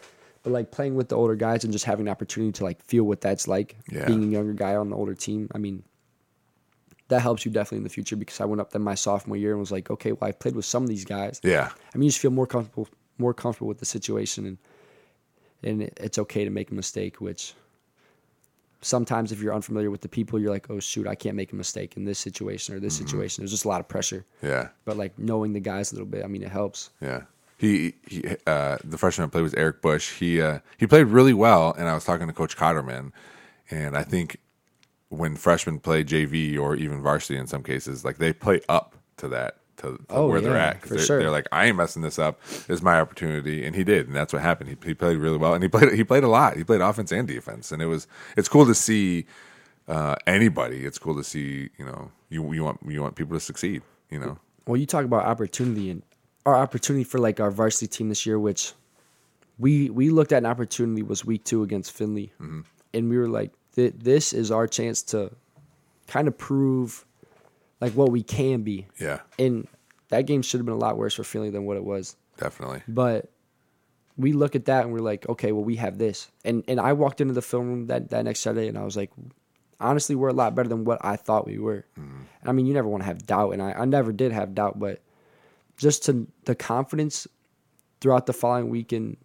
But 0.43 0.53
like 0.53 0.73
playing 0.73 0.97
with 0.97 1.09
the 1.09 1.15
older 1.15 1.37
guys 1.37 1.63
and 1.63 1.73
just 1.73 1.85
having 1.85 2.09
an 2.09 2.11
opportunity 2.11 2.51
to 2.59 2.65
like 2.65 2.83
feel 2.83 3.05
what 3.05 3.21
that's 3.21 3.47
like, 3.47 3.77
Yeah. 3.93 4.07
being 4.07 4.25
a 4.25 4.27
younger 4.27 4.55
guy 4.55 4.75
on 4.75 4.91
the 4.91 4.97
older 4.97 5.15
team. 5.15 5.49
I 5.55 5.59
mean, 5.59 5.85
that 7.13 7.23
helps 7.23 7.45
you 7.45 7.51
definitely 7.53 7.79
in 7.79 7.85
the 7.85 7.91
future 7.91 8.17
because 8.17 8.41
I 8.41 8.45
went 8.45 8.61
up 8.61 8.71
there 8.73 8.81
my 8.81 8.95
sophomore 8.97 9.37
year 9.37 9.53
and 9.53 9.61
was 9.61 9.71
like, 9.73 9.91
okay, 9.91 10.13
well, 10.13 10.29
I 10.29 10.33
played 10.33 10.57
with 10.57 10.65
some 10.65 10.83
of 10.83 10.89
these 10.89 11.05
guys. 11.05 11.41
yeah, 11.43 11.71
I 11.95 11.99
mean, 11.99 12.05
you 12.07 12.11
just 12.11 12.21
feel 12.21 12.31
more 12.31 12.47
comfortable, 12.47 12.89
more 13.19 13.35
comfortable 13.35 13.69
with 13.69 13.79
the 13.79 13.87
situation, 13.87 14.47
and 14.47 14.59
and 15.63 15.83
it's 16.07 16.19
okay 16.19 16.45
to 16.45 16.51
make 16.51 16.71
a 16.71 16.75
mistake. 16.75 17.21
Which 17.21 17.55
sometimes, 18.81 19.31
if 19.33 19.41
you're 19.41 19.55
unfamiliar 19.55 19.91
with 19.91 20.01
the 20.01 20.09
people, 20.09 20.39
you're 20.41 20.51
like, 20.51 20.69
oh 20.71 20.81
shoot, 20.81 21.07
I 21.07 21.15
can't 21.15 21.37
make 21.37 21.53
a 21.53 21.57
mistake 21.57 21.97
in 21.97 22.05
this 22.05 22.19
situation 22.19 22.75
or 22.75 22.81
this 22.81 22.97
Mm-hmm. 22.97 23.07
situation. 23.07 23.43
There's 23.43 23.51
just 23.53 23.65
a 23.65 23.69
lot 23.69 23.81
of 23.81 23.89
pressure. 23.89 24.25
yeah, 24.43 24.69
But 24.85 24.97
like 24.97 25.19
knowing 25.19 25.53
the 25.53 25.61
guys 25.61 25.93
a 25.93 25.95
little 25.95 26.07
bit, 26.09 26.25
I 26.25 26.29
mean, 26.29 26.43
it 26.43 26.51
helps. 26.51 26.91
yeah. 27.01 27.23
He, 27.59 27.95
he 28.09 28.25
uh, 28.45 28.79
the 28.83 28.99
freshman 28.99 29.29
I 29.29 29.31
played 29.31 29.43
was 29.43 29.55
Eric 29.55 29.83
Bush. 29.83 30.19
He 30.19 30.43
uh, 30.43 30.59
he 30.79 30.87
played 30.89 31.07
really 31.07 31.33
well, 31.33 31.73
and 31.79 31.89
I 31.89 31.95
was 31.95 32.05
talking 32.05 32.27
to 32.27 32.33
Coach 32.33 32.57
Cotterman, 32.57 33.13
and 33.71 33.97
I 33.97 34.03
think 34.03 34.39
when 35.13 35.37
freshmen 35.37 35.79
play 35.79 36.03
JV 36.05 36.59
or 36.59 36.75
even 36.75 37.03
varsity 37.03 37.39
in 37.39 37.47
some 37.47 37.63
cases, 37.63 38.05
like 38.05 38.17
they 38.17 38.33
play 38.33 38.61
up 38.69 38.97
to 39.19 39.29
that 39.29 39.57
to, 39.77 39.97
to 39.99 39.99
Oh, 40.11 40.29
where 40.29 40.41
they're 40.41 40.57
at. 40.57 40.77
at. 40.77 40.81
'Cause 40.81 40.89
for 40.89 40.95
they're, 40.97 41.05
sure. 41.05 41.19
they're 41.21 41.31
like, 41.31 41.47
I 41.53 41.67
ain't 41.67 41.77
messing 41.77 42.01
this 42.03 42.19
up. 42.19 42.41
Is 42.69 42.83
my 42.83 42.99
opportunity, 42.99 43.65
and 43.67 43.77
he 43.77 43.85
did, 43.85 44.07
and 44.07 44.17
that's 44.17 44.33
what 44.33 44.41
happened. 44.43 44.71
He, 44.71 44.77
he 44.89 44.95
played 44.95 45.19
really 45.19 45.37
well, 45.37 45.53
and 45.55 45.63
he 45.63 45.69
played 45.69 45.93
he 45.93 46.03
played 46.05 46.25
a 46.25 46.29
lot. 46.29 46.57
He 46.57 46.65
played 46.65 46.81
offense 46.81 47.13
and 47.13 47.29
defense, 47.29 47.71
and 47.73 47.83
it 47.83 47.87
was 47.87 48.07
it's 48.39 48.49
cool 48.49 48.65
to 48.67 48.75
see 48.75 49.27
uh, 49.87 50.17
anybody. 50.27 50.85
It's 50.87 50.99
cool 50.99 51.15
to 51.17 51.25
see 51.25 51.69
you 51.79 51.85
know 51.85 52.11
you 52.31 52.51
you 52.55 52.65
want 52.65 52.81
you 52.89 53.03
want 53.03 53.15
people 53.17 53.37
to 53.37 53.41
succeed. 53.41 53.83
You 54.11 54.19
know, 54.19 54.39
Well, 54.67 54.77
you 54.79 54.87
talk 54.87 55.05
about 55.05 55.25
opportunity 55.27 55.91
and 55.91 56.03
our 56.47 56.55
opportunity 56.57 57.05
for 57.05 57.19
like 57.19 57.39
our 57.41 57.51
varsity 57.51 57.87
team 57.87 58.09
this 58.09 58.25
year, 58.27 58.39
which 58.39 58.73
we 59.59 59.91
we 59.91 60.09
looked 60.11 60.33
at 60.33 60.39
an 60.39 60.47
opportunity 60.47 61.03
was 61.03 61.25
week 61.25 61.45
two 61.45 61.63
against 61.63 61.93
Findlay, 61.93 62.33
and 62.41 63.11
we 63.11 63.17
were 63.19 63.29
like, 63.29 63.53
th- 63.75 63.95
this 63.97 64.33
is 64.33 64.51
our 64.51 64.67
chance 64.67 65.03
to 65.05 65.31
kind 66.07 66.29
of 66.29 66.37
prove 66.37 67.05
like 67.81 67.93
what 67.95 68.11
we 68.11 68.23
can 68.23 68.63
be. 68.63 68.87
yeah, 69.01 69.21
And 69.39 69.67
that 70.11 70.23
game 70.27 70.43
should 70.43 70.59
have 70.59 70.67
been 70.67 70.75
a 70.75 70.79
lot 70.79 70.97
worse 70.97 71.15
for 71.15 71.25
Findlay 71.25 71.51
than 71.51 71.65
what 71.65 71.77
it 71.77 71.85
was. 71.85 72.17
definitely. 72.39 72.83
But 72.87 73.31
we 74.17 74.33
look 74.35 74.55
at 74.55 74.67
that 74.67 74.85
and 74.85 74.93
we're 74.93 75.01
like, 75.01 75.27
okay, 75.29 75.53
well, 75.53 75.65
we 75.65 75.77
have 75.77 75.97
this. 75.99 76.31
And 76.45 76.63
and 76.69 76.79
I 76.79 76.93
walked 76.93 77.21
into 77.21 77.35
the 77.35 77.43
film 77.43 77.67
room 77.69 77.87
that, 77.87 78.11
that 78.11 78.25
next 78.25 78.41
Saturday 78.41 78.69
and 78.69 78.77
I 78.79 78.85
was 78.85 78.97
like, 78.97 79.11
honestly, 79.81 80.15
we're 80.15 80.29
a 80.29 80.35
lot 80.35 80.55
better 80.55 80.69
than 80.69 80.85
what 80.85 80.99
I 81.05 81.17
thought 81.17 81.47
we 81.47 81.59
were. 81.59 81.87
Mm-hmm. 81.99 82.21
And 82.41 82.49
I 82.49 82.53
mean, 82.53 82.67
you 82.67 82.75
never 82.75 82.89
want 82.89 83.03
to 83.03 83.07
have 83.07 83.27
doubt, 83.27 83.51
and 83.53 83.63
I, 83.63 83.73
I 83.73 83.85
never 83.87 84.13
did 84.13 84.31
have 84.33 84.55
doubt, 84.55 84.79
but 84.79 85.01
just 85.79 86.05
to 86.05 86.29
the 86.45 86.55
confidence 86.55 87.27
throughout 88.01 88.27
the 88.27 88.33
following 88.33 88.69
week 88.69 88.93
and 88.93 89.17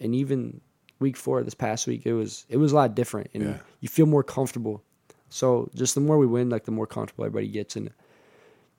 and 0.00 0.14
even 0.14 0.60
week 1.00 1.16
four 1.16 1.42
this 1.42 1.54
past 1.54 1.86
week, 1.86 2.02
it 2.06 2.12
was 2.14 2.44
it 2.48 2.56
was 2.56 2.72
a 2.72 2.74
lot 2.76 2.94
different, 2.94 3.30
and 3.34 3.42
Yeah. 3.44 3.58
you 3.80 3.88
feel 3.88 4.06
more 4.06 4.22
comfortable. 4.24 4.82
So 5.28 5.70
just 5.74 5.94
the 5.94 6.00
more 6.00 6.18
we 6.18 6.26
win, 6.26 6.48
like 6.50 6.64
the 6.64 6.70
more 6.72 6.86
comfortable 6.86 7.24
everybody 7.24 7.48
gets, 7.48 7.76
and 7.76 7.90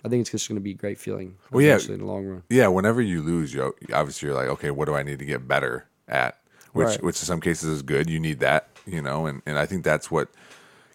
I 0.04 0.10
think 0.10 0.22
it's 0.22 0.32
just 0.32 0.48
going 0.48 0.56
to 0.56 0.62
be 0.64 0.72
a 0.72 0.76
great 0.76 0.98
feeling. 0.98 1.36
Well, 1.52 1.62
yeah. 1.62 1.78
in 1.88 2.00
the 2.00 2.06
long 2.06 2.26
run. 2.26 2.44
Yeah, 2.50 2.68
whenever 2.68 3.02
you 3.02 3.22
lose, 3.22 3.54
you 3.54 3.74
obviously 3.94 4.28
you're 4.28 4.36
like, 4.36 4.48
okay, 4.50 4.72
what 4.72 4.86
do 4.86 4.96
I 4.96 5.04
need 5.04 5.20
to 5.20 5.26
get 5.26 5.48
better 5.48 5.86
at? 6.08 6.38
Which, 6.74 6.88
Right. 6.88 7.04
which 7.04 7.20
in 7.22 7.26
some 7.26 7.42
cases 7.42 7.70
is 7.70 7.82
good. 7.82 8.10
You 8.10 8.20
need 8.20 8.40
that, 8.40 8.70
you 8.86 9.02
know, 9.02 9.26
and, 9.26 9.42
and 9.46 9.58
I 9.60 9.66
think 9.66 9.84
that's 9.84 10.10
what 10.12 10.30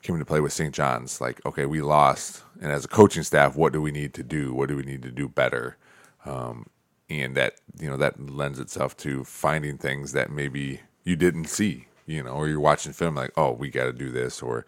came 0.03 0.15
into 0.15 0.25
play 0.25 0.41
with 0.41 0.53
St. 0.53 0.73
John's. 0.75 1.21
Like, 1.21 1.45
okay, 1.45 1.67
we 1.67 1.81
lost, 1.83 2.43
and 2.61 2.71
as 2.73 2.85
a 2.85 2.89
coaching 2.89 3.23
staff, 3.25 3.57
what 3.57 3.73
do 3.73 3.83
we 3.83 3.91
need 3.91 4.15
to 4.15 4.23
do? 4.23 4.55
What 4.55 4.69
do 4.69 4.77
we 4.77 4.85
need 4.85 5.03
to 5.03 5.11
do 5.11 5.29
better? 5.29 5.77
Um, 6.25 6.67
and 7.11 7.37
that 7.37 7.57
you 7.79 7.89
know 7.91 7.97
that 7.99 8.19
lends 8.31 8.59
itself 8.59 8.97
to 8.99 9.25
finding 9.25 9.77
things 9.77 10.13
that 10.13 10.31
maybe 10.31 10.81
you 11.05 11.17
didn't 11.17 11.47
see, 11.47 11.87
you 12.07 12.23
know, 12.23 12.33
or 12.33 12.49
you're 12.49 12.61
watching 12.61 12.93
film 12.93 13.15
like, 13.15 13.33
oh, 13.37 13.53
we 13.53 13.71
got 13.71 13.85
to 13.85 13.93
do 13.93 14.11
this, 14.11 14.43
or 14.43 14.67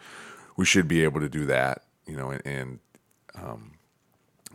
we 0.57 0.65
should 0.65 0.87
be 0.89 1.03
able 1.05 1.21
to 1.21 1.29
do 1.29 1.47
that, 1.47 1.83
you 2.07 2.17
know, 2.17 2.31
and, 2.31 2.43
and 2.45 2.79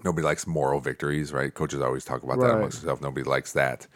nobody 0.04 0.26
likes 0.26 0.48
moral 0.48 0.80
victories, 0.80 1.34
right? 1.34 1.54
Coaches 1.54 1.82
always 1.82 2.06
talk 2.06 2.24
about 2.24 2.40
that 2.40 2.52
amongst 2.52 2.80
themselves. 2.82 3.02
Nobody 3.02 3.24
likes 3.28 3.54
that. 3.54 3.88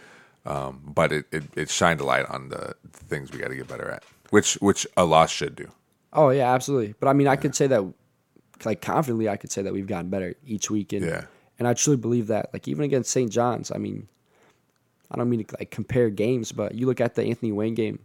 Um, 0.46 0.82
but 0.86 1.12
it, 1.12 1.26
it, 1.32 1.44
it 1.56 1.70
shined 1.70 2.02
a 2.02 2.06
light 2.06 2.26
on 2.30 2.50
the 2.50 2.76
things 2.92 3.32
we 3.32 3.40
got 3.40 3.48
to 3.50 3.56
get 3.56 3.68
better 3.68 3.90
at, 3.90 4.04
which 4.30 4.56
which 4.56 4.86
a 4.96 5.04
loss 5.04 5.32
should 5.32 5.56
do. 5.56 5.70
Oh 6.14 6.30
yeah, 6.30 6.54
absolutely. 6.54 6.94
But 7.00 7.10
I 7.10 7.14
mean, 7.14 7.28
I 7.28 7.36
could 7.36 7.56
say 7.56 7.66
that, 7.68 7.84
like 8.64 8.80
confidently, 8.80 9.28
I 9.28 9.38
could 9.38 9.52
say 9.52 9.64
that 9.64 9.74
we've 9.74 9.88
gotten 9.88 10.10
better 10.12 10.36
each 10.46 10.70
week, 10.70 10.94
and 10.94 11.04
Yeah. 11.04 11.26
and 11.58 11.68
I 11.68 11.74
truly 11.74 11.98
believe 11.98 12.28
that. 12.28 12.52
Like 12.54 12.68
even 12.68 12.86
against 12.86 13.10
St. 13.10 13.32
John's, 13.32 13.72
I 13.72 13.78
mean, 13.80 14.08
I 15.12 15.18
don't 15.18 15.30
mean 15.30 15.44
to 15.44 15.56
like 15.60 15.72
compare 15.72 16.10
games, 16.10 16.52
but 16.52 16.76
you 16.76 16.86
look 16.86 17.02
at 17.02 17.16
the 17.16 17.24
Anthony 17.24 17.52
Wayne 17.52 17.76
game. 17.76 18.00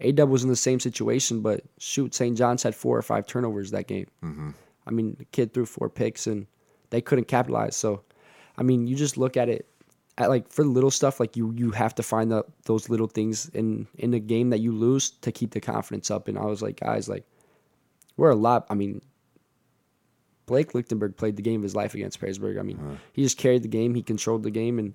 A 0.00 0.12
Dub 0.12 0.28
was 0.28 0.44
in 0.44 0.48
the 0.48 0.56
same 0.56 0.78
situation, 0.78 1.40
but 1.40 1.62
shoot, 1.78 2.14
St. 2.14 2.36
John's 2.38 2.62
had 2.62 2.74
four 2.74 2.96
or 2.96 3.02
five 3.02 3.26
turnovers 3.26 3.72
that 3.72 3.88
game. 3.88 4.06
Mm-hmm. 4.22 4.50
I 4.86 4.90
mean, 4.90 5.16
the 5.18 5.24
kid 5.26 5.52
threw 5.52 5.66
four 5.66 5.88
picks 5.88 6.26
and 6.26 6.46
they 6.90 7.00
couldn't 7.00 7.26
capitalize. 7.26 7.76
So, 7.76 8.02
I 8.56 8.62
mean, 8.62 8.86
you 8.86 8.96
just 8.96 9.16
look 9.16 9.36
at 9.36 9.48
it 9.48 9.66
at 10.16 10.28
like 10.28 10.50
for 10.50 10.64
little 10.64 10.90
stuff, 10.90 11.20
like 11.20 11.36
you 11.36 11.52
you 11.56 11.70
have 11.70 11.94
to 11.96 12.02
find 12.02 12.30
the, 12.30 12.44
those 12.64 12.88
little 12.88 13.06
things 13.06 13.48
in 13.50 13.86
in 13.96 14.10
the 14.10 14.20
game 14.20 14.50
that 14.50 14.58
you 14.58 14.72
lose 14.72 15.10
to 15.10 15.32
keep 15.32 15.52
the 15.52 15.60
confidence 15.60 16.10
up. 16.10 16.28
And 16.28 16.38
I 16.38 16.44
was 16.44 16.62
like, 16.62 16.80
guys, 16.80 17.08
like 17.08 17.24
we're 18.16 18.30
a 18.30 18.36
lot. 18.36 18.66
I 18.70 18.74
mean, 18.74 19.00
Blake 20.46 20.74
Lichtenberg 20.74 21.16
played 21.16 21.36
the 21.36 21.42
game 21.42 21.60
of 21.60 21.62
his 21.62 21.76
life 21.76 21.94
against 21.94 22.20
Perrysburg. 22.20 22.58
I 22.58 22.62
mean, 22.62 22.98
he 23.12 23.22
just 23.22 23.38
carried 23.38 23.62
the 23.62 23.68
game. 23.68 23.94
He 23.94 24.02
controlled 24.02 24.42
the 24.42 24.50
game, 24.50 24.78
and 24.78 24.94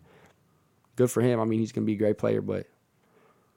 good 0.96 1.10
for 1.12 1.22
him. 1.22 1.40
I 1.40 1.46
mean, 1.46 1.60
he's 1.60 1.72
going 1.72 1.84
to 1.84 1.88
be 1.88 1.94
a 1.94 1.98
great 1.98 2.18
player, 2.18 2.42
but 2.42 2.68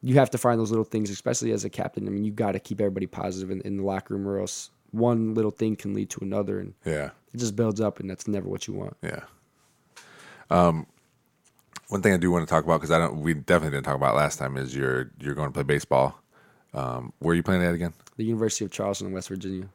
you 0.03 0.15
have 0.17 0.31
to 0.31 0.39
find 0.39 0.61
those 0.61 0.71
little 0.71 0.85
things, 0.85 1.11
especially 1.11 1.53
as 1.53 1.65
a 1.65 1.71
captain. 1.71 2.07
I 2.07 2.11
mean, 2.11 2.25
you 2.25 2.33
got 2.33 2.53
to 2.53 2.61
keep 2.61 2.81
everybody 2.81 3.07
positive 3.07 3.51
in, 3.51 3.61
in 3.63 3.77
the 3.79 3.83
locker 3.83 4.15
room, 4.15 4.27
or 4.29 4.39
else 4.39 4.71
one 4.93 5.35
little 5.35 5.51
thing 5.51 5.77
can 5.77 5.95
lead 5.95 6.11
to 6.11 6.21
another, 6.23 6.61
and 6.61 6.75
Yeah, 6.85 7.11
it 7.33 7.39
just 7.39 7.57
builds 7.57 7.81
up, 7.81 8.01
and 8.01 8.09
that's 8.09 8.29
never 8.29 8.49
what 8.49 8.67
you 8.69 8.75
want. 8.75 8.97
yeah. 9.03 9.21
Um, 10.51 10.87
one 11.89 12.03
thing 12.03 12.13
I 12.13 12.17
do 12.17 12.31
want 12.31 12.47
to 12.47 12.51
talk 12.53 12.65
about 12.65 12.79
because 12.81 12.91
I 12.91 12.99
don't, 12.99 13.21
we 13.21 13.35
definitely 13.35 13.77
didn't 13.77 13.85
talk 13.87 13.97
about 13.97 14.15
last 14.17 14.39
time 14.39 14.57
is 14.57 14.75
you're 14.75 15.11
you're 15.21 15.35
going 15.35 15.49
to 15.49 15.53
play 15.53 15.63
baseball. 15.63 16.21
Um, 16.75 17.13
where 17.21 17.33
are 17.33 17.37
you 17.37 17.43
playing 17.43 17.63
at 17.63 17.75
again? 17.75 17.93
The 18.17 18.25
University 18.25 18.65
of 18.65 18.71
Charleston 18.71 19.07
in 19.09 19.13
West 19.13 19.29
Virginia. 19.29 19.69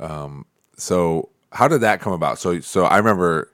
Um, 0.00 0.44
So 0.76 1.28
how 1.52 1.68
did 1.68 1.80
that 1.82 2.00
come 2.00 2.12
about? 2.12 2.38
So 2.38 2.60
so 2.60 2.84
I 2.84 2.96
remember 2.98 3.50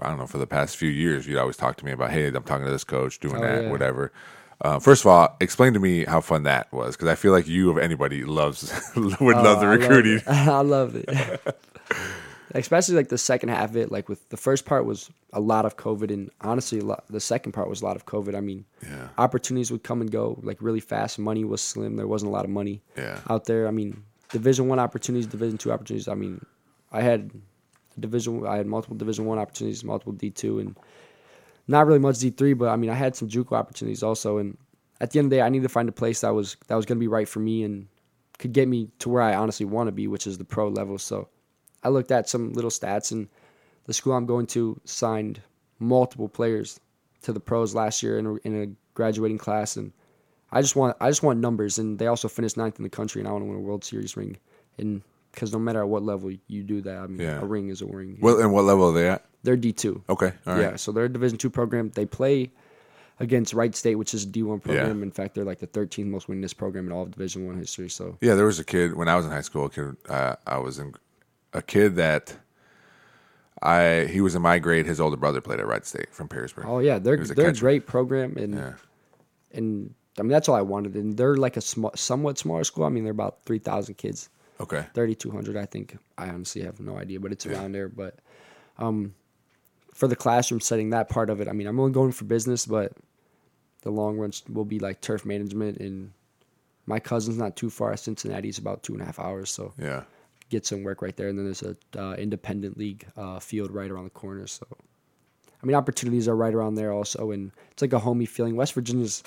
I 0.00 0.08
don't 0.08 0.18
know 0.18 0.26
for 0.26 0.38
the 0.38 0.46
past 0.46 0.76
few 0.76 0.88
years 0.90 1.26
you'd 1.26 1.38
always 1.38 1.56
talk 1.56 1.76
to 1.76 1.84
me 1.84 1.92
about 1.92 2.10
hey 2.10 2.26
I'm 2.28 2.42
talking 2.42 2.64
to 2.64 2.70
this 2.70 2.84
coach 2.84 3.18
doing 3.20 3.36
Oh, 3.36 3.40
that 3.42 3.62
yeah. 3.64 3.70
whatever. 3.70 4.12
Uh, 4.60 4.78
first 4.78 5.02
of 5.02 5.08
all, 5.08 5.36
explain 5.40 5.72
to 5.74 5.80
me 5.80 6.04
how 6.04 6.20
fun 6.20 6.44
that 6.44 6.72
was 6.72 6.94
because 6.96 7.08
I 7.08 7.16
feel 7.16 7.32
like 7.32 7.48
you 7.48 7.70
of 7.70 7.78
anybody 7.78 8.24
loves 8.24 8.72
would 8.96 9.18
love 9.20 9.20
the 9.60 9.66
Oh, 9.66 9.70
I 9.72 9.74
loved 9.76 9.82
recruiting. 9.82 10.16
it. 10.18 10.28
I 10.28 10.60
loved 10.60 10.96
it. 10.96 11.56
Especially 12.54 12.94
like 12.96 13.08
the 13.08 13.16
second 13.18 13.48
half 13.48 13.70
of 13.70 13.76
it. 13.76 13.90
Like 13.90 14.08
with 14.10 14.28
the 14.28 14.36
first 14.36 14.66
part 14.66 14.84
was 14.84 15.10
a 15.32 15.40
lot 15.40 15.64
of 15.64 15.76
COVID, 15.78 16.12
and 16.12 16.30
honestly, 16.42 16.80
a 16.80 16.84
lot, 16.84 17.04
the 17.08 17.18
second 17.20 17.52
part 17.52 17.68
was 17.68 17.80
a 17.80 17.84
lot 17.86 17.96
of 17.96 18.04
COVID. 18.04 18.34
I 18.36 18.40
mean, 18.40 18.64
Yeah. 18.82 19.08
opportunities 19.16 19.70
would 19.72 19.82
come 19.84 20.00
and 20.02 20.10
go 20.12 20.38
like 20.42 20.58
really 20.60 20.80
fast. 20.80 21.18
Money 21.18 21.44
was 21.44 21.62
slim. 21.62 21.96
There 21.96 22.06
wasn't 22.06 22.28
a 22.28 22.32
lot 22.32 22.44
of 22.44 22.50
money 22.50 22.82
Yeah. 22.96 23.18
out 23.30 23.46
there. 23.46 23.66
I 23.66 23.70
mean, 23.70 24.02
Division 24.28 24.68
One 24.68 24.78
opportunities, 24.78 25.26
Division 25.26 25.56
Two 25.56 25.72
opportunities. 25.72 26.08
I 26.08 26.14
mean, 26.14 26.44
I 26.92 27.00
had 27.00 27.30
Division. 27.98 28.46
I 28.46 28.56
had 28.56 28.66
multiple 28.66 28.96
Division 28.96 29.26
One 29.26 29.38
opportunities, 29.38 29.84
multiple 29.84 30.12
D 30.12 30.30
two, 30.30 30.58
and 30.58 30.76
not 31.68 31.86
really 31.86 31.98
much 31.98 32.18
D 32.18 32.30
three. 32.30 32.54
But 32.54 32.68
I 32.68 32.76
mean, 32.76 32.90
I 32.90 32.94
had 32.94 33.16
some 33.16 33.28
JUCO 33.28 33.52
opportunities 33.52 34.02
also. 34.02 34.38
And 34.38 34.56
at 35.00 35.10
the 35.10 35.18
end 35.18 35.26
of 35.26 35.30
the 35.30 35.36
day, 35.36 35.42
I 35.42 35.48
needed 35.48 35.64
to 35.64 35.68
find 35.68 35.88
a 35.88 35.92
place 35.92 36.20
that 36.20 36.34
was 36.34 36.56
that 36.68 36.76
was 36.76 36.86
going 36.86 36.98
to 36.98 37.00
be 37.00 37.08
right 37.08 37.28
for 37.28 37.40
me 37.40 37.64
and 37.64 37.86
could 38.38 38.52
get 38.52 38.68
me 38.68 38.88
to 38.98 39.08
where 39.08 39.22
I 39.22 39.34
honestly 39.34 39.66
want 39.66 39.88
to 39.88 39.92
be, 39.92 40.08
which 40.08 40.26
is 40.26 40.38
the 40.38 40.44
pro 40.44 40.68
level. 40.68 40.98
So 40.98 41.28
I 41.82 41.88
looked 41.88 42.10
at 42.10 42.28
some 42.28 42.52
little 42.52 42.70
stats, 42.70 43.12
and 43.12 43.28
the 43.84 43.92
school 43.92 44.14
I'm 44.14 44.26
going 44.26 44.46
to 44.48 44.80
signed 44.84 45.40
multiple 45.78 46.28
players 46.28 46.80
to 47.22 47.32
the 47.32 47.40
pros 47.40 47.74
last 47.74 48.02
year 48.02 48.18
in 48.18 48.26
a, 48.26 48.34
in 48.44 48.62
a 48.62 48.66
graduating 48.94 49.38
class, 49.38 49.76
and 49.76 49.92
I 50.50 50.60
just 50.60 50.76
want 50.76 50.96
I 51.00 51.08
just 51.08 51.22
want 51.22 51.40
numbers, 51.40 51.78
and 51.78 51.98
they 51.98 52.06
also 52.06 52.28
finished 52.28 52.56
ninth 52.56 52.78
in 52.78 52.82
the 52.82 52.88
country, 52.88 53.20
and 53.20 53.28
I 53.28 53.32
want 53.32 53.42
to 53.42 53.48
win 53.48 53.58
a 53.58 53.60
World 53.60 53.84
Series 53.84 54.16
ring, 54.16 54.36
and 54.78 55.02
because 55.32 55.52
no 55.52 55.58
matter 55.58 55.80
at 55.80 55.88
what 55.88 56.02
level 56.02 56.30
you 56.46 56.62
do 56.62 56.80
that, 56.82 56.98
I 56.98 57.06
mean, 57.06 57.20
Yeah. 57.20 57.40
a 57.40 57.44
ring 57.44 57.68
is 57.70 57.82
a 57.82 57.86
ring. 57.86 58.18
Well, 58.20 58.40
and 58.40 58.52
what 58.52 58.64
level 58.64 58.90
are 58.90 58.92
they 58.92 59.08
at? 59.08 59.24
They're 59.42 59.56
D 59.56 59.72
two. 59.72 60.02
Okay, 60.08 60.32
all 60.46 60.54
right. 60.54 60.60
Yeah, 60.62 60.76
so 60.76 60.92
they're 60.92 61.06
a 61.06 61.08
Division 61.08 61.36
two 61.38 61.50
program. 61.50 61.90
They 61.94 62.06
play 62.06 62.52
against 63.20 63.54
Wright 63.54 63.74
State, 63.74 63.96
which 63.96 64.14
is 64.14 64.22
a 64.24 64.26
D 64.26 64.42
one 64.42 64.60
program. 64.60 65.02
In 65.02 65.10
fact, 65.10 65.34
they're 65.34 65.44
like 65.44 65.58
the 65.58 65.66
13th 65.66 66.06
most 66.06 66.28
winningest 66.28 66.56
program 66.56 66.86
in 66.86 66.92
all 66.92 67.02
of 67.02 67.10
Division 67.10 67.46
one 67.46 67.56
history. 67.58 67.88
So 67.88 68.16
Yeah, 68.20 68.34
there 68.34 68.46
was 68.46 68.58
a 68.58 68.64
kid 68.64 68.94
when 68.96 69.08
I 69.08 69.16
was 69.16 69.24
in 69.26 69.32
high 69.32 69.40
school. 69.42 69.66
A 69.66 69.70
kid, 69.70 69.96
uh, 70.08 70.36
I 70.46 70.58
was 70.58 70.78
in 70.78 70.94
a 71.52 71.62
kid 71.62 71.96
that 71.96 72.36
I 73.60 74.08
he 74.10 74.20
was 74.20 74.34
in 74.34 74.42
my 74.42 74.58
grade. 74.58 74.86
His 74.86 75.00
older 75.00 75.16
brother 75.16 75.40
played 75.40 75.60
at 75.60 75.66
Wright 75.66 75.84
State 75.86 76.12
from 76.12 76.28
Perrysburg. 76.28 76.64
oh 76.66 76.78
yeah, 76.80 76.98
they're 76.98 77.14
He 77.16 77.20
was 77.20 77.30
a 77.30 77.34
they're 77.34 77.48
a 77.50 77.54
great 77.54 77.86
program, 77.86 78.36
and 78.36 78.54
Yeah, 78.54 78.72
and 79.52 79.94
I 80.18 80.22
mean 80.22 80.30
that's 80.30 80.48
all 80.48 80.56
I 80.56 80.62
wanted. 80.62 80.94
And 80.96 81.16
they're 81.16 81.36
like 81.36 81.56
a 81.56 81.60
small, 81.60 81.92
somewhat 81.94 82.38
smaller 82.38 82.64
school. 82.64 82.84
I 82.84 82.88
mean 82.88 83.04
they're 83.04 83.12
about 83.12 83.44
3,000 83.44 83.94
kids. 83.96 84.28
Okay. 84.62 84.86
3,200, 84.94 85.56
I 85.56 85.66
think. 85.66 85.96
I 86.16 86.28
honestly 86.28 86.62
have 86.62 86.80
no 86.80 86.96
idea, 86.96 87.20
but 87.20 87.32
it's 87.32 87.46
around 87.46 87.72
there. 87.72 87.88
But 87.88 88.18
um, 88.78 89.14
for 89.94 90.08
the 90.08 90.16
classroom 90.16 90.60
setting, 90.60 90.90
that 90.90 91.08
part 91.08 91.30
of 91.30 91.40
it, 91.40 91.48
I 91.48 91.52
mean, 91.52 91.66
I'm 91.66 91.78
only 91.78 91.92
going 91.92 92.12
for 92.12 92.24
business, 92.24 92.66
but 92.66 92.92
the 93.82 93.90
long 93.90 94.18
run 94.18 94.32
will 94.48 94.64
be 94.64 94.78
like 94.78 95.00
turf 95.00 95.24
management. 95.24 95.78
And 95.78 96.12
my 96.86 97.00
cousin's 97.00 97.38
not 97.38 97.56
too 97.56 97.70
far. 97.70 97.96
Cincinnati 97.96 98.48
is 98.48 98.58
about 98.58 98.82
two 98.82 98.92
and 98.94 99.02
a 99.02 99.04
half 99.04 99.18
hours, 99.18 99.50
so 99.50 99.72
Yeah, 99.78 100.04
get 100.48 100.66
some 100.66 100.82
work 100.82 101.02
right 101.02 101.16
there. 101.16 101.28
And 101.28 101.38
then 101.38 101.44
there's 101.44 101.62
a 101.62 101.76
uh, 101.98 102.14
independent 102.14 102.78
league 102.78 103.06
uh, 103.16 103.38
field 103.38 103.70
right 103.70 103.90
around 103.90 104.04
the 104.04 104.10
corner. 104.10 104.46
So, 104.46 104.66
I 105.62 105.66
mean, 105.66 105.76
opportunities 105.76 106.28
are 106.28 106.36
right 106.36 106.54
around 106.54 106.74
there 106.74 106.92
also, 106.92 107.30
and 107.30 107.52
it's 107.70 107.82
like 107.82 107.92
a 107.92 107.98
homey 107.98 108.26
feeling. 108.26 108.56
West 108.56 108.74
Virginia's 108.74 109.22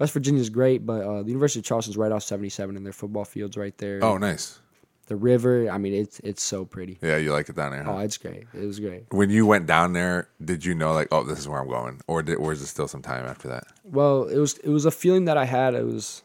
West 0.00 0.14
Virginia's 0.14 0.48
great, 0.48 0.84
but 0.84 1.02
uh, 1.04 1.22
the 1.22 1.28
University 1.28 1.60
of 1.60 1.66
Charleston's 1.66 1.96
right 1.96 2.10
off 2.10 2.22
77, 2.24 2.74
and 2.76 2.84
their 2.84 2.92
football 2.92 3.24
fields 3.26 3.56
right 3.56 3.76
there. 3.78 4.02
Oh, 4.02 4.16
nice. 4.16 4.58
The 5.06 5.16
river, 5.16 5.68
I 5.70 5.76
mean, 5.76 5.92
it's 5.92 6.20
it's 6.20 6.42
so 6.42 6.64
pretty. 6.64 6.96
Yeah, 7.02 7.16
you 7.16 7.32
like 7.32 7.48
it 7.48 7.56
down 7.56 7.72
there. 7.72 7.82
Huh? 7.82 7.96
Oh, 7.96 7.98
it's 7.98 8.16
great. 8.16 8.44
It 8.54 8.64
was 8.64 8.78
great. 8.80 9.04
when 9.10 9.28
you 9.28 9.44
went 9.44 9.66
down 9.66 9.92
there, 9.92 10.28
did 10.42 10.64
you 10.64 10.74
know 10.74 10.92
like, 10.94 11.08
oh, 11.10 11.24
this 11.24 11.38
is 11.38 11.48
where 11.48 11.60
I'm 11.60 11.68
going, 11.68 12.00
or 12.06 12.22
did, 12.22 12.36
or 12.36 12.52
is 12.52 12.62
it 12.62 12.66
still 12.66 12.86
some 12.88 13.02
time 13.02 13.26
after 13.26 13.48
that? 13.48 13.64
Well, 13.84 14.24
it 14.24 14.38
was 14.38 14.56
it 14.58 14.68
was 14.70 14.84
a 14.86 14.90
feeling 14.92 15.24
that 15.26 15.36
I 15.36 15.44
had. 15.46 15.74
It 15.74 15.84
was 15.84 16.22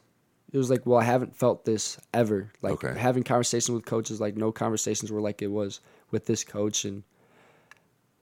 it 0.53 0.57
was 0.59 0.69
like, 0.69 0.85
well, 0.85 0.99
I 0.99 1.03
haven't 1.03 1.35
felt 1.35 1.65
this 1.65 1.97
ever. 2.13 2.51
Like 2.61 2.83
Okay. 2.83 2.97
having 2.97 3.23
conversations 3.23 3.73
with 3.73 3.85
coaches, 3.85 4.21
like 4.21 4.37
no 4.37 4.51
conversations 4.51 5.11
were 5.11 5.19
like 5.19 5.41
it 5.41 5.47
was 5.51 5.81
with 6.11 6.27
this 6.27 6.43
coach, 6.43 6.85
and 6.85 7.01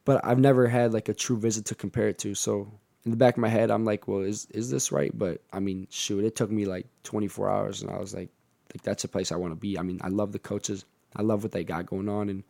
but 0.06 0.24
I've 0.26 0.40
never 0.40 0.68
had 0.68 0.94
like 0.94 1.10
a 1.10 1.14
true 1.14 1.38
visit 1.38 1.66
to 1.66 1.76
compare 1.76 2.08
it 2.08 2.18
to. 2.20 2.36
So 2.36 2.72
in 3.06 3.12
the 3.12 3.18
back 3.18 3.36
of 3.36 3.42
my 3.42 3.50
head, 3.50 3.70
I'm 3.72 3.86
like, 3.86 4.08
well, 4.08 4.22
is 4.22 4.48
is 4.52 4.70
this 4.70 4.92
right? 4.92 5.12
But 5.18 5.42
I 5.52 5.60
mean, 5.60 5.88
shoot, 5.90 6.24
it 6.24 6.36
took 6.36 6.50
me 6.52 6.66
like 6.66 6.88
24 7.04 7.50
hours, 7.50 7.82
and 7.82 7.92
I 7.92 7.98
was 8.00 8.14
like, 8.14 8.30
like 8.74 8.82
that's 8.84 9.04
a 9.04 9.08
place 9.08 9.32
I 9.32 9.36
want 9.36 9.52
to 9.52 9.56
be. 9.60 9.78
I 9.78 9.82
mean, 9.84 10.00
I 10.02 10.08
love 10.10 10.32
the 10.32 10.40
coaches, 10.40 10.86
I 11.16 11.22
love 11.22 11.44
what 11.44 11.52
they 11.52 11.64
got 11.64 11.86
going 11.86 12.08
on, 12.10 12.30
and 12.30 12.44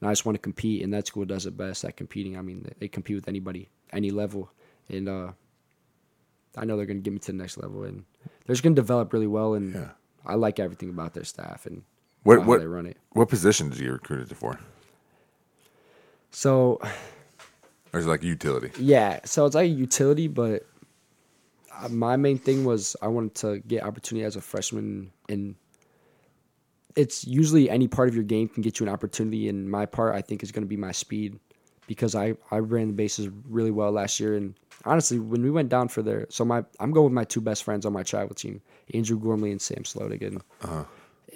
and 0.00 0.08
I 0.08 0.12
just 0.12 0.24
want 0.26 0.34
to 0.36 0.40
compete. 0.40 0.82
And 0.82 0.92
that 0.94 1.06
school 1.06 1.24
does 1.24 1.46
it 1.46 1.56
best 1.56 1.84
at 1.84 1.96
competing. 1.96 2.36
I 2.38 2.42
mean, 2.42 2.70
they, 2.78 2.86
compete 2.88 3.16
with 3.16 3.28
anybody, 3.28 3.68
any 3.92 4.10
level, 4.10 4.50
and 4.88 5.08
uh, 5.08 5.32
I 6.56 6.64
know 6.64 6.76
they're 6.76 6.86
going 6.86 6.98
to 6.98 7.02
get 7.02 7.12
me 7.12 7.18
to 7.20 7.32
the 7.32 7.38
next 7.38 7.56
level, 7.58 7.82
and 7.84 8.04
they're 8.46 8.54
just 8.54 8.62
going 8.62 8.76
to 8.76 8.80
develop 8.80 9.12
really 9.12 9.26
well. 9.26 9.54
And 9.54 9.74
Yeah. 9.74 9.88
I 10.26 10.34
like 10.34 10.60
everything 10.60 10.90
about 10.90 11.14
their 11.14 11.24
staff 11.24 11.64
and 11.66 11.82
What 12.24 12.40
how 12.40 12.44
what 12.46 12.60
they 12.60 12.66
run 12.66 12.86
it. 12.86 12.98
what 13.12 13.28
position 13.28 13.70
did 13.70 13.78
you 13.78 13.86
get 13.86 13.92
recruited 13.92 14.36
for? 14.36 14.60
So 16.30 16.80
Or 17.92 18.00
is 18.00 18.06
it 18.06 18.08
like 18.08 18.22
utility? 18.22 18.70
Yeah, 18.78 19.20
so 19.24 19.46
it's 19.46 19.54
like 19.54 19.64
a 19.64 19.68
utility, 19.68 20.28
but 20.28 20.66
my 21.88 22.16
main 22.16 22.38
thing 22.38 22.64
was 22.64 22.96
I 23.00 23.08
wanted 23.08 23.34
to 23.36 23.58
get 23.60 23.82
opportunity 23.82 24.24
as 24.24 24.36
a 24.36 24.40
freshman, 24.40 25.12
and 25.28 25.54
it's 26.96 27.26
usually 27.26 27.70
any 27.70 27.88
part 27.88 28.08
of 28.08 28.14
your 28.14 28.24
game 28.24 28.48
can 28.48 28.62
get 28.62 28.80
you 28.80 28.86
an 28.86 28.92
opportunity. 28.92 29.48
And 29.48 29.70
my 29.70 29.86
part, 29.86 30.14
I 30.14 30.20
think, 30.20 30.42
is 30.42 30.52
going 30.52 30.64
to 30.64 30.68
be 30.68 30.76
my 30.76 30.92
speed 30.92 31.38
because 31.86 32.14
I 32.14 32.34
I 32.50 32.58
ran 32.58 32.88
the 32.88 32.92
bases 32.92 33.28
really 33.48 33.70
well 33.70 33.92
last 33.92 34.20
year. 34.20 34.34
And 34.34 34.54
honestly, 34.84 35.18
when 35.18 35.42
we 35.42 35.50
went 35.50 35.68
down 35.68 35.88
for 35.88 36.02
their, 36.02 36.26
so 36.30 36.44
my 36.44 36.64
I'm 36.80 36.90
going 36.90 37.04
with 37.04 37.14
my 37.14 37.24
two 37.24 37.40
best 37.40 37.64
friends 37.64 37.86
on 37.86 37.92
my 37.92 38.02
travel 38.02 38.34
team, 38.34 38.60
Andrew 38.92 39.18
Gormley 39.18 39.50
and 39.50 39.62
Sam 39.62 39.84
Slodigan, 39.84 40.40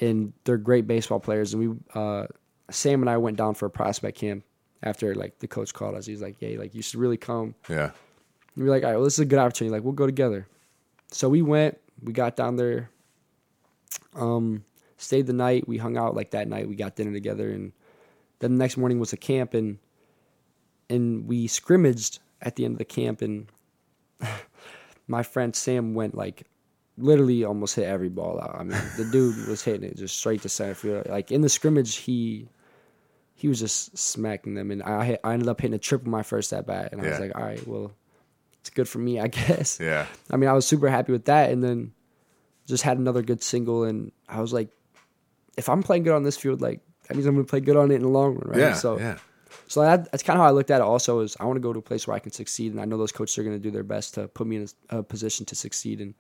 and 0.01 0.33
they're 0.45 0.59
great 0.59 0.87
baseball 0.87 1.21
players. 1.21 1.55
And 1.55 1.71
we 1.71 1.77
uh, 1.95 2.27
Sam 2.71 3.01
and 3.01 3.09
I 3.09 3.17
went 3.17 3.37
down 3.37 3.55
for 3.55 3.67
a 3.67 3.71
prospect 3.71 4.19
camp 4.19 4.45
after 4.83 5.15
like 5.15 5.39
the 5.39 5.49
coach 5.49 5.73
called 5.73 5.95
us. 5.95 6.07
He 6.07 6.13
was 6.13 6.23
like, 6.23 6.37
"Hey, 6.41 6.57
like 6.57 6.75
you 6.75 6.83
should 6.83 7.01
really 7.01 7.17
come." 7.17 7.55
Yeah. 7.69 7.91
we 8.57 8.65
were 8.65 8.71
like, 8.71 8.83
all 8.83 8.91
right, 8.91 8.97
well, 8.97 9.05
this 9.05 9.15
is 9.15 9.21
a 9.21 9.25
good 9.25 9.39
opportunity. 9.39 9.73
Like, 9.73 9.83
we'll 9.83 9.93
go 9.93 10.07
together. 10.07 10.47
So 11.11 11.29
we 11.29 11.43
went, 11.43 11.79
we 12.03 12.13
got 12.13 12.37
down 12.37 12.57
there, 12.57 12.91
um, 14.15 14.65
stayed 14.97 15.27
the 15.27 15.33
night. 15.33 15.69
We 15.69 15.79
hung 15.79 15.97
out 15.97 16.15
like 16.15 16.31
that 16.31 16.49
night. 16.49 16.69
We 16.69 16.75
got 16.75 16.97
dinner 16.97 17.13
together, 17.13 17.51
and 17.51 17.73
then 18.41 18.53
the 18.53 18.59
next 18.59 18.77
morning 18.77 18.99
was 18.99 19.13
a 19.13 19.17
camp, 19.17 19.55
and 19.55 19.79
and 20.91 21.27
we 21.27 21.47
scrimmaged 21.47 22.19
at 22.41 22.57
the 22.57 22.65
end 22.65 22.75
of 22.75 22.79
the 22.79 22.85
camp, 22.85 23.23
and 23.23 23.47
my 25.07 25.23
friend 25.23 25.55
Sam 25.55 25.95
went 25.95 26.15
like 26.15 26.47
literally 26.99 27.45
almost 27.45 27.77
hit 27.77 27.85
every 27.85 28.09
ball 28.09 28.41
out. 28.41 28.57
I 28.59 28.65
mean, 28.65 28.79
the 28.97 29.09
dude 29.11 29.49
was 29.49 29.63
hitting 29.63 29.85
it 29.85 29.97
just 29.97 30.17
straight 30.17 30.43
to 30.43 30.49
center 30.49 30.75
field. 30.75 31.09
Like 31.09 31.31
in 31.31 31.41
the 31.41 31.49
scrimmage, 31.49 31.97
he 31.97 32.49
he 33.43 33.49
was 33.49 33.59
just 33.59 33.99
smacking 33.99 34.55
them, 34.55 34.71
and 34.71 34.85
I 34.85 35.05
hit, 35.05 35.21
I 35.25 35.33
ended 35.33 35.49
up 35.49 35.61
hitting 35.61 35.75
a 35.75 35.79
triple 35.79 36.09
my 36.09 36.23
first 36.23 36.53
at 36.53 36.65
bat, 36.65 36.93
and 36.93 37.01
I 37.01 37.11
was 37.11 37.19
like, 37.19 37.33
all 37.35 37.43
right, 37.43 37.67
well, 37.67 37.91
it's 38.61 38.71
good 38.71 38.89
for 38.89 39.01
me, 39.01 39.19
I 39.19 39.27
guess. 39.41 39.81
Yeah. 39.81 40.07
I 40.31 40.37
mean, 40.37 40.49
I 40.49 40.53
was 40.53 40.65
super 40.65 40.89
happy 40.89 41.11
with 41.11 41.25
that, 41.25 41.51
and 41.51 41.61
then 41.61 41.91
just 42.69 42.85
had 42.85 42.99
another 42.99 43.21
good 43.21 43.43
single, 43.43 43.83
and 43.83 44.13
I 44.29 44.41
was 44.41 44.53
like, 44.53 44.69
if 45.57 45.69
I'm 45.69 45.83
playing 45.83 46.05
good 46.05 46.15
on 46.15 46.23
this 46.23 46.37
field, 46.37 46.61
like 46.61 46.83
that 47.09 47.17
means 47.17 47.27
I'm 47.27 47.35
gonna 47.35 47.45
play 47.45 47.59
good 47.59 47.77
on 47.77 47.91
it 47.91 47.97
in 47.97 48.03
the 48.03 48.09
long 48.09 48.37
run, 48.37 48.51
right? 48.51 48.61
Yeah. 48.61 48.75
So, 48.75 48.97
yeah. 48.97 49.19
so 49.67 49.81
that, 49.81 50.13
that's 50.13 50.23
kind 50.23 50.39
of 50.39 50.43
how 50.43 50.49
I 50.49 50.53
looked 50.53 50.71
at 50.71 50.77
it. 50.81 50.85
Also, 50.85 51.19
is 51.19 51.37
I 51.41 51.45
want 51.45 51.57
to 51.57 51.61
go 51.61 51.73
to 51.73 51.81
a 51.81 51.83
place 51.83 52.07
where 52.07 52.15
I 52.15 52.21
can 52.21 52.31
succeed, 52.31 52.71
and 52.71 52.81
I 52.81 52.85
know 52.85 52.97
those 52.97 53.11
coaches 53.11 53.37
are 53.39 53.43
gonna 53.43 53.59
do 53.59 53.73
their 53.73 53.83
best 53.83 54.15
to 54.15 54.29
put 54.29 54.47
me 54.47 54.55
in 54.55 54.69
a, 54.91 54.99
a 54.99 55.03
position 55.03 55.47
to 55.47 55.57
succeed, 55.57 56.01
and 56.01 56.15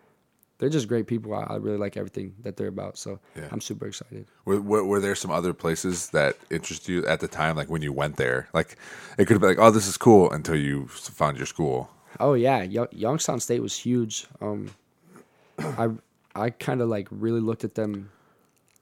they're 0.58 0.68
just 0.68 0.86
great 0.88 1.06
people. 1.06 1.34
I, 1.34 1.42
I 1.44 1.56
really 1.56 1.78
like 1.78 1.96
everything 1.96 2.34
that 2.42 2.56
they're 2.56 2.68
about, 2.68 2.96
so 2.98 3.18
Yeah. 3.36 3.48
I'm 3.50 3.60
super 3.60 3.86
excited. 3.86 4.26
Were, 4.44 4.60
were, 4.60 4.84
were 4.84 5.00
there 5.00 5.14
some 5.16 5.30
other 5.30 5.52
places 5.52 6.10
that 6.10 6.36
interest 6.50 6.88
you 6.88 7.04
at 7.06 7.20
the 7.20 7.28
time, 7.28 7.56
like 7.56 7.68
when 7.70 7.82
you 7.82 7.92
went 7.92 8.16
there? 8.16 8.48
Like 8.54 8.76
it 9.18 9.24
could 9.26 9.34
have 9.34 9.40
been 9.40 9.50
like, 9.50 9.58
oh, 9.58 9.70
this 9.70 9.86
is 9.88 9.96
cool 9.96 10.30
until 10.30 10.56
you 10.56 10.86
found 10.88 11.36
your 11.36 11.46
school. 11.46 11.90
Oh 12.20 12.34
yeah, 12.34 12.62
Young, 12.62 12.88
Youngstown 12.92 13.40
State 13.40 13.60
was 13.60 13.76
huge. 13.76 14.26
Um, 14.40 14.70
I 15.58 15.90
I 16.34 16.50
kind 16.50 16.80
of 16.80 16.88
like 16.88 17.08
really 17.10 17.40
looked 17.40 17.64
at 17.64 17.74
them 17.74 18.10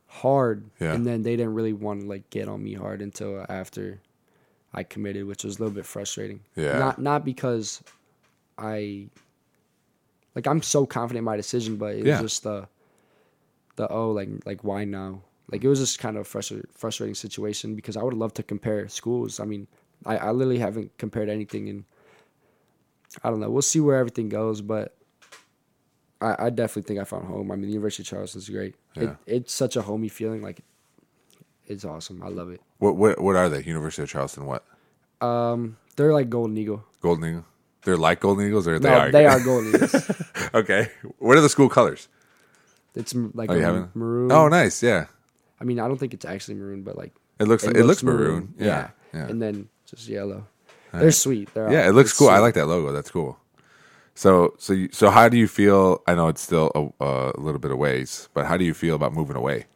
hard, 0.09 0.65
Yeah. 0.81 0.93
and 0.95 1.07
then 1.07 1.23
they 1.23 1.37
didn't 1.37 1.55
really 1.55 1.73
want 1.73 2.03
to 2.03 2.07
like 2.09 2.29
get 2.31 2.49
on 2.49 2.63
me 2.63 2.75
hard 2.75 3.01
until 3.01 3.47
after 3.49 4.01
I 4.75 4.83
committed, 4.83 5.27
which 5.27 5.45
was 5.45 5.57
a 5.57 5.63
little 5.63 5.75
bit 5.75 5.87
frustrating. 5.87 6.41
Yeah. 6.57 6.79
Not 6.79 6.99
not 6.99 7.25
because 7.25 7.83
I 8.59 9.07
like 10.35 10.47
I'm 10.47 10.63
so 10.63 10.87
confident 10.87 11.19
in 11.19 11.25
my 11.25 11.37
decision, 11.37 11.77
but 11.77 11.95
it 11.97 12.07
Yeah. 12.07 12.21
was 12.21 12.33
just 12.33 12.43
the 12.45 12.69
the 13.77 13.89
oh 13.89 14.11
like 14.13 14.29
like 14.47 14.63
why 14.65 14.85
now? 14.85 15.23
Like 15.51 15.65
it 15.65 15.69
was 15.69 15.81
just 15.81 15.99
kind 15.99 16.17
of 16.17 16.23
a 16.23 16.25
frustra- 16.25 16.65
frustrating 16.73 17.15
situation 17.15 17.75
because 17.75 17.97
I 17.97 18.03
would 18.03 18.15
love 18.15 18.33
to 18.35 18.43
compare 18.43 18.89
schools. 18.89 19.41
I 19.41 19.45
mean, 19.45 19.67
I, 20.07 20.17
I 20.17 20.31
literally 20.31 20.59
haven't 20.61 20.97
compared 20.99 21.29
anything 21.29 21.69
and 21.69 21.85
I 23.25 23.31
don't 23.31 23.41
know. 23.41 23.51
We'll 23.51 23.63
see 23.63 23.81
where 23.81 23.97
everything 23.97 24.29
goes, 24.29 24.61
but 24.61 24.95
I, 26.21 26.47
I 26.47 26.51
definitely 26.51 26.83
think 26.83 27.01
I 27.01 27.05
found 27.05 27.27
home. 27.27 27.51
I 27.51 27.57
mean, 27.57 27.63
the 27.63 27.73
University 27.73 28.05
of 28.05 28.07
Charleston 28.09 28.41
is 28.41 28.49
great. 28.49 28.77
Yeah. 28.95 29.03
It, 29.03 29.17
it's 29.27 29.53
such 29.53 29.75
a 29.75 29.83
homey 29.83 30.09
feeling. 30.09 30.43
Like, 30.43 30.61
it's 31.67 31.85
awesome. 31.85 32.23
I 32.23 32.29
love 32.29 32.51
it. 32.51 32.61
What 32.79 32.97
what 32.97 33.21
what 33.21 33.35
are 33.37 33.49
they? 33.49 33.63
University 33.65 34.03
of 34.05 34.09
Charleston. 34.11 34.45
What? 34.47 34.65
Um, 35.21 35.77
they're 35.97 36.13
like 36.13 36.31
Golden 36.31 36.57
Eagle. 36.59 36.85
Golden 37.01 37.25
Eagle. 37.29 37.45
They're 37.83 37.97
like 37.97 38.21
Golden 38.21 38.47
Eagles, 38.47 38.69
or 38.69 38.79
they 38.79 38.89
no, 38.91 38.95
are. 38.99 39.11
they 39.11 39.27
are 39.27 39.41
Golden 39.43 39.75
Eagles. 39.75 40.11
okay. 40.55 40.89
What 41.19 41.37
are 41.39 41.41
the 41.41 41.49
school 41.49 41.69
colors? 41.69 42.09
It's 42.95 43.15
m- 43.15 43.31
like 43.35 43.51
Oh, 43.51 43.55
you 43.55 43.61
a 43.61 43.65
haven't? 43.65 43.97
maroon. 43.97 44.31
Oh, 44.33 44.49
nice. 44.49 44.83
Yeah. 44.83 45.07
I 45.61 45.65
mean, 45.65 45.79
I 45.81 45.89
don't 45.89 45.97
think 45.99 46.13
it's 46.15 46.25
actually 46.25 46.55
maroon, 46.57 46.83
but 46.83 46.97
like 46.97 47.13
It 47.39 47.45
looks. 47.49 47.65
It, 47.65 47.85
looks 47.85 48.03
maroon. 48.03 48.55
Yeah. 48.59 48.91
Yeah. 49.15 49.27
And 49.27 49.41
then 49.41 49.69
just 49.87 50.09
yellow. 50.09 50.47
They're 50.93 51.11
sweet. 51.13 51.53
They're 51.55 51.71
Yeah, 51.73 51.83
all- 51.85 51.89
it 51.91 51.93
looks 51.93 52.11
it's 52.11 52.19
cool. 52.19 52.29
I 52.29 52.37
sweet. 52.37 52.41
like 52.43 52.55
that 52.55 52.67
logo. 52.67 52.93
That's 52.93 53.11
cool. 53.11 53.39
So, 54.15 54.55
so, 54.59 54.73
you, 54.75 54.89
so, 54.93 55.09
how 55.11 55.29
do 55.31 55.39
you 55.39 55.49
feel? 55.49 56.03
I 56.07 56.15
know 56.15 56.29
it's 56.29 56.43
still 56.43 56.71
a, 57.01 57.05
a 57.05 57.41
little 57.41 57.61
bit 57.61 57.71
of 57.71 57.79
ways, 57.79 58.29
but 58.35 58.45
how 58.45 58.57
do 58.59 58.65
you 58.65 58.75
feel 58.75 58.95
about 58.97 59.15
moving 59.15 59.37
away? 59.37 59.67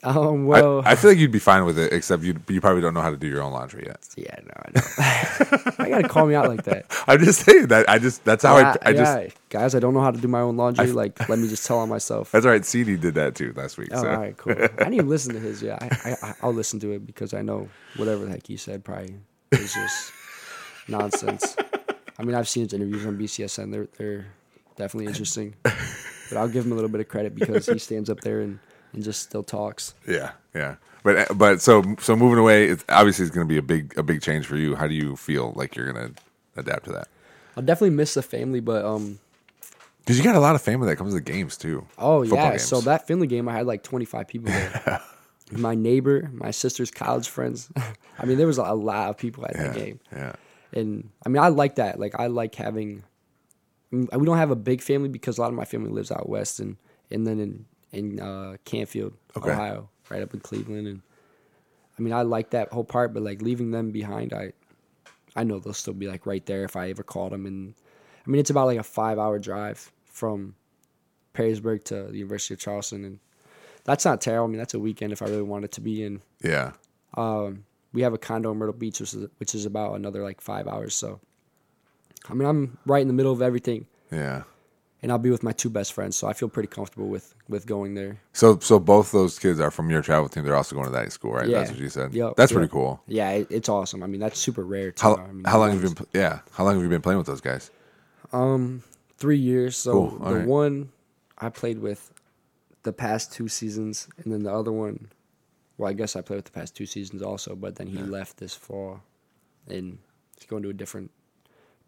Um. 0.10 0.46
Well. 0.46 0.80
I, 0.86 0.92
I 0.92 0.94
feel 0.94 1.10
like 1.10 1.18
you'd 1.18 1.30
be 1.30 1.38
fine 1.38 1.66
with 1.66 1.78
it, 1.78 1.92
except 1.92 2.22
you 2.22 2.34
you 2.48 2.60
probably 2.62 2.80
don't 2.80 2.94
know 2.94 3.02
how 3.02 3.10
to 3.10 3.18
do 3.18 3.26
your 3.26 3.42
own 3.42 3.52
laundry 3.52 3.84
yet. 3.86 4.08
yeah. 4.16 4.34
No. 4.42 4.52
I 4.56 4.70
know. 4.74 5.72
I 5.78 5.88
gotta 5.90 6.08
call 6.08 6.26
me 6.26 6.34
out 6.34 6.48
like 6.48 6.64
that. 6.64 6.86
I'm 7.06 7.22
just 7.22 7.40
saying 7.44 7.66
that. 7.66 7.86
I 7.88 7.98
just 7.98 8.24
that's 8.24 8.42
how 8.42 8.56
yeah, 8.56 8.76
I, 8.82 8.90
I 8.90 8.92
just 8.94 9.20
yeah. 9.20 9.28
guys, 9.50 9.74
I 9.74 9.78
don't 9.78 9.92
know 9.92 10.00
how 10.00 10.10
to 10.10 10.18
do 10.18 10.26
my 10.26 10.40
own 10.40 10.56
laundry. 10.56 10.90
like, 10.92 11.28
let 11.28 11.38
me 11.38 11.48
just 11.48 11.66
tell 11.66 11.78
on 11.78 11.90
myself. 11.90 12.32
that's 12.32 12.46
all 12.46 12.52
right. 12.52 12.64
CD 12.64 12.96
did 12.96 13.14
that 13.16 13.34
too 13.34 13.52
last 13.54 13.76
week. 13.76 13.90
Oh, 13.92 14.00
so. 14.00 14.08
all 14.08 14.16
right, 14.16 14.34
cool. 14.38 14.52
I 14.52 14.68
didn't 14.68 14.94
even 14.94 15.08
listen 15.08 15.34
to 15.34 15.40
his. 15.40 15.62
Yeah, 15.62 15.76
I, 15.78 16.16
I, 16.22 16.34
I'll 16.42 16.54
listen 16.54 16.80
to 16.80 16.92
it 16.92 17.06
because 17.06 17.34
I 17.34 17.42
know 17.42 17.68
whatever 17.96 18.24
the 18.24 18.30
heck 18.30 18.46
he 18.46 18.56
said 18.56 18.82
probably 18.82 19.16
is 19.52 19.74
just 19.74 20.12
nonsense. 20.88 21.56
I 22.18 22.22
mean, 22.22 22.34
I've 22.34 22.48
seen 22.48 22.64
his 22.64 22.72
interviews 22.72 23.04
on 23.04 23.18
BCSN. 23.18 23.70
They're 23.70 23.88
they're 23.98 24.26
definitely 24.76 25.08
interesting, 25.08 25.56
but 25.62 26.36
I'll 26.36 26.48
give 26.48 26.64
him 26.64 26.72
a 26.72 26.74
little 26.74 26.90
bit 26.90 27.02
of 27.02 27.08
credit 27.08 27.34
because 27.34 27.66
he 27.66 27.78
stands 27.78 28.08
up 28.08 28.20
there 28.20 28.40
and, 28.40 28.58
and 28.92 29.02
just 29.02 29.22
still 29.22 29.42
talks. 29.42 29.94
Yeah, 30.06 30.32
yeah. 30.54 30.76
But 31.02 31.36
but 31.36 31.60
so 31.60 31.82
so 31.98 32.16
moving 32.16 32.38
away, 32.38 32.66
it's 32.66 32.84
obviously 32.88 33.24
it's 33.24 33.34
going 33.34 33.46
to 33.46 33.50
be 33.52 33.58
a 33.58 33.62
big 33.62 33.96
a 33.98 34.02
big 34.02 34.20
change 34.20 34.46
for 34.46 34.56
you. 34.56 34.74
How 34.74 34.86
do 34.86 34.94
you 34.94 35.16
feel 35.16 35.52
like 35.56 35.76
you're 35.76 35.90
going 35.92 36.14
to 36.14 36.22
adapt 36.60 36.84
to 36.84 36.92
that? 36.92 37.08
I'll 37.56 37.62
definitely 37.62 37.96
miss 37.96 38.14
the 38.14 38.22
family, 38.22 38.60
but 38.60 38.84
um, 38.84 39.18
Because 40.00 40.18
you 40.18 40.24
got 40.24 40.36
a 40.36 40.40
lot 40.40 40.54
of 40.54 40.62
family 40.62 40.86
that 40.88 40.96
comes 40.96 41.12
to 41.12 41.14
the 41.14 41.20
games 41.20 41.56
too. 41.56 41.86
oh 41.98 42.22
yeah. 42.22 42.50
games. 42.50 42.64
So 42.64 42.80
that 42.82 43.06
Findlay 43.06 43.26
game, 43.26 43.48
I 43.48 43.52
had 43.54 43.66
like 43.66 43.82
25 43.82 44.28
people 44.28 44.50
there. 44.50 45.00
my 45.52 45.74
neighbor, 45.74 46.30
my 46.32 46.50
sister's 46.50 46.90
college 46.90 47.28
friends. 47.28 47.70
I 48.18 48.26
mean, 48.26 48.38
there 48.38 48.46
was 48.46 48.58
a 48.58 48.72
lot 48.74 49.10
of 49.10 49.16
people 49.16 49.46
at 49.46 49.54
yeah, 49.56 49.62
that 49.62 49.74
game. 49.74 50.00
yeah, 50.12 50.32
and 50.72 51.10
I 51.24 51.28
mean 51.28 51.42
I 51.42 51.48
like 51.48 51.76
that. 51.76 51.98
Like 51.98 52.18
I 52.18 52.26
like 52.26 52.54
having. 52.54 53.04
I 53.92 53.96
mean, 53.96 54.08
we 54.12 54.26
don't 54.26 54.36
have 54.38 54.52
a 54.52 54.56
big 54.56 54.82
family 54.82 55.08
because 55.08 55.38
a 55.38 55.40
lot 55.40 55.48
of 55.48 55.54
my 55.54 55.64
family 55.64 55.90
lives 55.90 56.12
out 56.12 56.28
west 56.28 56.60
and 56.60 56.76
and 57.10 57.26
then 57.26 57.40
in 57.40 57.64
in 57.92 58.20
uh, 58.20 58.56
Canfield, 58.64 59.14
Okay. 59.36 59.50
Ohio, 59.50 59.88
right 60.08 60.22
up 60.22 60.34
in 60.34 60.40
Cleveland, 60.40 60.86
and 60.86 61.02
I 61.98 62.02
mean 62.02 62.12
I 62.12 62.22
like 62.22 62.50
that 62.50 62.72
whole 62.72 62.84
part. 62.84 63.12
But 63.12 63.22
like 63.22 63.42
leaving 63.42 63.70
them 63.70 63.90
behind, 63.90 64.32
I 64.32 64.52
I 65.36 65.44
know 65.44 65.58
they'll 65.58 65.72
still 65.74 65.94
be 65.94 66.08
like 66.08 66.26
right 66.26 66.44
there 66.46 66.64
if 66.64 66.76
I 66.76 66.90
ever 66.90 67.02
called 67.02 67.32
them. 67.32 67.46
And 67.46 67.74
I 68.26 68.30
mean 68.30 68.40
it's 68.40 68.50
about 68.50 68.66
like 68.66 68.78
a 68.78 68.82
five 68.82 69.18
hour 69.18 69.38
drive 69.38 69.90
from 70.06 70.54
Perrysburg 71.34 71.84
to 71.84 72.04
the 72.04 72.18
University 72.18 72.54
of 72.54 72.60
Charleston, 72.60 73.04
and 73.04 73.18
that's 73.84 74.04
not 74.04 74.20
terrible. 74.20 74.46
I 74.46 74.48
mean 74.50 74.58
that's 74.58 74.74
a 74.74 74.78
weekend 74.80 75.12
if 75.12 75.22
I 75.22 75.26
really 75.26 75.42
wanted 75.42 75.72
to 75.72 75.80
be 75.80 76.02
in 76.04 76.20
yeah. 76.42 76.72
um, 77.14 77.64
we 77.92 78.02
have 78.02 78.12
a 78.12 78.18
condo 78.18 78.52
in 78.52 78.58
Myrtle 78.58 78.72
Beach, 78.74 79.00
which 79.00 79.14
is, 79.14 79.26
which 79.38 79.54
is 79.54 79.64
about 79.66 79.94
another 79.94 80.22
like 80.22 80.40
five 80.40 80.68
hours. 80.68 80.94
So, 80.94 81.18
I 82.28 82.34
mean, 82.34 82.46
I'm 82.46 82.78
right 82.86 83.02
in 83.02 83.08
the 83.08 83.14
middle 83.14 83.32
of 83.32 83.42
everything, 83.42 83.86
Yeah. 84.12 84.44
And 85.02 85.10
I'll 85.10 85.18
be 85.18 85.30
with 85.30 85.42
my 85.42 85.52
two 85.52 85.70
best 85.70 85.92
friends. 85.92 86.16
So 86.16 86.28
I 86.28 86.32
feel 86.32 86.48
pretty 86.48 86.66
comfortable 86.68 87.08
with 87.08 87.34
with 87.48 87.66
going 87.66 87.94
there. 87.94 88.20
So 88.32 88.58
so 88.60 88.78
both 88.78 89.12
those 89.12 89.38
kids 89.38 89.60
are 89.60 89.70
from 89.70 89.90
your 89.90 90.02
travel 90.02 90.28
team. 90.28 90.44
They're 90.44 90.56
also 90.56 90.74
going 90.74 90.86
to 90.86 90.92
that 90.92 91.10
school, 91.12 91.32
right? 91.32 91.48
Yeah. 91.48 91.58
That's 91.58 91.70
what 91.70 91.80
you 91.80 91.88
said. 91.88 92.14
Yep, 92.14 92.34
That's 92.36 92.50
yep. 92.52 92.56
pretty 92.58 92.70
cool. 92.70 93.02
Yeah, 93.06 93.30
it, 93.30 93.46
it's 93.50 93.68
awesome. 93.68 94.02
I 94.02 94.06
mean, 94.06 94.20
that's 94.20 94.38
super 94.38 94.64
rare. 94.64 94.90
Too. 94.92 95.02
How 95.02 95.16
I 95.16 95.32
mean, 95.32 95.44
how 95.44 95.58
long 95.58 95.70
have 95.72 95.82
you 95.82 95.94
been? 95.94 96.06
Yeah. 96.14 96.40
How 96.52 96.64
long 96.64 96.74
have 96.74 96.82
you 96.82 96.88
been 96.88 97.02
playing 97.02 97.18
with 97.18 97.26
those 97.26 97.40
guys? 97.40 97.70
Um, 98.32 98.82
Three 99.18 99.38
years. 99.38 99.76
So 99.76 99.92
Cool, 99.92 100.10
the 100.18 100.34
right. 100.36 100.46
one 100.46 100.92
I 101.38 101.48
played 101.50 101.78
with 101.80 102.10
the 102.84 102.92
past 102.92 103.32
two 103.32 103.48
seasons, 103.48 104.08
and 104.18 104.32
then 104.32 104.42
the 104.44 104.52
other 104.52 104.72
one. 104.72 105.10
Well, 105.76 105.90
I 105.90 105.92
guess 105.94 106.14
I 106.16 106.20
played 106.22 106.36
with 106.36 106.44
the 106.46 106.50
past 106.52 106.74
two 106.76 106.86
seasons 106.86 107.22
also, 107.22 107.54
but 107.56 107.76
then 107.76 107.86
he 107.86 107.98
left 107.98 108.36
this 108.38 108.54
fall. 108.54 109.00
and 109.68 109.98
he's 110.36 110.46
going 110.46 110.62
to 110.62 110.68
a 110.70 110.74
different 110.74 111.10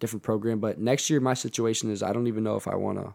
different 0.02 0.24
program. 0.24 0.58
But 0.58 0.78
next 0.78 1.08
year, 1.08 1.20
my 1.20 1.32
situation 1.32 1.90
is 1.90 2.02
I 2.02 2.12
don't 2.12 2.26
even 2.26 2.42
know 2.42 2.56
if 2.56 2.66
I 2.66 2.74
want 2.74 2.98
to 2.98 3.14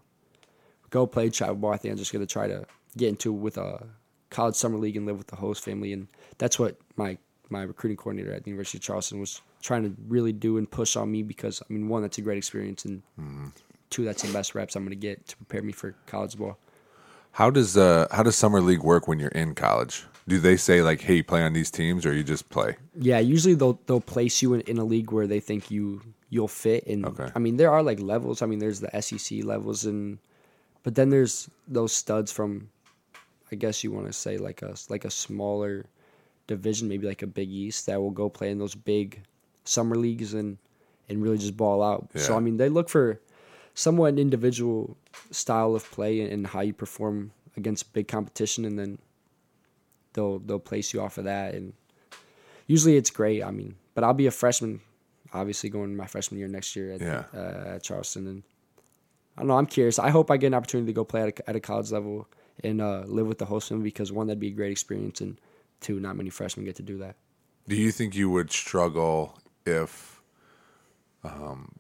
go 0.90 1.06
play 1.06 1.30
travel 1.30 1.56
ball. 1.56 1.74
I 1.74 1.78
think 1.78 1.92
I'm 1.92 1.98
just 1.98 2.14
going 2.14 2.26
to 2.26 2.32
try 2.32 2.48
to 2.48 2.66
get 2.96 3.10
into 3.10 3.32
with 3.34 3.58
a 3.58 3.86
college 4.30 4.56
summer 4.56 4.78
league 4.78 4.96
and 4.96 5.06
live 5.06 5.18
with 5.18 5.28
the 5.28 5.36
host 5.36 5.64
family, 5.64 5.92
and 5.92 6.08
that's 6.38 6.58
what 6.58 6.78
my 6.96 7.18
my 7.50 7.62
recruiting 7.62 7.98
coordinator 7.98 8.34
at 8.34 8.44
the 8.44 8.50
University 8.50 8.78
of 8.78 8.82
Charleston 8.82 9.20
was 9.20 9.42
trying 9.62 9.84
to 9.84 9.96
really 10.08 10.34
do 10.34 10.58
and 10.58 10.70
push 10.70 10.96
on 10.96 11.12
me 11.12 11.24
because 11.24 11.62
I 11.62 11.72
mean, 11.72 11.90
one, 11.90 12.02
that's 12.02 12.18
a 12.18 12.22
great 12.22 12.38
experience, 12.38 12.86
and 12.86 13.04
two, 13.90 14.06
that's 14.06 14.24
the 14.24 14.32
best 14.32 14.56
reps 14.56 14.76
I'm 14.76 14.84
going 14.84 14.92
to 14.92 14.96
get 14.96 15.28
to 15.28 15.38
prepare 15.38 15.62
me 15.62 15.74
for 15.74 15.94
college 16.06 16.38
ball. 16.38 16.58
How 17.34 17.50
does 17.50 17.76
uh 17.76 18.08
how 18.12 18.24
does 18.24 18.38
summer 18.38 18.62
league 18.62 18.82
work 18.82 19.10
when 19.10 19.20
you're 19.20 19.30
in 19.30 19.56
college? 19.56 20.06
Do 20.26 20.40
they 20.40 20.56
say 20.56 20.82
like, 20.82 21.02
"Hey, 21.02 21.22
play 21.22 21.44
on 21.44 21.52
these 21.52 21.70
teams," 21.70 22.06
or 22.06 22.14
you 22.14 22.24
just 22.24 22.50
play? 22.50 22.78
Yeah, 22.96 23.20
usually 23.20 23.56
they'll 23.56 23.80
they'll 23.88 24.00
place 24.02 24.42
you 24.42 24.54
in, 24.54 24.62
in 24.62 24.78
a 24.78 24.86
league 24.86 25.12
where 25.12 25.28
they 25.28 25.42
think 25.42 25.70
you 25.70 26.02
you'll 26.30 26.48
fit. 26.48 26.86
And 26.88 27.06
Okay. 27.06 27.30
I 27.36 27.40
mean, 27.40 27.58
there 27.58 27.72
are 27.72 27.84
like 27.84 28.00
levels. 28.00 28.42
I 28.42 28.46
mean, 28.46 28.60
there's 28.60 28.80
the 28.80 29.02
SEC 29.02 29.44
levels, 29.44 29.86
and 29.86 30.20
but 30.84 30.96
then 30.96 31.10
there's 31.10 31.50
those 31.68 31.94
studs 31.94 32.32
from, 32.32 32.70
I 33.52 33.56
guess 33.56 33.84
you 33.84 33.92
want 33.92 34.08
to 34.08 34.14
say 34.14 34.38
like 34.38 34.62
a 34.62 34.76
like 34.90 35.06
a 35.06 35.12
smaller 35.12 35.86
division, 36.48 36.88
maybe 36.88 37.08
like 37.08 37.22
a 37.22 37.28
Big 37.28 37.50
East 37.50 37.86
that 37.88 38.02
will 38.02 38.12
go 38.12 38.30
play 38.30 38.52
in 38.52 38.60
those 38.60 38.76
big 38.76 39.22
summer 39.64 39.96
leagues 39.96 40.34
and 40.34 40.58
and 41.10 41.22
really 41.24 41.38
just 41.38 41.56
ball 41.58 41.82
out. 41.84 42.10
So 42.16 42.36
I 42.36 42.40
mean, 42.40 42.58
they 42.58 42.70
look 42.70 42.90
for 42.90 43.20
somewhat 43.74 44.14
an 44.14 44.20
individual 44.20 44.98
style 45.32 45.76
of 45.76 45.90
play 45.92 46.22
and, 46.22 46.32
and 46.32 46.48
how 46.48 46.62
you 46.62 46.74
perform 46.74 47.32
against 47.56 47.94
big 47.94 48.08
competition, 48.08 48.66
and 48.66 48.78
then 48.78 49.00
they'll 50.14 50.40
they'll 50.40 50.60
place 50.60 50.94
you 50.94 51.02
off 51.02 51.18
of 51.18 51.26
that 51.26 51.54
and 51.54 51.74
usually 52.68 52.98
it's 52.98 53.10
great. 53.10 53.44
I 53.44 53.52
mean, 53.52 53.76
but 53.96 54.04
I'll 54.04 54.14
be 54.14 54.28
a 54.28 54.32
freshman, 54.32 54.82
obviously 55.38 55.70
going 55.70 55.96
my 55.96 56.08
freshman 56.08 56.40
year 56.40 56.48
next 56.48 56.76
year 56.76 56.92
at, 56.94 57.02
Yeah. 57.02 57.24
uh, 57.34 57.76
at 57.76 57.84
Charleston, 57.84 58.28
and 58.28 58.44
I 59.38 59.42
don't 59.42 59.48
know. 59.48 59.58
I'm 59.58 59.68
curious. 59.68 60.00
I 60.00 60.10
hope 60.10 60.32
I 60.32 60.38
get 60.38 60.48
an 60.48 60.54
opportunity 60.56 60.88
to 60.88 60.94
go 60.94 61.06
play 61.06 61.22
at 61.22 61.40
a, 61.40 61.50
at 61.50 61.56
a 61.56 61.60
college 61.60 61.92
level 61.92 62.28
and 62.64 62.82
uh, 62.82 63.04
live 63.06 63.28
with 63.28 63.38
the 63.38 63.46
host 63.46 63.70
family 63.70 63.84
because 63.84 64.12
one, 64.12 64.28
that'd 64.28 64.40
be 64.40 64.48
a 64.48 64.52
great 64.52 64.72
experience, 64.72 65.22
and 65.22 65.40
two, 65.80 66.00
not 66.00 66.16
many 66.18 66.30
freshmen 66.30 66.66
get 66.66 66.76
to 66.78 66.84
do 66.84 66.98
that. 66.98 67.16
Do 67.68 67.76
you 67.76 67.92
think 67.92 68.16
you 68.16 68.30
would 68.30 68.52
struggle 68.52 69.38
if, 69.66 70.22
um, 71.24 71.74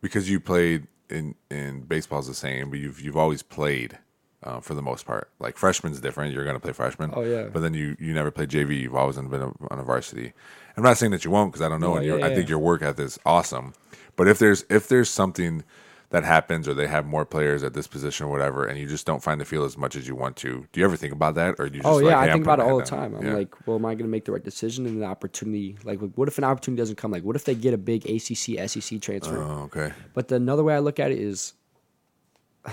because 0.00 0.28
you 0.28 0.40
played 0.40 0.86
in 1.08 1.34
in 1.50 1.82
baseball's 1.82 2.26
the 2.26 2.34
same, 2.34 2.70
but 2.70 2.78
you've 2.78 3.00
you've 3.00 3.16
always 3.16 3.42
played 3.42 3.98
uh, 4.42 4.60
for 4.60 4.74
the 4.74 4.82
most 4.82 5.06
part. 5.06 5.30
Like 5.38 5.56
freshman's 5.56 6.00
different; 6.00 6.32
you're 6.32 6.44
going 6.44 6.56
to 6.56 6.60
play 6.60 6.72
freshman. 6.72 7.12
Oh, 7.14 7.22
yeah. 7.22 7.44
But 7.44 7.60
then 7.60 7.74
you 7.74 7.96
you 7.98 8.12
never 8.12 8.30
play 8.30 8.46
JV. 8.46 8.80
You've 8.80 8.94
always 8.94 9.16
been 9.16 9.42
on 9.42 9.78
a 9.78 9.82
varsity. 9.82 10.32
I'm 10.76 10.82
not 10.82 10.96
saying 10.98 11.12
that 11.12 11.24
you 11.24 11.30
won't 11.30 11.52
because 11.52 11.64
I 11.64 11.68
don't 11.68 11.80
know, 11.80 11.94
No, 11.94 11.96
and 11.96 12.06
yeah, 12.06 12.26
I 12.26 12.34
think 12.34 12.48
your 12.48 12.58
work 12.58 12.82
ethic 12.82 13.04
is 13.04 13.18
awesome. 13.26 13.74
But 14.16 14.28
if 14.28 14.38
there's 14.38 14.64
if 14.70 14.88
there's 14.88 15.10
something 15.10 15.64
that 16.10 16.24
happens 16.24 16.66
or 16.66 16.74
they 16.74 16.88
have 16.88 17.06
more 17.06 17.24
players 17.24 17.62
at 17.62 17.72
this 17.72 17.86
position 17.86 18.26
or 18.26 18.30
whatever, 18.30 18.66
and 18.66 18.78
you 18.78 18.86
just 18.86 19.06
don't 19.06 19.22
find 19.22 19.40
the 19.40 19.44
field 19.44 19.64
as 19.64 19.78
much 19.78 19.94
as 19.94 20.08
you 20.08 20.16
want 20.16 20.36
to, 20.36 20.66
do 20.72 20.80
you 20.80 20.84
ever 20.84 20.96
think 20.96 21.12
about 21.12 21.36
that, 21.36 21.54
or 21.58 21.68
do 21.68 21.76
you? 21.76 21.82
Just 21.82 21.86
Oh 21.86 21.96
like, 21.96 22.04
yeah, 22.06 22.20
hey, 22.22 22.28
I 22.28 22.32
think 22.32 22.44
about 22.44 22.58
it 22.58 22.62
all 22.64 22.78
the 22.78 22.84
time. 22.84 23.14
I'm 23.14 23.32
like, 23.32 23.54
well, 23.66 23.76
am 23.76 23.86
I 23.86 23.94
going 23.94 24.04
to 24.04 24.10
make 24.10 24.24
the 24.24 24.32
right 24.32 24.42
decision? 24.42 24.86
And 24.86 25.00
the 25.00 25.06
opportunity, 25.06 25.76
like, 25.84 26.00
what 26.00 26.26
if 26.28 26.36
an 26.38 26.44
opportunity 26.44 26.80
doesn't 26.80 26.96
come? 26.96 27.12
Like, 27.12 27.22
what 27.22 27.36
if 27.36 27.44
they 27.44 27.54
get 27.54 27.74
a 27.74 27.78
big 27.78 28.06
ACC, 28.06 28.68
SEC 28.68 29.00
transfer? 29.00 29.38
oh, 29.38 29.70
okay. 29.72 29.92
But 30.12 30.28
the 30.28 30.34
another 30.34 30.64
way 30.64 30.74
I 30.74 30.80
look 30.80 30.98
at 30.98 31.12
it 31.12 31.18
is, 31.18 31.52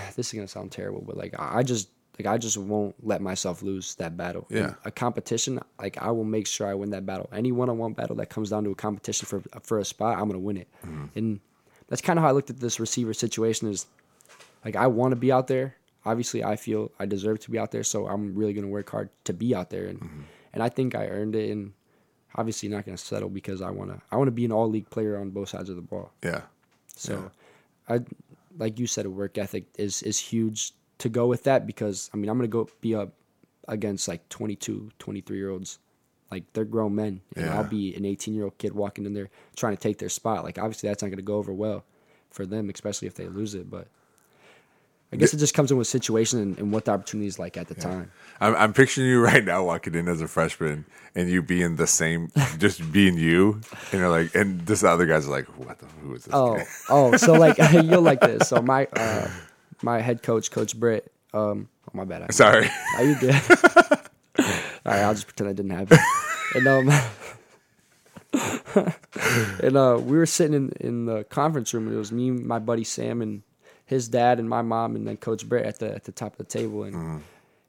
this 0.16 0.28
is 0.28 0.32
gonna 0.32 0.48
sound 0.48 0.72
terrible, 0.72 1.02
but 1.06 1.16
like 1.16 1.34
I 1.38 1.62
just 1.62 1.88
like 2.18 2.26
I 2.26 2.36
just 2.38 2.56
won't 2.56 2.94
let 3.06 3.20
myself 3.22 3.62
lose 3.62 3.94
that 3.96 4.16
battle. 4.16 4.46
In 4.50 4.56
Yeah. 4.56 4.74
a 4.84 4.90
competition, 4.90 5.60
like 5.80 5.98
I 5.98 6.10
will 6.10 6.24
make 6.24 6.46
sure 6.46 6.66
I 6.66 6.74
win 6.74 6.90
that 6.90 7.06
battle. 7.06 7.28
Any 7.32 7.52
one-on-one 7.52 7.92
battle 7.92 8.16
that 8.16 8.28
comes 8.28 8.50
down 8.50 8.64
to 8.64 8.70
a 8.70 8.74
competition 8.74 9.26
for 9.26 9.40
for 9.62 9.78
a 9.78 9.84
spot, 9.84 10.18
I'm 10.18 10.26
gonna 10.26 10.38
win 10.40 10.56
it. 10.56 10.68
Mm-hmm. 10.84 11.04
And 11.18 11.40
that's 11.88 12.02
kind 12.02 12.18
of 12.18 12.22
how 12.22 12.28
I 12.28 12.32
looked 12.32 12.50
at 12.50 12.58
this 12.60 12.80
receiver 12.80 13.14
situation. 13.14 13.68
Is 13.68 13.86
like 14.64 14.74
I 14.76 14.86
want 14.88 15.12
to 15.12 15.16
be 15.16 15.30
out 15.30 15.46
there. 15.46 15.76
Obviously, 16.04 16.42
I 16.42 16.56
feel 16.56 16.90
I 16.98 17.06
deserve 17.06 17.38
to 17.40 17.50
be 17.50 17.58
out 17.58 17.70
there, 17.70 17.84
so 17.84 18.06
I'm 18.06 18.34
really 18.34 18.52
gonna 18.52 18.66
work 18.68 18.90
hard 18.90 19.10
to 19.24 19.32
be 19.32 19.54
out 19.54 19.70
there. 19.70 19.86
And 19.86 20.00
Mm-hmm. 20.00 20.20
and 20.54 20.62
I 20.62 20.68
think 20.70 20.94
I 20.94 21.06
earned 21.08 21.36
it. 21.36 21.50
And 21.50 21.72
obviously, 22.34 22.68
not 22.68 22.84
gonna 22.84 22.96
settle 22.98 23.28
because 23.28 23.62
I 23.62 23.70
wanna 23.70 24.00
I 24.10 24.16
wanna 24.16 24.30
be 24.32 24.44
an 24.44 24.50
all-league 24.52 24.90
player 24.90 25.16
on 25.18 25.30
both 25.30 25.50
sides 25.50 25.68
of 25.70 25.76
the 25.76 25.82
ball. 25.82 26.10
Yeah. 26.24 26.42
So, 26.96 27.30
I 27.88 28.00
like 28.58 28.78
you 28.78 28.86
said, 28.86 29.06
a 29.06 29.10
work 29.10 29.38
ethic 29.38 29.64
is 29.78 30.02
is 30.02 30.18
huge 30.18 30.72
to 30.98 31.08
go 31.08 31.26
with 31.26 31.44
that 31.44 31.66
because 31.66 32.10
I 32.12 32.16
mean 32.16 32.28
I'm 32.28 32.36
gonna 32.36 32.48
go 32.48 32.68
be 32.80 32.94
up 32.94 33.12
against 33.68 34.08
like 34.08 34.28
22, 34.30 34.90
23 34.98 35.36
year 35.36 35.50
olds, 35.50 35.78
like 36.30 36.44
they're 36.52 36.64
grown 36.64 36.94
men, 36.94 37.20
and 37.36 37.46
Yeah. 37.46 37.56
I'll 37.56 37.68
be 37.68 37.94
an 37.94 38.04
18 38.04 38.34
year 38.34 38.44
old 38.44 38.58
kid 38.58 38.74
walking 38.74 39.06
in 39.06 39.14
there 39.14 39.30
trying 39.56 39.76
to 39.76 39.80
take 39.82 39.98
their 39.98 40.08
spot. 40.08 40.44
Like 40.44 40.58
obviously 40.58 40.88
that's 40.88 41.02
not 41.02 41.10
gonna 41.10 41.22
go 41.22 41.36
over 41.36 41.52
well 41.52 41.84
for 42.30 42.46
them, 42.46 42.68
especially 42.70 43.08
if 43.08 43.14
they 43.14 43.28
lose 43.28 43.54
it. 43.54 43.70
But 43.70 43.88
I 45.10 45.16
guess 45.16 45.32
it 45.32 45.38
just 45.38 45.54
comes 45.54 45.70
in 45.70 45.78
with 45.78 45.86
situation 45.86 46.38
and, 46.38 46.58
and 46.58 46.70
what 46.72 46.84
the 46.84 46.90
opportunity 46.92 47.26
is 47.28 47.38
like 47.38 47.56
at 47.56 47.66
the 47.68 47.74
time. 47.74 48.10
I'm, 48.42 48.54
I'm 48.56 48.72
picturing 48.74 49.06
you 49.08 49.20
right 49.24 49.42
now 49.42 49.64
walking 49.64 49.94
in 49.94 50.06
as 50.06 50.20
a 50.20 50.28
freshman 50.28 50.84
and 51.14 51.30
you 51.30 51.40
being 51.42 51.76
the 51.76 51.86
same, 51.86 52.30
just 52.58 52.92
being 52.92 53.16
you. 53.16 53.60
And 53.90 54.00
you're 54.00 54.10
like, 54.10 54.34
and 54.34 54.60
this 54.66 54.84
other 54.84 55.06
guy's 55.06 55.26
like, 55.26 55.46
what 55.58 55.78
the, 55.78 55.86
who 56.02 56.14
is 56.14 56.24
this 56.26 56.34
Oh, 56.34 56.56
guy? 56.56 56.66
oh, 56.90 57.16
so 57.16 57.32
like 57.32 57.56
you'll 57.72 58.02
like 58.02 58.20
this. 58.20 58.48
So 58.50 58.60
my 58.60 58.86
uh, 58.94 59.28
my 59.82 60.00
head 60.00 60.22
coach, 60.22 60.50
Coach 60.50 60.78
Britt. 60.78 61.10
Um, 61.32 61.68
oh 61.86 61.90
my 61.94 62.04
bad. 62.04 62.22
I- 62.22 62.32
Sorry. 62.32 62.68
Are 62.96 63.04
you 63.04 63.14
good? 63.18 63.34
All 64.84 64.94
right, 64.94 65.02
I'll 65.02 65.14
just 65.14 65.26
pretend 65.26 65.48
I 65.48 65.52
didn't 65.54 65.70
happen. 65.70 65.98
And 66.54 66.66
um, 66.68 66.90
and 69.62 69.76
uh, 69.76 69.98
we 70.02 70.16
were 70.18 70.26
sitting 70.26 70.54
in 70.54 70.70
in 70.80 71.06
the 71.06 71.24
conference 71.24 71.72
room, 71.74 71.86
and 71.86 71.94
it 71.94 71.98
was 71.98 72.12
me, 72.12 72.30
my 72.30 72.58
buddy 72.58 72.84
Sam, 72.84 73.22
and 73.22 73.42
his 73.88 74.08
dad, 74.08 74.38
and 74.38 74.48
my 74.48 74.62
mom, 74.62 74.94
and 74.94 75.06
then 75.08 75.16
Coach 75.16 75.48
Brett 75.48 75.66
at 75.66 75.78
the 75.80 75.92
at 75.94 76.04
the 76.04 76.12
top 76.12 76.32
of 76.34 76.38
the 76.38 76.44
table, 76.44 76.84
and 76.84 76.94
and 76.94 77.22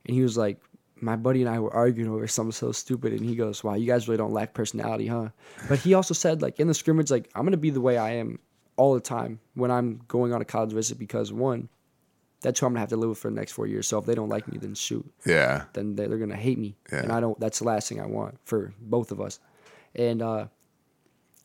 he 0.06 0.22
was 0.22 0.38
like. 0.38 0.60
My 1.02 1.16
buddy 1.16 1.40
and 1.42 1.50
I 1.50 1.60
were 1.60 1.74
arguing 1.74 2.12
over 2.12 2.28
something 2.28 2.52
so 2.52 2.74
stupid, 2.74 3.14
and 3.14 3.24
he 3.24 3.34
goes, 3.38 3.64
"Wow, 3.64 3.76
you 3.76 3.88
guys 3.88 4.10
really 4.10 4.18
don't 4.18 4.34
lack 4.34 4.54
personality, 4.54 5.08
huh?" 5.08 5.30
But 5.70 5.80
he 5.80 5.94
also 5.94 6.14
said, 6.14 6.42
like 6.42 6.60
in 6.60 6.68
the 6.68 6.74
scrimmage, 6.74 7.10
like 7.10 7.30
I'm 7.34 7.46
gonna 7.46 7.56
be 7.56 7.70
the 7.70 7.80
way 7.80 7.98
I 7.98 8.16
am 8.16 8.38
all 8.76 8.94
the 8.96 9.00
time 9.00 9.40
when 9.54 9.72
I'm 9.72 10.02
going 10.10 10.34
on 10.34 10.42
a 10.42 10.44
college 10.46 10.74
visit 10.74 11.00
because 11.00 11.32
one, 11.32 11.70
that's 12.42 12.60
who 12.60 12.66
I'm 12.66 12.74
gonna 12.74 12.82
have 12.82 12.90
to 12.90 12.98
live 12.98 13.08
with 13.12 13.18
for 13.20 13.30
the 13.30 13.36
next 13.38 13.54
four 13.54 13.66
years. 13.66 13.88
So 13.88 13.98
if 13.98 14.06
they 14.06 14.14
don't 14.14 14.28
like 14.28 14.46
me, 14.52 14.58
then 14.58 14.76
shoot, 14.76 15.10
Yeah. 15.26 15.64
then 15.72 15.96
they- 15.96 16.08
they're 16.08 16.18
gonna 16.18 16.36
hate 16.36 16.60
me, 16.60 16.76
Yeah. 16.92 17.04
and 17.04 17.14
I 17.14 17.22
don't. 17.22 17.40
That's 17.40 17.60
the 17.60 17.66
last 17.66 17.88
thing 17.88 18.02
I 18.02 18.06
want 18.06 18.38
for 18.44 18.74
both 18.82 19.14
of 19.14 19.22
us. 19.22 19.40
And 19.96 20.22
uh, 20.22 20.48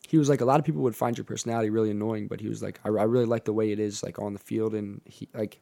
he 0.09 0.17
was 0.17 0.29
like, 0.29 0.41
a 0.41 0.45
lot 0.45 0.59
of 0.59 0.65
people 0.65 0.81
would 0.81 0.95
find 0.95 1.17
your 1.17 1.25
personality 1.25 1.69
really 1.69 1.91
annoying, 1.91 2.27
but 2.27 2.41
he 2.41 2.47
was 2.47 2.61
like, 2.61 2.79
I, 2.83 2.89
I 2.89 3.03
really 3.03 3.25
like 3.25 3.45
the 3.45 3.53
way 3.53 3.71
it 3.71 3.79
is, 3.79 4.03
like 4.03 4.19
on 4.19 4.33
the 4.33 4.39
field, 4.39 4.73
and 4.73 5.01
he 5.05 5.27
like, 5.33 5.59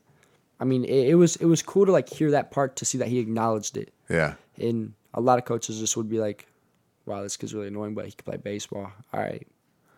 I 0.59 0.65
mean, 0.65 0.83
it, 0.83 1.09
it 1.09 1.15
was 1.15 1.35
it 1.37 1.45
was 1.45 1.61
cool 1.61 1.85
to 1.85 1.91
like 1.91 2.09
hear 2.09 2.31
that 2.31 2.51
part 2.51 2.75
to 2.77 2.85
see 2.85 2.97
that 2.99 3.07
he 3.07 3.19
acknowledged 3.19 3.77
it. 3.77 3.93
Yeah. 4.09 4.35
And 4.57 4.93
a 5.13 5.21
lot 5.21 5.39
of 5.39 5.45
coaches 5.45 5.79
just 5.79 5.97
would 5.97 6.09
be 6.09 6.19
like, 6.19 6.47
wow, 7.05 7.21
this 7.21 7.37
kid's 7.37 7.53
really 7.53 7.67
annoying, 7.67 7.95
but 7.95 8.05
he 8.05 8.11
can 8.11 8.23
play 8.23 8.37
baseball. 8.37 8.91
All 9.13 9.19
right. 9.19 9.47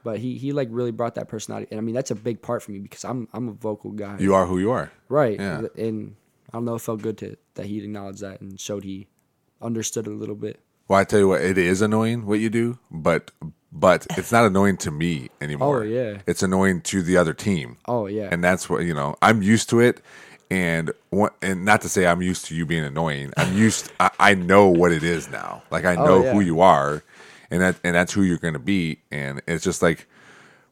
But 0.03 0.19
he, 0.19 0.37
he 0.37 0.53
like 0.53 0.67
really 0.71 0.91
brought 0.91 1.15
that 1.15 1.27
personality, 1.27 1.67
and 1.71 1.79
I 1.79 1.81
mean 1.81 1.95
that's 1.95 2.11
a 2.11 2.15
big 2.15 2.41
part 2.41 2.61
for 2.61 2.71
me 2.71 2.79
because 2.79 3.03
I'm 3.03 3.27
I'm 3.33 3.49
a 3.49 3.53
vocal 3.53 3.91
guy. 3.91 4.17
You 4.19 4.35
are 4.35 4.45
who 4.45 4.59
you 4.59 4.71
are. 4.71 4.91
Right. 5.09 5.39
Yeah. 5.39 5.63
And 5.77 6.15
I 6.51 6.57
don't 6.57 6.65
know, 6.65 6.75
it 6.75 6.81
felt 6.81 7.01
good 7.01 7.17
to 7.19 7.37
that 7.55 7.65
he 7.65 7.83
acknowledged 7.83 8.21
that 8.21 8.39
and 8.39 8.59
showed 8.59 8.83
he 8.83 9.07
understood 9.61 10.07
it 10.07 10.11
a 10.11 10.15
little 10.15 10.35
bit. 10.35 10.59
Well, 10.87 10.99
I 10.99 11.03
tell 11.03 11.19
you 11.19 11.27
what, 11.27 11.41
it 11.41 11.57
is 11.57 11.81
annoying 11.81 12.27
what 12.27 12.39
you 12.39 12.49
do, 12.49 12.77
but 12.91 13.31
but 13.77 14.07
it's 14.17 14.31
not 14.31 14.45
annoying 14.45 14.77
to 14.77 14.89
me 14.89 15.29
oh, 15.29 15.43
anymore. 15.43 15.79
Oh, 15.83 15.83
yeah. 15.83 16.19
It's 16.25 16.41
annoying 16.41 16.81
to 16.81 17.03
the 17.03 17.17
other 17.17 17.33
team. 17.33 17.77
Oh 17.87 18.07
yeah. 18.07 18.29
and 18.31 18.43
that's 18.43 18.69
what 18.69 18.83
you 18.85 18.93
know 18.93 19.15
i'm 19.21 19.41
used 19.43 19.69
to 19.69 19.79
it 19.81 20.01
and 20.49 20.91
and 21.41 21.65
not 21.65 21.81
to 21.81 21.89
say 21.89 22.05
i'm 22.07 22.21
used 22.21 22.45
to 22.45 22.55
you 22.55 22.65
being 22.65 22.83
annoying 22.83 23.33
i'm 23.37 23.57
used 23.57 23.91
i, 23.99 24.09
I 24.19 24.33
know 24.35 24.67
what 24.69 24.91
it 24.91 25.03
is 25.03 25.29
now 25.29 25.63
like 25.71 25.85
i 25.85 25.95
Oh, 25.95 26.05
know 26.05 26.23
yeah. 26.23 26.33
who 26.33 26.39
you 26.41 26.61
are 26.61 27.03
and 27.51 27.61
that 27.61 27.75
and 27.83 27.95
that's 27.95 28.13
who 28.13 28.21
you're 28.23 28.37
going 28.37 28.53
to 28.53 28.59
be 28.59 28.99
and 29.11 29.41
it's 29.47 29.63
just 29.63 29.81
like 29.81 30.07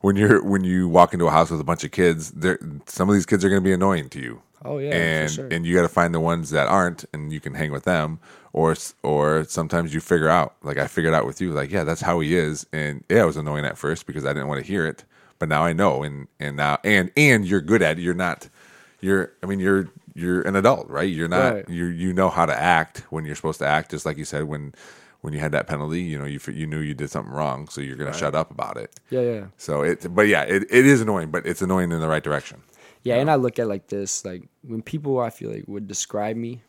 when 0.01 0.16
you're 0.16 0.43
when 0.43 0.64
you 0.64 0.88
walk 0.88 1.14
into 1.14 1.26
a 1.28 1.32
house 1.32 1.49
with 1.49 1.60
a 1.60 1.64
bunch 1.64 1.84
of 1.84 1.91
kids 1.91 2.32
there 2.32 2.60
some 2.86 3.10
of 3.10 3.16
these 3.16 3.26
kids 3.26 3.43
are 3.43 3.49
going 3.49 3.62
to 3.62 3.66
be 3.68 3.74
annoying 3.74 4.10
to 4.10 4.20
you 4.22 4.41
Oh, 4.66 4.78
yeah, 4.78 4.91
and 4.95 5.30
sure. 5.32 5.47
and 5.51 5.66
you 5.66 5.76
got 5.76 5.82
to 5.82 5.89
find 5.89 6.14
the 6.16 6.22
ones 6.22 6.51
that 6.51 6.68
aren't 6.68 7.04
and 7.14 7.34
you 7.34 7.41
can 7.41 7.54
hang 7.54 7.72
with 7.74 7.84
them 7.84 8.20
or 8.54 8.76
or 9.04 9.43
sometimes 9.45 9.93
you 9.93 9.99
figure 9.99 10.30
out 10.30 10.56
like 10.64 10.78
i 10.78 10.88
figured 10.88 11.14
out 11.14 11.26
with 11.26 11.41
you 11.41 11.51
like 11.51 11.72
yeah 11.72 11.84
that's 11.84 12.01
how 12.01 12.20
he 12.22 12.36
is. 12.36 12.66
And 12.72 13.04
yeah 13.10 13.24
it 13.24 13.26
was 13.26 13.38
annoying 13.38 13.66
at 13.66 13.78
first 13.78 14.06
because 14.08 14.26
i 14.26 14.30
didn't 14.34 14.47
want 14.47 14.62
to 14.62 14.68
hear 14.68 14.86
it 14.86 15.04
but 15.39 15.49
now 15.49 15.64
i 15.66 15.74
know. 15.74 16.04
And 16.04 16.28
and 16.39 16.56
now 16.56 16.78
and 16.84 17.12
and 17.18 17.45
you're 17.45 17.62
good 17.62 17.82
at 17.82 17.97
it. 17.99 18.01
You're 18.01 18.14
not 18.14 18.47
you're 19.01 19.34
i 19.43 19.45
mean 19.47 19.60
you're 19.60 19.89
you're 20.16 20.43
an 20.43 20.56
adult 20.56 20.89
right? 20.89 21.10
You're 21.10 21.28
not 21.28 21.54
Right. 21.54 21.70
you 21.70 21.86
you 21.88 22.14
know 22.14 22.30
how 22.30 22.45
to 22.45 22.54
act 22.56 22.99
when 23.10 23.26
you're 23.26 23.36
supposed 23.36 23.60
to 23.60 23.68
act. 23.68 23.91
Just 23.91 24.06
like 24.06 24.18
you 24.18 24.26
said 24.26 24.43
when 24.45 24.74
when 25.22 25.34
you 25.34 25.39
had 25.39 25.51
that 25.54 25.66
penalty 25.68 26.01
you 26.01 26.20
know 26.20 26.26
you 26.26 26.39
you 26.51 26.68
knew 26.68 26.80
you 26.80 26.93
did 26.93 27.10
something 27.10 27.34
wrong 27.34 27.68
so 27.70 27.82
you're 27.82 27.95
going 27.95 28.12
to 28.12 28.18
shut 28.18 28.36
up 28.36 28.51
about 28.51 28.78
it. 28.78 28.99
Yeah, 29.10 29.22
yeah. 29.22 29.45
so 29.58 29.82
it 29.82 30.06
but 30.14 30.28
yeah 30.28 30.43
it, 30.43 30.64
it 30.70 30.86
is 30.86 31.01
annoying 31.01 31.32
but 31.32 31.45
it's 31.47 31.62
annoying 31.64 31.91
in 31.91 31.99
the 32.01 32.08
right 32.08 32.24
direction. 32.24 32.62
Yeah, 33.04 33.16
and 33.16 33.30
I 33.32 33.36
look 33.36 33.58
at 33.60 33.64
it 33.64 33.68
like 33.68 33.88
this, 33.88 34.24
like 34.24 34.43
when 34.62 34.82
people 34.82 35.20
I 35.20 35.30
feel 35.30 35.51
like 35.51 35.66
would 35.68 35.88
describe 35.88 36.38
me, 36.38 36.62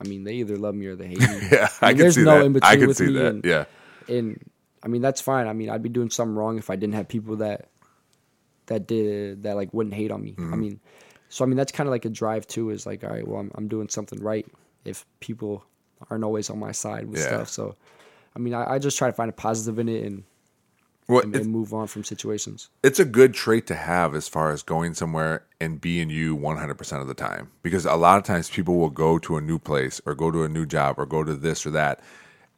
I 0.00 0.08
mean 0.08 0.24
they 0.24 0.34
either 0.34 0.56
love 0.56 0.74
me 0.74 0.86
or 0.86 0.96
they 0.96 1.08
hate 1.08 1.20
me. 1.20 1.48
yeah 1.52 1.68
i, 1.80 1.88
mean, 1.88 1.96
can 1.96 1.98
there's 1.98 2.14
see 2.14 2.24
no 2.24 2.38
that 2.38 2.44
in 2.46 2.50
i 2.62 2.76
between 2.76 2.78
can 2.78 2.88
with 2.88 2.96
see 2.96 3.06
me 3.06 3.12
that 3.14 3.26
and- 3.26 3.44
yeah 3.44 3.64
and 4.08 4.50
I 4.82 4.88
mean, 4.88 5.02
that's 5.02 5.20
fine. 5.20 5.48
I 5.48 5.52
mean, 5.52 5.70
I'd 5.70 5.82
be 5.82 5.88
doing 5.88 6.08
something 6.08 6.36
wrong 6.36 6.58
if 6.58 6.70
I 6.70 6.76
didn't 6.76 6.94
have 6.94 7.08
people 7.08 7.36
that 7.36 7.68
that 8.66 8.86
did 8.86 9.42
that 9.42 9.56
like 9.56 9.72
wouldn't 9.74 9.94
hate 9.94 10.10
on 10.10 10.22
me. 10.22 10.34
I 10.38 10.40
mm-hmm. 10.40 10.60
mean, 10.60 10.80
so 11.28 11.44
I 11.44 11.48
mean 11.48 11.56
that's 11.56 11.72
kind 11.72 11.88
of 11.88 11.90
like 11.90 12.04
a 12.04 12.10
drive 12.10 12.46
too. 12.46 12.70
Is 12.70 12.86
like, 12.86 13.02
all 13.02 13.10
right, 13.10 13.26
well, 13.26 13.40
I'm 13.40 13.50
I'm 13.56 13.68
doing 13.68 13.88
something 13.88 14.20
right 14.22 14.46
if 14.84 15.04
people 15.20 15.64
aren't 16.10 16.24
always 16.24 16.48
on 16.48 16.58
my 16.58 16.72
side 16.72 17.06
with 17.08 17.18
Yeah. 17.18 17.26
stuff. 17.26 17.48
So, 17.48 17.74
I 18.36 18.38
mean, 18.38 18.54
I, 18.54 18.74
I 18.74 18.78
just 18.78 18.96
try 18.96 19.08
to 19.08 19.12
find 19.12 19.28
a 19.28 19.32
positive 19.32 19.78
in 19.80 19.88
it 19.88 20.04
and, 20.04 20.22
Well, 21.08 21.22
and, 21.22 21.34
and 21.34 21.46
move 21.46 21.72
on 21.72 21.86
from 21.86 22.04
situations. 22.04 22.68
it's 22.82 23.00
a 23.00 23.04
good 23.04 23.32
trait 23.32 23.66
to 23.68 23.74
have 23.74 24.14
as 24.14 24.28
far 24.28 24.50
as 24.50 24.62
going 24.62 24.92
somewhere 24.92 25.44
and 25.58 25.80
being 25.80 26.10
you 26.10 26.36
100% 26.36 27.00
of 27.00 27.08
the 27.08 27.14
time. 27.14 27.50
Because 27.62 27.86
a 27.86 27.94
lot 27.94 28.18
of 28.18 28.24
times 28.24 28.50
people 28.50 28.76
will 28.76 28.90
go 28.90 29.18
to 29.20 29.38
a 29.38 29.40
new 29.40 29.58
place 29.58 30.02
or 30.04 30.14
go 30.14 30.30
to 30.30 30.44
a 30.44 30.48
new 30.48 30.66
job 30.66 30.98
or 30.98 31.06
go 31.06 31.24
to 31.24 31.34
this 31.34 31.64
or 31.64 31.70
that 31.70 32.00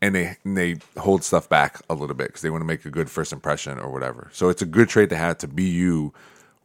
and 0.03 0.14
they 0.14 0.36
and 0.44 0.57
they 0.57 0.76
hold 0.98 1.22
stuff 1.22 1.48
back 1.48 1.80
a 1.90 1.94
little 1.94 2.16
bit 2.16 2.28
because 2.28 2.42
they 2.42 2.51
want 2.51 2.62
to 2.62 2.66
make 2.66 2.84
a 2.84 2.90
good 2.90 3.11
first 3.11 3.32
impression 3.32 3.78
or 3.78 3.90
whatever. 3.90 4.30
So 4.32 4.48
it's 4.48 4.62
a 4.62 4.66
good 4.66 4.88
trait 4.88 5.11
to 5.11 5.16
have 5.16 5.38
to 5.38 5.48
be 5.48 5.64
you 5.64 6.12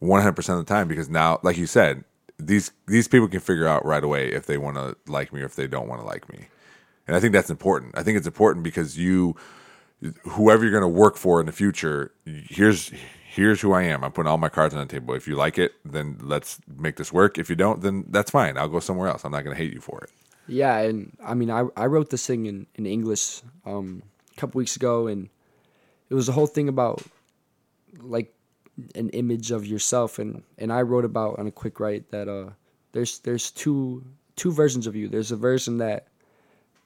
100% 0.02 0.36
of 0.48 0.58
the 0.58 0.64
time 0.64 0.88
because 0.88 1.08
now 1.08 1.40
like 1.42 1.56
you 1.56 1.66
said 1.66 2.04
these 2.38 2.72
these 2.86 3.08
people 3.08 3.28
can 3.28 3.40
figure 3.40 3.66
out 3.66 3.84
right 3.84 4.04
away 4.04 4.30
if 4.30 4.46
they 4.46 4.58
want 4.58 4.76
to 4.76 4.96
like 5.10 5.32
me 5.32 5.40
or 5.42 5.46
if 5.46 5.56
they 5.56 5.66
don't 5.66 5.88
want 5.88 6.00
to 6.00 6.06
like 6.06 6.28
me. 6.30 6.48
And 7.06 7.16
i 7.16 7.20
think 7.20 7.32
that's 7.32 7.50
important. 7.50 7.96
I 7.96 8.02
think 8.02 8.16
it's 8.16 8.26
important 8.26 8.64
because 8.64 8.98
you 8.98 9.36
whoever 10.24 10.62
you're 10.64 10.72
going 10.72 10.82
to 10.82 10.88
work 10.88 11.16
for 11.16 11.40
in 11.40 11.46
the 11.46 11.52
future, 11.52 12.12
here's 12.24 12.92
here's 13.28 13.60
who 13.60 13.72
I 13.72 13.82
am. 13.82 14.02
I'm 14.04 14.12
putting 14.12 14.30
all 14.30 14.38
my 14.38 14.48
cards 14.48 14.74
on 14.74 14.80
the 14.80 14.92
table. 14.92 15.14
If 15.14 15.28
you 15.28 15.36
like 15.36 15.58
it, 15.58 15.72
then 15.84 16.18
let's 16.22 16.58
make 16.66 16.96
this 16.96 17.12
work. 17.12 17.38
If 17.38 17.50
you 17.50 17.56
don't, 17.56 17.82
then 17.82 18.04
that's 18.08 18.30
fine. 18.30 18.56
I'll 18.56 18.68
go 18.68 18.80
somewhere 18.80 19.08
else. 19.08 19.24
I'm 19.24 19.32
not 19.32 19.44
going 19.44 19.56
to 19.56 19.62
hate 19.62 19.72
you 19.72 19.80
for 19.80 20.00
it. 20.02 20.10
Yeah, 20.48 20.78
and 20.78 21.16
I 21.24 21.34
mean, 21.34 21.50
I 21.50 21.64
I 21.76 21.86
wrote 21.86 22.10
this 22.10 22.26
thing 22.26 22.46
in 22.46 22.66
in 22.74 22.86
English 22.86 23.42
um, 23.64 24.02
a 24.36 24.40
couple 24.40 24.58
weeks 24.58 24.76
ago, 24.76 25.06
and 25.06 25.28
it 26.08 26.14
was 26.14 26.28
a 26.28 26.32
whole 26.32 26.46
thing 26.46 26.68
about 26.68 27.02
like 28.00 28.32
an 28.94 29.08
image 29.10 29.50
of 29.50 29.66
yourself, 29.66 30.18
and 30.18 30.42
and 30.58 30.72
I 30.72 30.82
wrote 30.82 31.04
about 31.04 31.38
on 31.38 31.46
a 31.46 31.52
quick 31.52 31.80
write 31.80 32.10
that 32.10 32.28
uh 32.28 32.50
there's 32.92 33.18
there's 33.20 33.50
two 33.50 34.04
two 34.36 34.52
versions 34.52 34.86
of 34.86 34.94
you. 34.94 35.08
There's 35.08 35.32
a 35.32 35.36
version 35.36 35.78
that 35.78 36.08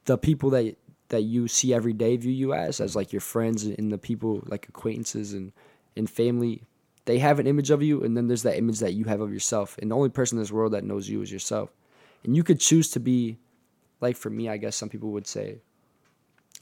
the 0.06 0.16
people 0.16 0.50
that 0.50 0.76
that 1.10 1.22
you 1.22 1.46
see 1.46 1.72
every 1.74 1.92
day 1.92 2.16
view 2.16 2.32
you 2.32 2.54
as 2.54 2.80
as 2.80 2.96
like 2.96 3.12
your 3.12 3.20
friends 3.20 3.64
and 3.64 3.92
the 3.92 3.98
people 3.98 4.42
like 4.46 4.68
acquaintances 4.68 5.32
and 5.34 5.52
and 5.96 6.08
family 6.08 6.62
they 7.04 7.18
have 7.18 7.38
an 7.38 7.46
image 7.46 7.70
of 7.70 7.82
you 7.82 8.02
and 8.02 8.16
then 8.16 8.26
there's 8.28 8.42
that 8.44 8.56
image 8.56 8.78
that 8.80 8.94
you 8.94 9.04
have 9.04 9.20
of 9.20 9.32
yourself 9.32 9.76
and 9.80 9.90
the 9.90 9.96
only 9.96 10.08
person 10.08 10.38
in 10.38 10.42
this 10.42 10.52
world 10.52 10.72
that 10.72 10.84
knows 10.84 11.08
you 11.08 11.20
is 11.22 11.30
yourself 11.32 11.70
and 12.24 12.34
you 12.36 12.42
could 12.42 12.60
choose 12.60 12.90
to 12.90 13.00
be 13.00 13.36
like 14.00 14.16
for 14.16 14.30
me 14.30 14.48
i 14.48 14.56
guess 14.56 14.76
some 14.76 14.88
people 14.88 15.10
would 15.10 15.26
say 15.26 15.58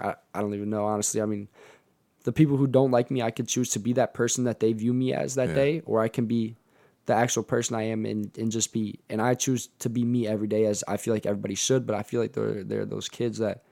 i, 0.00 0.14
I 0.34 0.40
don't 0.40 0.54
even 0.54 0.70
know 0.70 0.86
honestly 0.86 1.20
i 1.20 1.26
mean 1.26 1.48
the 2.24 2.32
people 2.32 2.56
who 2.56 2.66
don't 2.66 2.90
like 2.90 3.10
me 3.10 3.22
i 3.22 3.30
could 3.30 3.48
choose 3.48 3.70
to 3.70 3.78
be 3.78 3.92
that 3.94 4.14
person 4.14 4.44
that 4.44 4.60
they 4.60 4.72
view 4.72 4.92
me 4.94 5.12
as 5.12 5.34
that 5.34 5.48
Yeah. 5.48 5.54
day 5.54 5.82
or 5.84 6.00
i 6.00 6.08
can 6.08 6.26
be 6.26 6.56
the 7.06 7.14
actual 7.14 7.42
person 7.42 7.76
i 7.76 7.82
am 7.82 8.06
and, 8.06 8.36
and 8.38 8.50
just 8.50 8.72
be 8.72 8.98
and 9.10 9.20
i 9.20 9.34
choose 9.34 9.68
to 9.80 9.88
be 9.90 10.04
me 10.04 10.26
every 10.26 10.48
day 10.48 10.64
as 10.64 10.82
i 10.88 10.96
feel 10.96 11.12
like 11.12 11.26
everybody 11.26 11.54
should 11.54 11.86
but 11.86 11.94
i 11.96 12.02
feel 12.02 12.20
like 12.20 12.32
there, 12.32 12.64
there 12.64 12.80
are 12.80 12.86
those 12.86 13.08
kids 13.08 13.38
that 13.38 13.62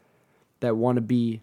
that 0.60 0.76
want 0.76 0.96
to 0.96 1.02
be 1.02 1.42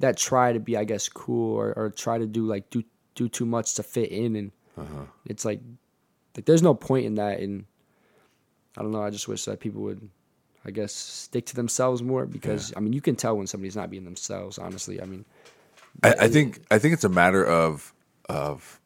that 0.00 0.16
try 0.16 0.52
to 0.52 0.60
be 0.60 0.76
i 0.76 0.84
guess 0.84 1.08
cool 1.08 1.54
or, 1.56 1.72
or 1.76 1.90
try 1.90 2.18
to 2.18 2.26
do 2.26 2.46
like 2.46 2.68
do 2.70 2.82
do 3.14 3.28
too 3.28 3.46
much 3.46 3.74
to 3.74 3.82
fit 3.82 4.10
in 4.10 4.36
and 4.36 4.52
uh-huh. 4.78 5.04
it's 5.26 5.44
like 5.44 5.60
like 6.36 6.44
there's 6.46 6.62
no 6.62 6.74
point 6.74 7.06
in 7.06 7.16
that 7.16 7.40
and 7.40 7.64
i 8.76 8.82
don't 8.82 8.92
know 8.92 9.02
i 9.02 9.10
just 9.10 9.28
wish 9.28 9.44
that 9.44 9.60
people 9.60 9.82
would 9.82 10.08
i 10.64 10.70
guess 10.70 10.92
stick 10.92 11.46
to 11.46 11.54
themselves 11.54 12.02
more 12.02 12.26
because 12.26 12.72
i 12.76 12.80
mean 12.80 12.92
you 12.92 13.00
can 13.00 13.16
tell 13.16 13.36
when 13.36 13.46
somebody's 13.46 13.76
not 13.76 13.90
being 13.90 14.04
themselves 14.04 14.58
honestly 14.58 15.00
i 15.02 15.04
mean 15.04 15.24
I, 16.02 16.14
I 16.20 16.28
think 16.28 16.62
I 16.70 16.78
think 16.78 16.94
it's 16.94 17.04
a 17.04 17.08
matter 17.08 17.44
of 17.44 17.92
of 18.28 18.80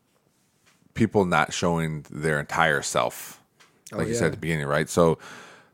people 0.94 1.24
not 1.24 1.52
showing 1.52 2.04
their 2.10 2.40
entire 2.40 2.82
self, 2.82 3.40
oh, 3.92 3.98
like 3.98 4.08
you 4.08 4.14
said 4.14 4.26
at 4.26 4.32
the 4.32 4.38
beginning, 4.38 4.66
right? 4.66 4.88
So, 4.88 5.18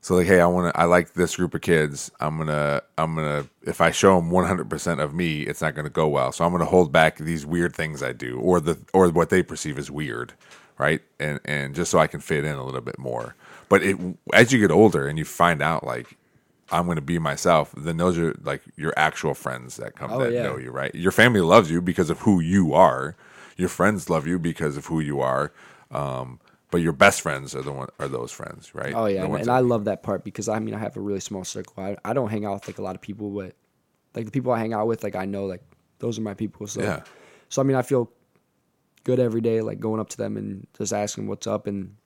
so 0.01 0.17
like, 0.17 0.27
hey, 0.27 0.41
I 0.41 0.47
want 0.47 0.75
to, 0.75 0.81
I 0.81 0.85
like 0.85 1.15
this 1.15 1.37
group 1.37 1.55
of 1.55 1.61
kids. 1.63 2.11
I'm 2.21 2.39
gonna, 2.39 2.83
I'm 2.99 3.15
gonna, 3.15 3.47
if 3.63 3.81
I 3.81 3.91
show 3.91 4.17
them 4.17 4.31
100 4.31 4.71
percent 4.71 5.01
of 5.01 5.15
me, 5.15 5.43
it's 5.43 5.61
not 5.63 5.75
gonna 5.75 5.91
go 5.91 6.09
well. 6.09 6.33
So 6.33 6.45
I'm 6.45 6.53
gonna 6.53 6.65
hold 6.67 6.93
back 6.93 7.19
these 7.19 7.47
weird 7.47 7.75
things 7.77 8.03
I 8.03 8.13
do, 8.13 8.39
or 8.41 8.61
the, 8.61 8.79
or 8.95 9.11
what 9.11 9.31
they 9.31 9.43
perceive 9.43 9.79
as 9.79 9.91
weird, 9.91 10.35
right? 10.79 11.03
And 11.21 11.41
and 11.45 11.75
just 11.75 11.91
so 11.91 11.99
I 11.99 12.07
can 12.07 12.21
fit 12.21 12.45
in 12.45 12.57
a 12.57 12.65
little 12.65 12.81
bit 12.81 12.99
more. 12.99 13.35
But 13.69 13.83
it, 13.83 13.97
as 14.33 14.53
you 14.53 14.61
get 14.61 14.71
older 14.71 15.07
and 15.09 15.19
you 15.19 15.25
find 15.25 15.63
out 15.63 15.85
like 15.85 16.17
I'm 16.73 16.87
going 16.87 16.97
to 16.97 17.03
be 17.03 17.19
myself, 17.19 17.73
then 17.77 17.97
those 17.97 18.19
are 18.19 18.35
like 18.43 18.63
your 18.77 18.95
actual 18.97 19.35
friends 19.35 19.77
that 19.77 19.97
come 19.97 20.13
Oh, 20.13 20.19
that 20.21 20.33
yeah. 20.33 20.43
know 20.45 20.59
you, 20.59 20.71
right? 20.71 20.95
Your 20.95 21.13
family 21.13 21.41
loves 21.41 21.71
you 21.71 21.83
because 21.83 22.11
of 22.11 22.21
who 22.21 22.41
you 22.41 22.75
are. 22.75 23.17
Your 23.57 23.69
friends 23.69 24.09
love 24.09 24.27
you 24.27 24.39
because 24.39 24.77
of 24.77 24.87
who 24.87 25.01
you 25.01 25.21
are. 25.21 25.53
Um, 25.91 26.41
but 26.71 26.81
your 26.81 26.93
best 26.93 27.21
friends 27.21 27.55
are 27.55 27.63
the 27.63 27.73
one 27.73 27.89
are 27.99 28.09
those 28.09 28.31
friends, 28.33 28.75
right? 28.75 28.95
oh 28.95 29.07
yeah 29.07 29.25
and, 29.25 29.35
and 29.37 29.51
i 29.51 29.59
love 29.61 29.85
that 29.87 30.03
part 30.03 30.25
because 30.25 30.49
i 30.49 30.59
mean 30.59 30.75
i 30.75 30.79
have 30.79 30.97
a 30.97 31.01
really 31.01 31.21
small 31.21 31.45
circle 31.45 31.75
I, 31.83 31.97
I 32.05 32.13
don't 32.13 32.29
hang 32.31 32.45
out 32.45 32.55
with 32.55 32.69
like 32.69 32.79
a 32.79 32.83
lot 32.83 32.95
of 32.95 33.01
people 33.01 33.31
but 33.31 33.55
like 34.15 34.25
the 34.25 34.31
people 34.31 34.53
i 34.53 34.59
hang 34.59 34.73
out 34.73 34.87
with 34.87 35.03
like 35.03 35.17
i 35.17 35.25
know 35.25 35.47
like 35.47 35.63
those 35.99 36.19
are 36.19 36.23
my 36.23 36.35
people 36.35 36.67
so 36.67 36.81
Yeah. 36.83 37.03
so 37.49 37.61
i 37.63 37.65
mean 37.65 37.77
i 37.77 37.83
feel 37.83 38.11
good 39.05 39.19
every 39.21 39.41
day 39.41 39.61
like 39.63 39.81
going 39.81 40.01
up 40.01 40.09
to 40.11 40.17
them 40.17 40.37
and 40.37 40.67
just 40.77 40.93
asking 40.93 41.27
what's 41.27 41.47
up 41.47 41.67
and 41.67 41.97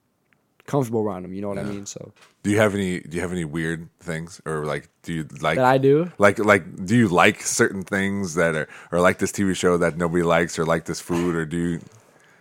comfortable 0.65 1.01
around 1.01 1.23
them 1.23 1.33
you 1.33 1.41
know 1.41 1.49
what 1.49 1.59
i 1.59 1.63
mean 1.63 1.85
so 1.85 2.11
Do 2.43 2.49
you 2.49 2.57
have 2.57 2.73
any? 2.75 2.99
Do 3.01 3.15
you 3.15 3.21
have 3.21 3.31
any 3.31 3.45
weird 3.45 3.89
things, 3.99 4.41
or 4.45 4.65
like, 4.65 4.89
do 5.03 5.13
you 5.13 5.27
like? 5.41 5.57
that 5.57 5.65
i 5.65 5.77
do 5.79 6.11
like, 6.17 6.37
like, 6.39 6.63
do 6.85 6.95
you 6.95 7.07
like 7.07 7.41
certain 7.41 7.81
things 7.83 8.35
that 8.35 8.53
are, 8.55 8.67
or 8.91 8.99
like 8.99 9.17
this 9.17 9.31
TV 9.31 9.55
show 9.55 9.77
that 9.77 9.97
nobody 9.97 10.23
likes, 10.23 10.57
or 10.59 10.65
like 10.65 10.85
this 10.85 11.01
food, 11.01 11.35
or 11.35 11.45
do 11.45 11.57
you? 11.57 11.79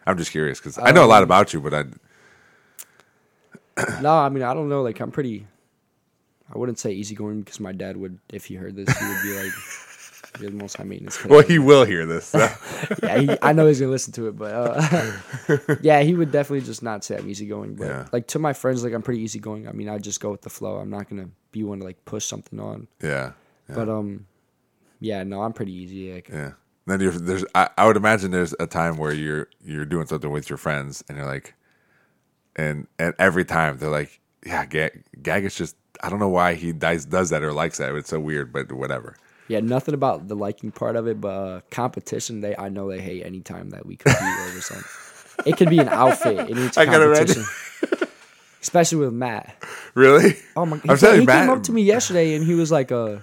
I'm 0.07 0.17
just 0.19 0.31
curious 0.31 0.59
because 0.61 0.77
I 0.79 0.93
know 0.93 1.05
a 1.05 1.09
lot 1.15 1.23
Um, 1.23 1.29
about 1.29 1.53
you, 1.55 1.61
but 1.61 1.73
I, 1.75 1.85
No, 4.03 4.13
I 4.13 4.29
mean 4.29 4.43
I 4.43 4.55
don't 4.55 4.69
know. 4.69 4.83
Like 4.83 5.01
I'm 5.01 5.11
pretty. 5.11 5.47
I 6.55 6.59
wouldn't 6.59 6.79
say 6.79 6.93
easygoing 6.93 7.41
because 7.41 7.59
my 7.59 7.73
dad 7.73 7.97
would, 7.97 8.19
if 8.33 8.45
he 8.45 8.55
heard 8.55 8.77
this, 8.77 8.89
he 8.99 9.05
would 9.07 9.23
be 9.23 9.35
like, 9.43 9.53
"You're 10.41 10.51
the 10.51 10.57
most 10.57 10.77
high 10.77 10.85
maintenance." 10.85 11.17
kid 11.21 11.31
well, 11.31 11.41
he 11.43 11.59
will 11.59 11.85
hear 11.85 12.05
this. 12.07 12.27
so. 12.27 12.39
yeah, 13.03 13.19
he, 13.19 13.31
I 13.41 13.53
know 13.55 13.67
he's 13.67 13.81
gonna 13.81 13.91
listen 13.91 14.13
to 14.13 14.29
it, 14.29 14.37
but 14.37 14.53
uh, 14.55 15.77
yeah, 15.83 16.03
he 16.03 16.15
would 16.15 16.31
definitely 16.31 16.65
just 16.67 16.83
not 16.83 17.03
say 17.03 17.17
I'm 17.17 17.29
easygoing. 17.29 17.75
But 17.77 17.87
Yeah. 17.87 18.07
like 18.13 18.27
to 18.29 18.39
my 18.39 18.53
friends, 18.53 18.85
like 18.85 18.93
I'm 18.93 19.03
pretty 19.03 19.23
easygoing. 19.23 19.67
I 19.67 19.73
mean, 19.73 19.89
I 19.89 19.99
just 19.99 20.21
go 20.21 20.31
with 20.31 20.43
the 20.43 20.51
flow. 20.51 20.77
I'm 20.77 20.91
not 20.91 21.09
gonna 21.09 21.31
be 21.51 21.65
one 21.65 21.79
to 21.81 21.85
like 21.85 22.05
push 22.05 22.27
something 22.27 22.61
on. 22.61 22.89
yeah. 23.03 23.33
yeah. 23.69 23.75
But 23.75 23.89
um, 23.89 24.27
yeah, 25.01 25.23
no, 25.25 25.43
I'm 25.43 25.53
pretty 25.55 25.73
easy. 25.73 26.13
Like, 26.13 26.29
Yeah. 26.29 26.53
Then 26.87 27.01
you're, 27.01 27.13
there's, 27.13 27.47
I, 27.55 27.71
I 27.79 27.87
would 27.87 27.97
imagine 27.97 28.31
there's 28.31 28.55
a 28.61 28.67
time 28.67 28.99
where 28.99 29.15
you're 29.15 29.49
you're 29.65 29.87
doing 29.87 30.07
something 30.07 30.31
with 30.31 30.51
your 30.51 30.59
friends, 30.59 31.03
and 31.09 31.17
you're 31.17 31.27
like, 31.27 31.55
and 32.57 32.87
and 32.99 33.15
every 33.19 33.45
time 33.45 33.79
they're 33.79 33.91
like, 33.91 34.21
yeah, 34.45 34.65
Gag, 34.67 35.45
is 35.45 35.55
just, 35.55 35.77
I 36.03 36.11
don't 36.11 36.19
know 36.19 36.29
why 36.29 36.55
he 36.55 36.73
does 36.73 37.05
does 37.07 37.31
that 37.31 37.43
or 37.43 37.53
likes 37.53 37.79
that. 37.79 37.95
It's 37.95 38.11
so 38.11 38.21
weird, 38.21 38.53
but 38.53 38.71
whatever. 38.73 39.17
yeah, 39.49 39.61
nothing 39.61 39.95
about 39.95 40.29
the 40.29 40.37
liking 40.37 40.71
part 40.71 40.97
of 40.97 41.07
it, 41.07 41.21
but 41.21 41.29
uh, 41.29 41.61
competition. 41.71 42.41
They, 42.41 42.57
I 42.57 42.69
know 42.69 42.89
they 42.91 43.01
hate 43.01 43.25
any 43.25 43.41
time 43.41 43.71
that 43.71 43.87
we 43.87 43.97
compete 43.97 44.23
over 44.23 44.61
something. 44.61 44.87
It 45.47 45.57
could 45.57 45.71
be 45.71 45.79
an 45.79 45.89
outfit. 45.89 46.39
It 46.51 46.55
needs 46.57 46.77
I 46.79 46.87
competition. 46.87 47.45
Especially 48.63 48.99
with 48.99 49.13
Matt. 49.13 49.55
Really? 49.95 50.37
Oh 50.57 50.65
my! 50.65 50.79
He, 50.79 50.89
I'm 50.89 50.97
telling 50.97 51.17
he 51.17 51.21
you, 51.23 51.27
came 51.27 51.51
up 51.51 51.63
to 51.65 51.73
me 51.73 51.83
yesterday 51.83 52.35
and 52.35 52.45
he 52.47 52.55
was 52.55 52.73
like, 52.73 52.91
"Uh, 52.91 53.19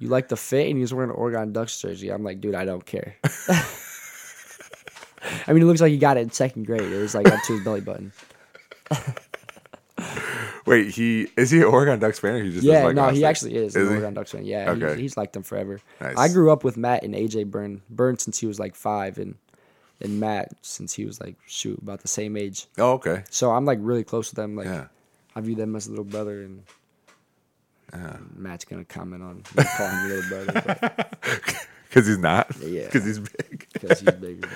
you 0.00 0.08
like 0.08 0.28
the 0.28 0.36
fit?" 0.36 0.66
And 0.66 0.76
he 0.76 0.80
was 0.80 0.92
wearing 0.92 1.10
an 1.10 1.16
Oregon 1.16 1.52
Ducks 1.52 1.80
jersey. 1.80 2.10
I'm 2.10 2.24
like, 2.24 2.40
dude, 2.40 2.54
I 2.54 2.64
don't 2.64 2.84
care. 2.84 3.16
I 5.46 5.52
mean, 5.52 5.62
it 5.62 5.66
looks 5.66 5.80
like 5.80 5.90
he 5.92 5.98
got 5.98 6.16
it 6.16 6.20
in 6.20 6.30
second 6.30 6.66
grade. 6.66 6.82
It 6.82 7.00
was 7.00 7.14
like 7.14 7.26
up 7.28 7.42
to 7.44 7.52
his 7.54 7.64
belly 7.64 7.80
button. 7.80 8.12
Wait, 10.66 10.88
he 10.90 11.28
is 11.36 11.50
he 11.50 11.58
an 11.58 11.64
Oregon 11.64 11.98
Ducks 12.00 12.18
fan? 12.18 12.34
Or 12.34 12.42
he 12.42 12.50
just 12.50 12.64
Yeah, 12.64 12.84
like 12.84 12.96
no, 12.96 13.02
Ohio 13.02 13.12
he 13.14 13.18
State? 13.20 13.26
actually 13.28 13.54
is, 13.56 13.76
an 13.76 13.82
he? 13.82 13.88
Oregon 13.88 14.14
Ducks 14.14 14.32
fan. 14.32 14.44
Yeah, 14.44 14.70
Okay. 14.72 15.00
he's 15.00 15.16
liked 15.16 15.32
them 15.32 15.44
forever. 15.44 15.80
Nice. 16.00 16.16
I 16.18 16.28
grew 16.28 16.50
up 16.50 16.64
with 16.64 16.76
Matt 16.76 17.04
and 17.04 17.14
AJ 17.14 17.50
Byrne. 17.50 17.82
Byrne 17.88 18.18
since 18.18 18.38
he 18.38 18.46
was 18.46 18.58
like 18.58 18.74
five, 18.74 19.16
and 19.18 19.36
and 20.00 20.18
Matt 20.20 20.48
since 20.62 20.92
he 20.92 21.04
was 21.04 21.20
like 21.20 21.36
shoot 21.46 21.78
about 21.80 22.00
the 22.02 22.08
same 22.08 22.36
age. 22.36 22.66
Oh, 22.78 22.94
okay. 22.94 23.22
So 23.30 23.52
I'm 23.52 23.64
like 23.64 23.78
really 23.80 24.02
close 24.04 24.30
with 24.30 24.36
them. 24.36 24.56
Like 24.56 24.66
Yeah. 24.66 24.86
I 25.36 25.40
view 25.40 25.54
them 25.54 25.76
as 25.76 25.86
a 25.86 25.90
little 25.90 26.04
brother, 26.04 26.42
and 26.42 26.64
Matt's 28.34 28.64
gonna 28.64 28.84
comment 28.84 29.22
on 29.22 29.44
me 29.56 29.64
calling 29.76 30.02
me 30.02 30.14
little 30.14 30.44
brother. 30.44 31.06
Because 31.88 32.06
he's 32.08 32.18
not. 32.18 32.48
Yeah. 32.60 32.82
Because 32.86 33.04
he's 33.04 33.18
big. 33.20 33.66
because 33.72 34.00
he's 34.00 34.10
bigger 34.10 34.48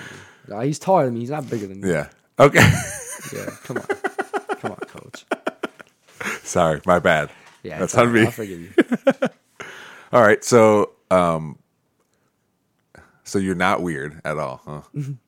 No, 0.47 0.59
he's 0.61 0.79
taller 0.79 1.05
than 1.05 1.13
me. 1.13 1.21
He's 1.21 1.29
not 1.29 1.49
bigger 1.49 1.67
than 1.67 1.81
me. 1.81 1.89
Yeah. 1.89 2.09
Okay. 2.39 2.59
Yeah, 3.33 3.49
come 3.63 3.77
on, 3.77 3.83
come 4.57 4.71
on, 4.71 4.77
coach. 4.87 5.25
Sorry, 6.43 6.81
my 6.85 6.99
bad. 6.99 7.29
Yeah, 7.63 7.79
That's 7.79 7.95
on 7.95 8.11
me. 8.11 8.25
I'll 8.25 8.31
forgive 8.31 8.59
you. 8.59 8.71
All 10.11 10.21
right. 10.21 10.43
So, 10.43 10.91
um, 11.11 11.59
so 13.23 13.37
you're 13.39 13.55
not 13.55 13.81
weird 13.81 14.19
at 14.25 14.37
all, 14.37 14.61
huh? 14.65 14.81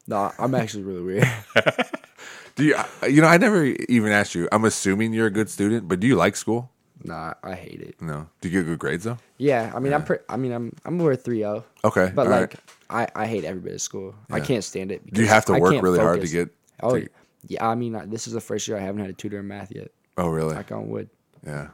No, 0.07 0.31
I'm 0.39 0.55
actually 0.55 0.83
really 0.83 1.03
weird. 1.03 1.27
Do 2.55 2.63
you? 2.65 2.75
You 3.07 3.21
know, 3.21 3.27
I 3.27 3.37
never 3.37 3.63
even 3.65 4.11
asked 4.11 4.35
you. 4.35 4.49
I'm 4.51 4.65
assuming 4.65 5.13
you're 5.13 5.27
a 5.27 5.31
good 5.31 5.49
student, 5.49 5.87
but 5.87 5.99
do 5.99 6.07
you 6.07 6.15
like 6.15 6.35
school? 6.35 6.69
Nah, 7.03 7.33
I 7.43 7.53
hate 7.55 7.81
it. 7.81 8.01
No. 8.01 8.27
Do 8.41 8.49
you 8.49 8.59
get 8.59 8.65
good 8.65 8.79
grades 8.79 9.03
though? 9.03 9.17
Yeah, 9.37 9.71
I 9.75 9.79
mean, 9.79 9.93
I'm 9.93 10.03
pre- 10.03 10.19
I 10.29 10.37
mean, 10.37 10.51
I'm 10.51 10.73
I'm 10.85 10.99
over 11.01 11.15
three 11.15 11.39
zero. 11.39 11.65
Okay, 11.83 12.11
but 12.15 12.27
like, 12.27 12.55
right. 12.89 13.07
I 13.15 13.23
I 13.23 13.27
hate 13.27 13.43
every 13.43 13.61
bit 13.61 13.73
of 13.73 13.81
school. 13.81 14.15
I 14.31 14.39
can't 14.39 14.63
stand 14.63 14.91
it. 14.91 15.11
Do 15.13 15.21
you 15.21 15.27
have 15.27 15.45
to 15.45 15.53
work 15.59 15.81
really 15.81 15.99
hard 15.99 16.21
to 16.21 16.27
get? 16.27 16.49
Oh 16.81 16.97
to- 16.99 17.09
yeah, 17.47 17.67
I 17.67 17.75
mean, 17.75 17.95
I, 17.95 18.05
this 18.05 18.25
is 18.27 18.33
the 18.33 18.39
first 18.41 18.67
year 18.67 18.77
I 18.77 18.81
haven't 18.81 19.01
had 19.01 19.09
a 19.09 19.13
tutor 19.13 19.39
in 19.39 19.47
math 19.47 19.71
yet. 19.71 19.91
oh 20.17 20.27
really? 20.29 20.55
Knock 20.55 20.71
on 20.71 20.87
wood. 20.89 21.09
Yeah. 21.45 21.67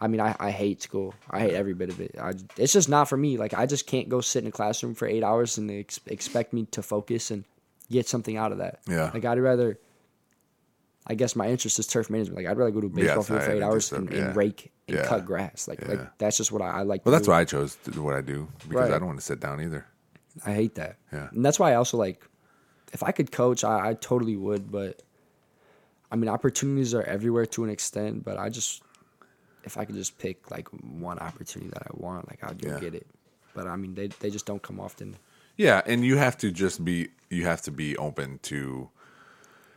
I 0.00 0.06
mean, 0.06 0.20
I, 0.20 0.36
I 0.38 0.52
hate 0.52 0.80
school. 0.80 1.12
I 1.28 1.40
hate 1.40 1.54
every 1.54 1.74
bit 1.74 1.88
of 1.88 1.98
it. 2.00 2.14
I, 2.20 2.34
it's 2.56 2.72
just 2.72 2.88
not 2.88 3.08
for 3.08 3.16
me. 3.16 3.36
Like, 3.36 3.52
I 3.52 3.66
just 3.66 3.88
can't 3.88 4.08
go 4.08 4.20
sit 4.20 4.44
in 4.44 4.48
a 4.48 4.52
classroom 4.52 4.94
for 4.94 5.08
eight 5.08 5.24
hours 5.24 5.58
and 5.58 5.68
ex- 5.68 5.98
expect 6.06 6.52
me 6.52 6.66
to 6.70 6.82
focus 6.82 7.32
and 7.32 7.42
get 7.90 8.06
something 8.06 8.36
out 8.36 8.52
of 8.52 8.58
that. 8.58 8.78
Yeah. 8.86 9.10
Like, 9.12 9.24
I'd 9.24 9.40
rather, 9.40 9.76
I 11.08 11.14
guess 11.14 11.34
my 11.34 11.48
interest 11.48 11.78
is 11.78 11.86
turf 11.86 12.10
management. 12.10 12.36
Like, 12.36 12.46
I'd 12.50 12.58
rather 12.58 12.70
go 12.70 12.80
to 12.82 12.88
baseball 12.88 13.16
Yes, 13.18 13.26
for 13.26 13.38
I 13.40 13.52
eight 13.54 13.62
hours 13.62 13.92
and, 13.92 14.10
yeah. 14.12 14.18
and 14.26 14.36
rake 14.36 14.70
and 14.88 14.98
Yeah. 14.98 15.06
cut 15.06 15.24
grass. 15.24 15.66
Like, 15.66 15.80
Yeah. 15.80 15.88
like 15.88 16.18
that's 16.18 16.36
just 16.36 16.52
what 16.52 16.60
I, 16.62 16.68
I 16.68 16.82
like. 16.82 17.04
Well, 17.06 17.12
that's 17.12 17.24
do. 17.26 17.30
why 17.32 17.40
I 17.40 17.44
chose 17.44 17.76
to 17.84 17.90
do 17.90 18.02
what 18.02 18.14
I 18.14 18.20
do 18.20 18.48
because 18.68 18.90
I 18.90 18.98
don't 18.98 19.06
want 19.06 19.18
to 19.18 19.24
sit 19.24 19.40
down 19.40 19.60
either. 19.60 19.86
I 20.44 20.52
hate 20.52 20.74
that. 20.74 20.96
Yeah. 21.12 21.28
And 21.32 21.44
that's 21.44 21.58
why 21.58 21.72
I 21.72 21.76
also 21.76 21.96
like, 21.96 22.24
if 22.92 23.02
I 23.02 23.10
could 23.12 23.32
coach, 23.32 23.64
I, 23.64 23.90
I 23.90 23.94
totally 23.94 24.36
would. 24.36 24.70
But 24.70 25.02
I 26.12 26.16
mean, 26.16 26.28
opportunities 26.28 26.94
are 26.94 27.02
everywhere 27.02 27.46
to 27.46 27.64
an 27.64 27.70
extent. 27.70 28.24
But 28.24 28.38
I 28.38 28.48
just, 28.50 28.82
if 29.64 29.76
I 29.78 29.84
could 29.84 29.94
just 29.96 30.18
pick 30.18 30.50
like 30.50 30.68
one 30.68 31.18
opportunity 31.18 31.70
that 31.70 31.82
I 31.82 31.90
want, 31.94 32.28
like 32.28 32.44
I'd 32.44 32.60
go 32.60 32.78
get 32.78 32.94
it. 32.94 33.06
But 33.54 33.66
I 33.66 33.76
mean, 33.76 33.94
they 33.94 34.08
they 34.08 34.30
just 34.30 34.46
don't 34.46 34.62
come 34.62 34.78
often. 34.78 35.16
Yeah, 35.56 35.82
and 35.86 36.04
you 36.04 36.16
have 36.18 36.36
to 36.38 36.52
just 36.52 36.84
be 36.84 37.08
you 37.30 37.44
have 37.44 37.62
to 37.62 37.70
be 37.72 37.96
open 37.96 38.38
to, 38.44 38.88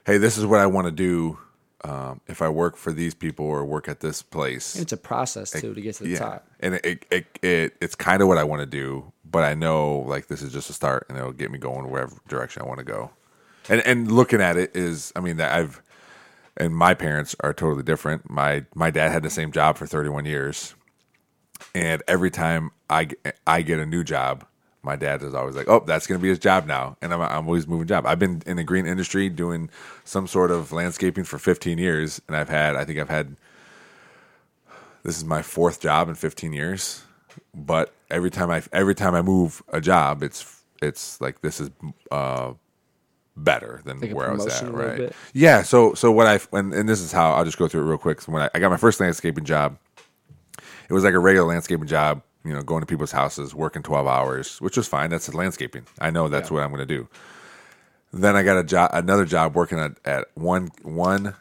hey, 0.06 0.18
this 0.18 0.38
is 0.38 0.45
what 0.45 0.60
I 0.60 0.66
want 0.66 0.88
to 0.88 0.91
do. 0.91 1.38
Um, 1.84 2.22
if 2.28 2.43
I 2.43 2.49
work 2.49 2.78
for 2.78 2.91
these 2.91 3.16
people 3.16 3.45
or 3.45 3.66
work 3.66 3.88
at 3.88 4.02
this 4.02 4.22
place, 4.22 4.76
it's 4.76 4.91
a 4.91 4.97
process 4.97 5.49
too 5.49 5.74
to 5.74 5.82
get 5.82 5.95
to 5.95 6.04
the 6.04 6.12
yeah, 6.12 6.20
top. 6.20 6.47
and 6.60 6.76
it 6.76 7.06
it, 7.10 7.39
it 7.41 7.76
it's 7.82 7.95
kind 7.95 8.22
of 8.22 8.28
what 8.28 8.38
I 8.38 8.43
want 8.43 8.60
to 8.60 8.68
do, 8.68 9.12
but 9.26 9.43
I 9.43 9.56
know 9.56 9.99
like 9.99 10.28
this 10.28 10.43
is 10.43 10.54
just 10.54 10.70
a 10.70 10.74
start, 10.74 11.08
and 11.10 11.18
it'll 11.18 11.32
get 11.32 11.49
me 11.49 11.58
going 11.58 11.89
wherever 11.89 12.16
direction 12.28 12.62
I 12.62 12.66
want 12.66 12.78
to 12.78 12.86
go. 12.86 13.10
And 13.68 13.82
and 13.82 14.12
looking 14.12 14.41
at 14.41 14.58
it 14.58 14.76
is, 14.76 15.12
I 15.16 15.22
mean, 15.22 15.38
that 15.38 15.54
I've 15.54 15.82
and 16.58 16.76
my 16.76 16.93
parents 16.93 17.36
are 17.39 17.54
totally 17.54 17.84
different. 17.84 18.30
My 18.30 18.66
my 18.76 18.91
dad 18.91 19.12
had 19.12 19.24
the 19.24 19.30
same 19.30 19.52
job 19.52 19.78
for 19.78 19.88
31 19.88 20.26
years, 20.26 20.76
and 21.74 22.04
every 22.08 22.30
time 22.30 22.72
I 22.89 23.10
I 23.47 23.64
get 23.64 23.80
a 23.80 23.86
new 23.86 24.04
job, 24.04 24.45
my 24.84 24.96
dad 24.96 25.22
is 25.22 25.34
always 25.34 25.56
like, 25.56 25.68
"Oh, 25.70 25.84
that's 25.86 26.08
going 26.08 26.20
to 26.20 26.24
be 26.24 26.30
his 26.30 26.40
job 26.40 26.66
now," 26.66 26.98
and 27.02 27.14
I'm 27.14 27.22
I'm 27.22 27.46
always 27.46 27.68
moving 27.68 27.88
job. 27.88 28.06
I've 28.06 28.20
been 28.20 28.42
in 28.46 28.58
the 28.58 28.64
green 28.64 28.86
industry 28.86 29.30
doing 29.30 29.70
some 30.04 30.28
sort 30.28 30.52
of 30.52 30.72
landscaping 30.72 31.24
for 31.24 31.38
15 31.38 31.78
years, 31.78 32.22
and 32.28 32.36
I've 32.36 32.50
had 32.50 32.76
I 32.76 32.86
think 32.86 33.00
I've 33.00 33.10
had 33.10 33.36
this 35.04 35.18
is 35.18 35.26
my 35.26 35.42
fourth 35.42 35.80
job 35.82 36.10
in 36.10 36.16
15 36.16 36.54
years, 36.54 37.04
but 37.54 37.94
every 38.10 38.30
time 38.32 38.50
I 38.50 38.64
every 38.72 38.96
time 38.96 39.16
I 39.16 39.22
move 39.22 39.64
a 39.70 39.82
job, 39.82 40.24
it's 40.24 40.62
it's 40.82 41.20
like 41.22 41.42
this 41.42 41.60
is 41.60 41.70
uh 42.12 42.54
better 43.38 43.82
than 43.86 44.00
Like 44.00 44.14
where 44.14 44.30
I 44.30 44.34
was 44.34 44.48
at, 44.48 44.72
right? 44.74 45.12
Yeah. 45.34 45.64
So 45.64 45.94
so 45.94 46.12
what 46.12 46.28
I 46.28 46.40
and, 46.58 46.74
and 46.74 46.88
this 46.90 47.02
is 47.02 47.12
how 47.12 47.34
I'll 47.34 47.46
just 47.46 47.58
go 47.58 47.68
through 47.68 47.82
it 47.82 47.86
real 47.86 47.98
quick. 47.98 48.22
So 48.22 48.32
when 48.32 48.44
I, 48.44 48.50
I 48.54 48.60
got 48.60 48.70
my 48.72 48.78
first 48.78 49.00
landscaping 49.00 49.46
job, 49.46 49.78
it 50.90 50.94
was 50.94 51.04
like 51.04 51.14
a 51.14 51.20
regular 51.20 51.48
landscaping 51.48 51.88
job. 51.88 52.22
You 52.44 52.54
know, 52.54 52.62
going 52.64 52.82
to 52.82 52.88
people's 52.88 53.12
houses, 53.12 53.54
working 53.54 53.84
twelve 53.84 54.08
hours, 54.08 54.60
which 54.62 54.76
was 54.78 54.88
fine. 54.88 55.10
That's 55.12 55.32
landscaping. 55.34 55.86
I 56.00 56.10
know 56.10 56.28
that's 56.28 56.50
Yeah. 56.50 56.56
what 56.56 56.64
I'm 56.64 56.70
going 56.72 56.86
to 56.88 56.92
do. 56.98 57.08
Then 58.14 58.36
I 58.36 58.44
got 58.44 58.58
a 58.58 58.64
job, 58.64 58.92
another 58.94 59.26
job 59.26 59.56
working 59.56 59.80
at, 59.80 59.94
at 60.06 60.26
one 60.34 60.70
one 60.82 61.36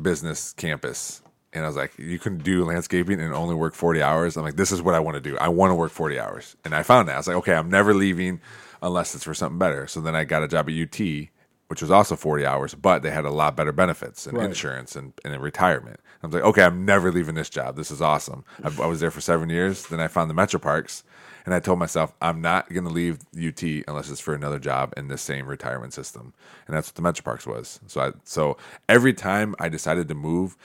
business 0.00 0.52
campus, 0.54 1.22
and 1.52 1.64
I 1.64 1.68
was 1.68 1.76
like, 1.76 1.92
"You 1.98 2.18
can 2.18 2.38
do 2.38 2.64
landscaping 2.64 3.20
and 3.20 3.32
only 3.32 3.54
work 3.54 3.74
forty 3.74 4.02
hours." 4.02 4.36
I'm 4.36 4.42
like, 4.44 4.56
"This 4.56 4.72
is 4.72 4.82
what 4.82 4.94
I 4.94 5.00
want 5.00 5.16
to 5.16 5.20
do. 5.20 5.36
I 5.38 5.48
want 5.48 5.70
to 5.70 5.74
work 5.74 5.92
forty 5.92 6.18
hours." 6.18 6.56
And 6.64 6.74
I 6.74 6.82
found 6.82 7.08
that 7.08 7.14
I 7.14 7.18
was 7.18 7.26
like, 7.28 7.36
"Okay, 7.36 7.54
I'm 7.54 7.70
never 7.70 7.94
leaving 7.94 8.40
unless 8.82 9.14
it's 9.14 9.24
for 9.24 9.34
something 9.34 9.58
better." 9.58 9.86
So 9.86 10.00
then 10.00 10.16
I 10.16 10.24
got 10.24 10.42
a 10.42 10.48
job 10.48 10.68
at 10.68 10.74
UT, 10.74 11.30
which 11.68 11.80
was 11.80 11.90
also 11.92 12.16
forty 12.16 12.44
hours, 12.44 12.74
but 12.74 13.02
they 13.02 13.10
had 13.10 13.24
a 13.24 13.30
lot 13.30 13.56
better 13.56 13.72
benefits 13.72 14.26
and 14.26 14.36
Right. 14.38 14.46
insurance 14.46 14.96
and, 14.96 15.12
and 15.24 15.40
retirement. 15.40 16.00
I 16.26 16.28
was 16.28 16.34
like, 16.34 16.44
"Okay, 16.44 16.62
I'm 16.62 16.84
never 16.84 17.10
leaving 17.10 17.34
this 17.34 17.50
job. 17.50 17.76
This 17.76 17.90
is 17.90 18.02
awesome." 18.02 18.44
I, 18.62 18.68
I 18.82 18.86
was 18.86 19.00
there 19.00 19.10
for 19.10 19.20
seven 19.20 19.48
years. 19.48 19.86
Then 19.86 20.00
I 20.00 20.08
found 20.08 20.30
the 20.30 20.34
Metro 20.34 20.60
Parks. 20.60 21.02
And 21.44 21.54
I 21.54 21.60
told 21.60 21.78
myself, 21.78 22.12
I'm 22.20 22.40
not 22.40 22.68
going 22.72 22.82
to 22.82 22.90
leave 22.90 23.20
UT 23.32 23.62
unless 23.86 24.10
it's 24.10 24.20
for 24.20 24.34
another 24.34 24.58
job 24.58 24.92
in 24.96 25.06
the 25.06 25.16
same 25.16 25.46
retirement 25.46 25.92
system. 25.92 26.34
And 26.66 26.76
that's 26.76 26.88
what 26.88 26.96
the 26.96 27.02
Metro 27.02 27.22
Parks 27.22 27.46
was. 27.46 27.78
So 27.86 28.00
I, 28.00 28.12
so 28.24 28.56
every 28.88 29.14
time 29.14 29.54
I 29.60 29.68
decided 29.68 30.08
to 30.08 30.16
move, 30.16 30.56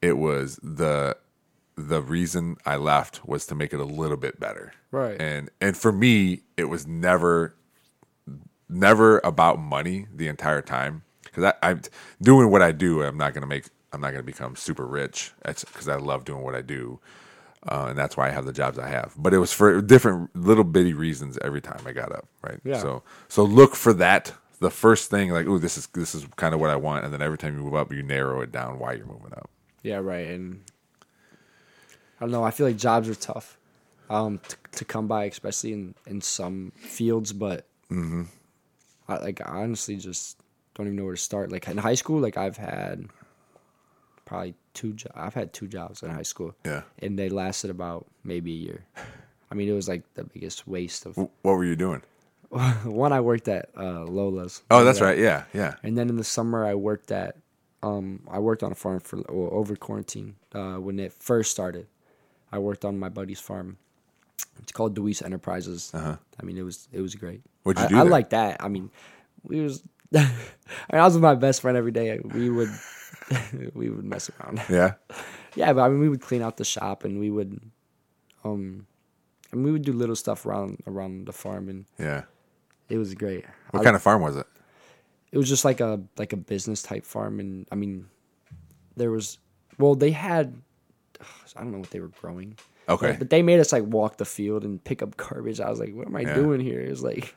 it 0.00 0.16
was 0.16 0.60
the 0.62 1.16
the 1.76 2.00
reason 2.00 2.56
I 2.64 2.76
left 2.76 3.26
was 3.26 3.46
to 3.46 3.54
make 3.54 3.72
it 3.72 3.80
a 3.80 3.84
little 3.84 4.16
bit 4.16 4.38
better. 4.38 4.72
Right. 4.90 5.20
And 5.20 5.50
and 5.60 5.76
for 5.76 5.90
me, 5.90 6.42
it 6.56 6.64
was 6.64 6.86
never 6.86 7.56
never 8.68 9.20
about 9.24 9.58
money 9.58 10.06
the 10.14 10.28
entire 10.28 10.62
time 10.62 11.02
because 11.24 11.52
I'm 11.62 11.82
doing 12.22 12.50
what 12.50 12.62
I 12.62 12.72
do. 12.72 13.02
I'm 13.02 13.16
not 13.16 13.34
going 13.34 13.42
to 13.42 13.48
make. 13.48 13.66
I'm 13.94 14.00
not 14.00 14.08
going 14.08 14.22
to 14.22 14.26
become 14.26 14.56
super 14.56 14.86
rich. 14.86 15.32
That's 15.42 15.64
because 15.64 15.88
I 15.88 15.96
love 15.96 16.24
doing 16.24 16.42
what 16.42 16.54
I 16.54 16.60
do, 16.60 17.00
uh, 17.66 17.86
and 17.88 17.98
that's 17.98 18.16
why 18.16 18.28
I 18.28 18.30
have 18.30 18.44
the 18.44 18.52
jobs 18.52 18.78
I 18.78 18.88
have. 18.88 19.14
But 19.16 19.32
it 19.32 19.38
was 19.38 19.52
for 19.52 19.80
different 19.80 20.34
little 20.36 20.64
bitty 20.64 20.92
reasons 20.92 21.38
every 21.42 21.60
time 21.60 21.80
I 21.86 21.92
got 21.92 22.12
up. 22.12 22.26
Right. 22.42 22.60
Yeah. 22.64 22.78
So 22.78 23.02
so 23.28 23.44
look 23.44 23.74
for 23.74 23.92
that. 23.94 24.32
The 24.60 24.70
first 24.70 25.10
thing, 25.10 25.30
like, 25.30 25.46
oh, 25.46 25.58
this 25.58 25.78
is 25.78 25.86
this 25.88 26.14
is 26.14 26.26
kind 26.36 26.54
of 26.54 26.60
what 26.60 26.70
I 26.70 26.76
want, 26.76 27.04
and 27.04 27.12
then 27.12 27.22
every 27.22 27.38
time 27.38 27.56
you 27.56 27.62
move 27.62 27.74
up, 27.74 27.92
you 27.92 28.02
narrow 28.02 28.40
it 28.40 28.52
down 28.52 28.78
why 28.78 28.92
you're 28.94 29.06
moving 29.06 29.32
up. 29.32 29.50
Yeah, 29.82 29.96
right. 29.96 30.26
And 30.28 30.62
I 32.20 32.24
don't 32.24 32.30
know. 32.30 32.44
I 32.44 32.50
feel 32.50 32.66
like 32.66 32.76
jobs 32.76 33.08
are 33.08 33.14
tough 33.14 33.58
um, 34.08 34.40
to, 34.48 34.56
to 34.78 34.84
come 34.84 35.06
by, 35.06 35.24
especially 35.24 35.72
in, 35.72 35.94
in 36.06 36.20
some 36.20 36.72
fields. 36.76 37.32
But 37.32 37.66
I, 37.90 39.16
like, 39.18 39.40
I 39.40 39.62
honestly 39.62 39.96
just 39.96 40.38
don't 40.74 40.86
even 40.86 40.96
know 40.96 41.04
where 41.04 41.14
to 41.14 41.20
start. 41.20 41.52
Like 41.52 41.68
in 41.68 41.76
high 41.76 41.94
school, 41.94 42.20
like 42.20 42.36
I've 42.36 42.56
had 42.56 43.06
probably 44.24 44.54
two. 44.72 44.94
Jo- 44.94 45.10
I've 45.14 45.34
had 45.34 45.52
two 45.52 45.68
jobs 45.68 46.02
in 46.02 46.10
high 46.10 46.22
school. 46.22 46.54
Yeah. 46.64 46.82
and 47.00 47.18
they 47.18 47.28
lasted 47.28 47.70
about 47.70 48.06
maybe 48.22 48.52
a 48.52 48.56
year. 48.56 48.84
I 49.50 49.54
mean, 49.54 49.68
it 49.68 49.72
was 49.72 49.88
like 49.88 50.02
the 50.14 50.24
biggest 50.24 50.66
waste 50.66 51.06
of. 51.06 51.16
What 51.16 51.30
were 51.42 51.64
you 51.64 51.76
doing? 51.76 52.02
One, 52.84 53.12
I 53.12 53.20
worked 53.20 53.48
at 53.48 53.70
uh, 53.76 54.04
Lola's. 54.04 54.62
Oh, 54.70 54.84
that's 54.84 55.00
right. 55.00 55.18
Yeah, 55.18 55.44
yeah. 55.52 55.74
And 55.82 55.98
then 55.98 56.08
in 56.08 56.16
the 56.16 56.24
summer, 56.24 56.64
I 56.64 56.74
worked 56.74 57.10
at, 57.10 57.36
um, 57.82 58.20
I 58.30 58.38
worked 58.38 58.62
on 58.62 58.72
a 58.72 58.74
farm 58.74 59.00
for 59.00 59.22
well, 59.28 59.50
over 59.52 59.74
quarantine 59.76 60.36
uh, 60.52 60.76
when 60.76 60.98
it 60.98 61.12
first 61.12 61.50
started. 61.50 61.86
I 62.52 62.58
worked 62.58 62.84
on 62.84 62.98
my 62.98 63.08
buddy's 63.08 63.40
farm. 63.40 63.78
It's 64.60 64.70
called 64.72 64.96
Deweese 64.96 65.22
Enterprises. 65.24 65.90
Uh-huh. 65.92 66.16
I 66.40 66.42
mean, 66.44 66.56
it 66.56 66.62
was 66.62 66.88
it 66.92 67.00
was 67.00 67.14
great. 67.16 67.42
What'd 67.64 67.80
you 67.80 67.86
I, 67.86 67.88
do 67.88 67.96
I 67.96 68.02
there? 68.02 68.10
like 68.10 68.30
that. 68.30 68.62
I 68.62 68.68
mean, 68.68 68.90
we 69.42 69.60
was. 69.60 69.82
I, 70.14 70.20
mean, 70.20 71.00
I 71.00 71.04
was 71.04 71.14
with 71.14 71.22
my 71.22 71.34
best 71.34 71.60
friend 71.60 71.76
every 71.76 71.90
day. 71.90 72.20
We 72.22 72.48
would, 72.50 72.70
we 73.74 73.88
would 73.90 74.04
mess 74.04 74.30
around. 74.40 74.62
Yeah. 74.68 74.94
Yeah, 75.56 75.72
but 75.72 75.82
I 75.82 75.88
mean, 75.88 76.00
we 76.00 76.08
would 76.08 76.20
clean 76.20 76.42
out 76.42 76.56
the 76.56 76.64
shop 76.64 77.04
and 77.04 77.20
we 77.20 77.30
would, 77.30 77.60
um, 78.44 78.86
and 79.52 79.64
we 79.64 79.70
would 79.70 79.82
do 79.82 79.92
little 79.92 80.16
stuff 80.16 80.44
around 80.46 80.82
around 80.86 81.26
the 81.26 81.32
farm, 81.32 81.68
and 81.68 81.84
Yeah. 81.98 82.22
it 82.88 82.98
was 82.98 83.14
great. 83.14 83.44
What 83.70 83.80
I- 83.80 83.84
kind 83.84 83.96
of 83.96 84.02
farm 84.02 84.20
was 84.22 84.36
it? 84.36 84.46
it 85.32 85.38
was 85.38 85.48
just 85.48 85.64
like 85.64 85.80
a 85.80 86.00
like 86.16 86.32
a 86.32 86.36
business 86.36 86.80
type 86.80 87.04
farm 87.04 87.40
and 87.40 87.66
i 87.72 87.74
mean 87.74 88.06
there 88.96 89.10
was 89.10 89.38
well 89.80 89.96
they 89.96 90.12
had 90.12 90.54
i 91.56 91.60
don't 91.60 91.72
know 91.72 91.78
what 91.78 91.90
they 91.90 91.98
were 91.98 92.12
growing 92.20 92.56
Okay. 92.88 93.08
but, 93.10 93.18
but 93.18 93.30
they 93.30 93.42
made 93.42 93.58
us 93.58 93.72
like 93.72 93.82
walk 93.82 94.18
the 94.18 94.24
field 94.24 94.62
and 94.64 94.78
pick 94.84 95.02
up 95.02 95.16
garbage 95.16 95.58
i 95.58 95.68
was 95.68 95.80
like 95.80 95.92
what 95.92 96.06
am 96.06 96.14
i 96.14 96.20
Yeah. 96.20 96.34
doing 96.34 96.60
here 96.60 96.80
it 96.80 96.88
was 96.90 97.02
like 97.02 97.34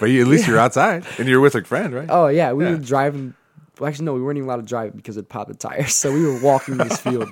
But 0.00 0.06
you, 0.06 0.22
at 0.22 0.28
least 0.28 0.48
you're 0.48 0.58
outside 0.66 1.04
and 1.18 1.28
you're 1.28 1.40
with 1.40 1.54
a 1.54 1.62
friend, 1.64 1.92
right? 1.92 2.08
oh 2.08 2.28
yeah 2.28 2.52
we 2.52 2.64
Yeah. 2.64 2.70
were 2.70 2.76
driving 2.78 3.34
well 3.78 3.88
actually 3.88 4.04
no 4.04 4.14
we 4.14 4.20
weren't 4.22 4.36
even 4.38 4.48
allowed 4.48 4.56
to 4.56 4.62
drive 4.62 4.96
because 4.96 5.16
it 5.16 5.28
popped 5.28 5.48
the 5.48 5.56
tires 5.56 5.94
so 5.94 6.12
we 6.12 6.24
were 6.24 6.38
walking 6.40 6.76
this 6.76 6.98
field 7.06 7.28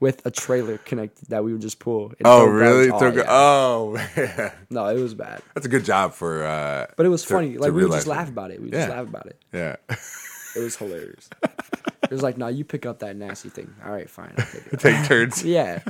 with 0.00 0.24
a 0.26 0.30
trailer 0.30 0.78
connected 0.78 1.28
that 1.28 1.44
we 1.44 1.52
would 1.52 1.60
just 1.62 1.78
pull 1.78 2.12
Oh, 2.24 2.44
really? 2.46 2.90
Oh, 2.90 3.12
yeah. 3.12 3.24
oh, 3.28 3.92
man. 4.16 4.52
no 4.70 4.86
it 4.88 5.00
was 5.00 5.14
bad 5.14 5.42
That's 5.54 5.66
a 5.66 5.70
good 5.70 5.84
job 5.84 6.14
for. 6.14 6.44
Uh, 6.44 6.86
but 6.96 7.06
it 7.06 7.10
was 7.10 7.22
to- 7.22 7.28
funny 7.34 7.58
like 7.58 7.72
we 7.72 7.82
would 7.84 7.92
just 7.92 8.06
laugh 8.06 8.28
it. 8.28 8.32
about 8.32 8.50
it 8.50 8.58
we 8.60 8.66
would 8.66 8.74
Yeah. 8.74 8.86
just 8.86 8.96
laugh 8.96 9.08
about 9.08 9.26
it 9.26 9.36
Yeah. 9.52 9.76
it 10.56 10.60
was 10.60 10.76
hilarious 10.76 11.28
it 12.02 12.10
was 12.10 12.22
like 12.22 12.36
no 12.38 12.48
you 12.48 12.64
pick 12.64 12.86
up 12.86 12.98
that 13.00 13.14
nasty 13.16 13.50
thing 13.50 13.72
all 13.84 13.92
right 13.92 14.10
fine 14.10 14.34
it 14.72 14.80
Take 14.80 15.04
turns. 15.06 15.44
Yeah, 15.44 15.80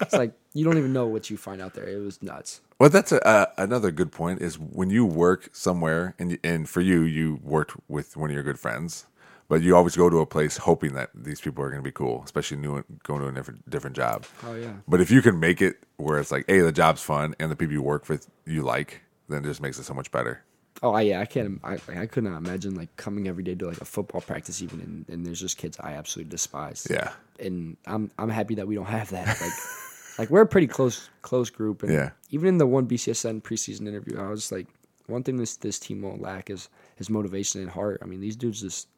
it's 0.00 0.12
like 0.14 0.32
you 0.54 0.64
don't 0.64 0.78
even 0.78 0.92
know 0.94 1.06
what 1.06 1.28
you 1.28 1.36
find 1.36 1.60
out 1.60 1.74
there. 1.74 1.86
It 1.86 1.96
was 2.02 2.22
nuts. 2.22 2.60
Well, 2.78 2.88
that's 2.88 3.12
a, 3.12 3.26
uh, 3.26 3.46
another 3.58 3.90
good 3.90 4.10
point. 4.12 4.40
Is 4.40 4.58
when 4.58 4.88
you 4.88 5.04
work 5.04 5.50
somewhere, 5.52 6.14
and 6.18 6.38
and 6.44 6.66
for 6.68 6.80
you, 6.80 7.02
you 7.02 7.40
worked 7.42 7.74
with 7.88 8.16
one 8.16 8.30
of 8.30 8.34
your 8.34 8.42
good 8.42 8.58
friends, 8.58 9.06
but 9.48 9.62
you 9.62 9.76
always 9.76 9.96
go 9.96 10.08
to 10.10 10.18
a 10.18 10.26
place 10.26 10.56
hoping 10.56 10.94
that 10.94 11.10
these 11.14 11.40
people 11.40 11.62
are 11.64 11.70
going 11.70 11.82
to 11.82 11.84
be 11.88 11.92
cool, 11.92 12.22
especially 12.24 12.56
new 12.58 12.82
going 13.04 13.20
to 13.22 13.28
a 13.28 13.32
different 13.32 13.68
different 13.70 13.96
job. 13.96 14.24
Oh 14.44 14.54
yeah, 14.54 14.74
But 14.88 15.00
if 15.00 15.10
you 15.10 15.22
can 15.22 15.38
make 15.40 15.60
it 15.62 15.76
where 15.96 16.18
it's 16.18 16.30
like, 16.32 16.44
hey, 16.48 16.60
the 16.60 16.72
job's 16.72 17.02
fun, 17.02 17.34
and 17.38 17.50
the 17.50 17.56
people 17.56 17.72
you 17.74 17.82
work 17.82 18.08
with 18.08 18.28
you 18.44 18.62
like, 18.62 19.02
then 19.28 19.44
it 19.44 19.48
just 19.48 19.60
makes 19.60 19.78
it 19.78 19.84
so 19.84 19.94
much 19.94 20.10
better. 20.10 20.42
Oh 20.82 20.96
yeah, 20.98 21.20
I 21.20 21.24
can't. 21.24 21.58
I 21.64 21.78
I 21.88 22.06
could 22.06 22.24
not 22.24 22.36
imagine 22.36 22.74
like 22.74 22.94
coming 22.96 23.28
every 23.28 23.42
day 23.42 23.54
to 23.54 23.66
like 23.66 23.80
a 23.80 23.84
football 23.86 24.20
practice 24.20 24.60
even, 24.62 24.80
and, 24.80 25.08
and 25.08 25.24
there's 25.24 25.40
just 25.40 25.56
kids 25.56 25.78
I 25.80 25.92
absolutely 25.92 26.30
despise. 26.30 26.86
Yeah. 26.90 27.12
and 27.40 27.76
I'm 27.86 28.10
I'm 28.18 28.28
happy 28.28 28.56
that 28.56 28.66
we 28.68 28.74
don't 28.74 28.84
have 28.86 29.08
that. 29.10 29.40
Like, 29.40 29.52
like 30.18 30.28
we're 30.30 30.42
a 30.42 30.46
pretty 30.46 30.66
close 30.66 31.08
close 31.22 31.48
group, 31.48 31.82
and 31.82 31.92
Yeah. 31.92 32.10
even 32.30 32.48
in 32.48 32.58
the 32.58 32.66
one 32.66 32.86
BCSN 32.86 33.42
preseason 33.42 33.88
interview, 33.88 34.18
I 34.20 34.28
was 34.28 34.52
like, 34.52 34.66
one 35.06 35.22
thing 35.22 35.38
this 35.38 35.56
this 35.56 35.78
team 35.78 36.02
won't 36.02 36.20
lack 36.20 36.50
is 36.50 36.68
is 36.98 37.08
motivation 37.08 37.62
and 37.62 37.70
heart. 37.70 38.00
I 38.02 38.04
mean, 38.06 38.20
these 38.20 38.36
dudes 38.36 38.60
just 38.60 38.88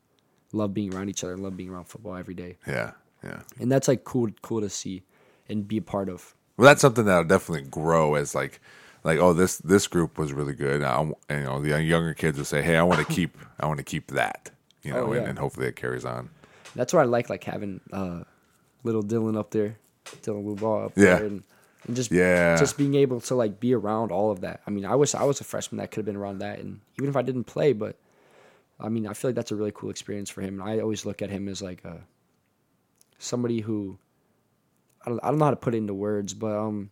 love 0.53 0.73
being 0.75 0.95
around 0.95 1.09
each 1.09 1.23
other 1.25 1.35
and 1.35 1.43
love 1.43 1.57
being 1.57 1.71
around 1.71 1.85
football 1.85 2.17
every 2.17 2.35
day, 2.35 2.57
Yeah. 2.67 2.93
Yeah. 3.25 3.41
and 3.61 3.71
that's 3.71 3.89
like 3.89 4.05
cool 4.05 4.29
cool 4.43 4.61
to 4.61 4.71
see 4.71 5.03
and 5.49 5.67
be 5.67 5.79
a 5.79 5.83
part 5.83 6.09
of. 6.09 6.35
Well, 6.57 6.67
that's 6.67 6.81
something 6.81 7.05
that'll 7.05 7.25
definitely 7.25 7.69
grow 7.69 8.15
as 8.15 8.35
like, 8.35 8.61
like 9.05 9.19
oh 9.19 9.33
this 9.33 9.59
this 9.59 9.87
group 9.87 10.19
was 10.19 10.33
really 10.33 10.55
good. 10.55 10.83
I, 10.83 11.01
and, 11.01 11.15
you 11.31 11.45
know, 11.45 11.61
the 11.61 11.83
younger 11.83 12.15
kids 12.15 12.39
will 12.39 12.45
say, 12.45 12.63
hey, 12.63 12.77
I 12.77 12.83
want 12.83 13.07
to 13.07 13.13
keep 13.13 13.37
I 13.61 13.67
want 13.67 13.79
to 13.79 13.85
keep 13.85 14.09
that. 14.13 14.51
You 14.83 14.93
know, 14.93 15.01
Oh, 15.07 15.13
and, 15.13 15.23
yeah. 15.25 15.29
and 15.31 15.39
hopefully 15.39 15.67
it 15.67 15.77
carries 15.77 16.05
on. 16.05 16.31
That's 16.75 16.93
what 16.93 17.01
I 17.01 17.05
like, 17.05 17.29
like 17.29 17.43
having 17.45 17.81
uh, 17.93 18.23
little 18.85 19.03
Dylan 19.03 19.37
up 19.37 19.51
there, 19.51 19.77
Dylan 20.23 20.57
Blue 20.57 20.75
up 20.77 20.93
Yeah. 20.97 21.17
there, 21.17 21.25
and, 21.27 21.43
and 21.87 21.97
just 21.97 22.11
Yeah. 22.13 22.57
just 22.57 22.77
being 22.79 22.95
able 22.95 23.21
to 23.23 23.35
like 23.35 23.59
be 23.59 23.75
around 23.75 24.13
all 24.13 24.31
of 24.31 24.41
that. 24.43 24.61
I 24.67 24.71
mean, 24.71 24.85
I 24.85 24.95
wish 24.95 25.15
I 25.15 25.25
was 25.25 25.41
a 25.41 25.45
freshman 25.45 25.79
that 25.79 25.91
could 25.91 25.99
have 25.99 26.07
been 26.07 26.17
around 26.17 26.39
that, 26.39 26.61
and 26.61 26.81
even 26.99 27.09
if 27.11 27.17
I 27.17 27.23
didn't 27.23 27.45
play, 27.45 27.73
but 27.73 27.97
I 28.81 28.89
mean, 28.89 29.07
I 29.07 29.13
feel 29.13 29.31
like 29.31 29.35
that's 29.37 29.51
a 29.51 29.57
really 29.57 29.73
cool 29.75 29.91
experience 29.91 30.31
for 30.31 30.41
him. 30.41 30.61
And 30.61 30.69
I 30.69 30.81
always 30.81 31.05
look 31.05 31.21
at 31.23 31.31
him 31.31 31.49
as 31.49 31.61
like 31.63 31.85
a 31.85 32.01
somebody 33.19 33.61
who 33.61 33.99
I 35.05 35.11
don't 35.11 35.21
I 35.23 35.29
don't 35.31 35.39
know 35.39 35.47
how 35.47 35.51
to 35.51 35.57
put 35.57 35.75
it 35.75 35.79
into 35.79 35.95
words, 35.95 36.35
but 36.35 36.57
um, 36.57 36.91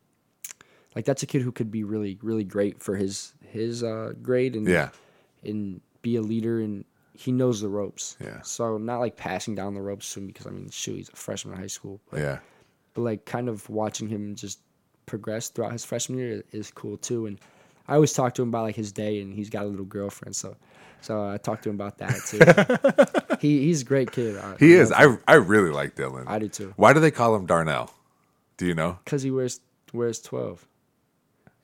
like 0.94 1.04
that's 1.04 1.22
a 1.22 1.26
kid 1.26 1.42
who 1.42 1.52
could 1.52 1.70
be 1.70 1.84
really 1.84 2.18
really 2.22 2.44
great 2.44 2.82
for 2.82 2.96
his 2.96 3.34
his 3.42 3.82
uh 3.82 4.12
grade 4.22 4.56
and 4.56 4.66
Yeah. 4.66 4.90
and 5.44 5.80
be 6.02 6.16
a 6.16 6.22
leader 6.22 6.60
and 6.60 6.84
he 7.14 7.32
knows 7.32 7.60
the 7.60 7.68
ropes. 7.68 8.16
Yeah. 8.20 8.42
So 8.42 8.76
not 8.78 8.98
like 8.98 9.16
passing 9.16 9.54
down 9.54 9.74
the 9.74 9.80
ropes 9.80 10.12
to 10.14 10.20
him 10.20 10.26
because 10.26 10.46
I 10.46 10.50
mean, 10.50 10.68
shoot, 10.70 10.96
he's 10.96 11.08
a 11.08 11.16
freshman 11.16 11.54
in 11.54 11.60
high 11.60 11.66
school. 11.68 12.00
But, 12.10 12.20
Yeah. 12.20 12.38
but 12.94 13.02
like 13.02 13.24
kind 13.24 13.48
of 13.48 13.68
watching 13.70 14.08
him 14.08 14.34
just 14.34 14.60
progress 15.06 15.48
throughout 15.48 15.72
his 15.72 15.84
freshman 15.84 16.18
year 16.18 16.42
is 16.52 16.70
cool 16.70 16.96
too. 16.98 17.26
And 17.26 17.38
I 17.88 17.94
always 17.94 18.12
talk 18.12 18.34
to 18.34 18.42
him 18.42 18.48
about 18.48 18.62
like 18.64 18.76
his 18.76 18.92
day, 18.92 19.20
and 19.20 19.32
he's 19.34 19.50
got 19.50 19.64
a 19.64 19.68
little 19.68 19.84
girlfriend, 19.86 20.34
so 20.36 20.56
so 21.00 21.28
I 21.28 21.36
talked 21.38 21.62
to 21.64 21.70
him 21.70 21.76
about 21.76 21.98
that 21.98 22.16
too. 22.26 23.36
he 23.40 23.64
he's 23.64 23.82
a 23.82 23.84
great 23.84 24.10
kid. 24.12 24.36
I, 24.38 24.56
He 24.58 24.72
is. 24.74 24.90
I 24.92 25.16
I 25.28 25.34
really 25.34 25.70
like 25.70 25.94
Dylan. 25.94 26.24
I 26.26 26.38
do 26.38 26.48
too. 26.48 26.72
Why 26.76 26.92
do 26.92 27.00
they 27.00 27.10
call 27.10 27.34
him 27.36 27.46
Darnell? 27.46 27.92
Do 28.56 28.66
you 28.66 28.74
know? 28.74 28.98
because 29.04 29.22
he 29.22 29.30
wears 29.30 29.60
wears 29.92 30.20
twelve. 30.20 30.66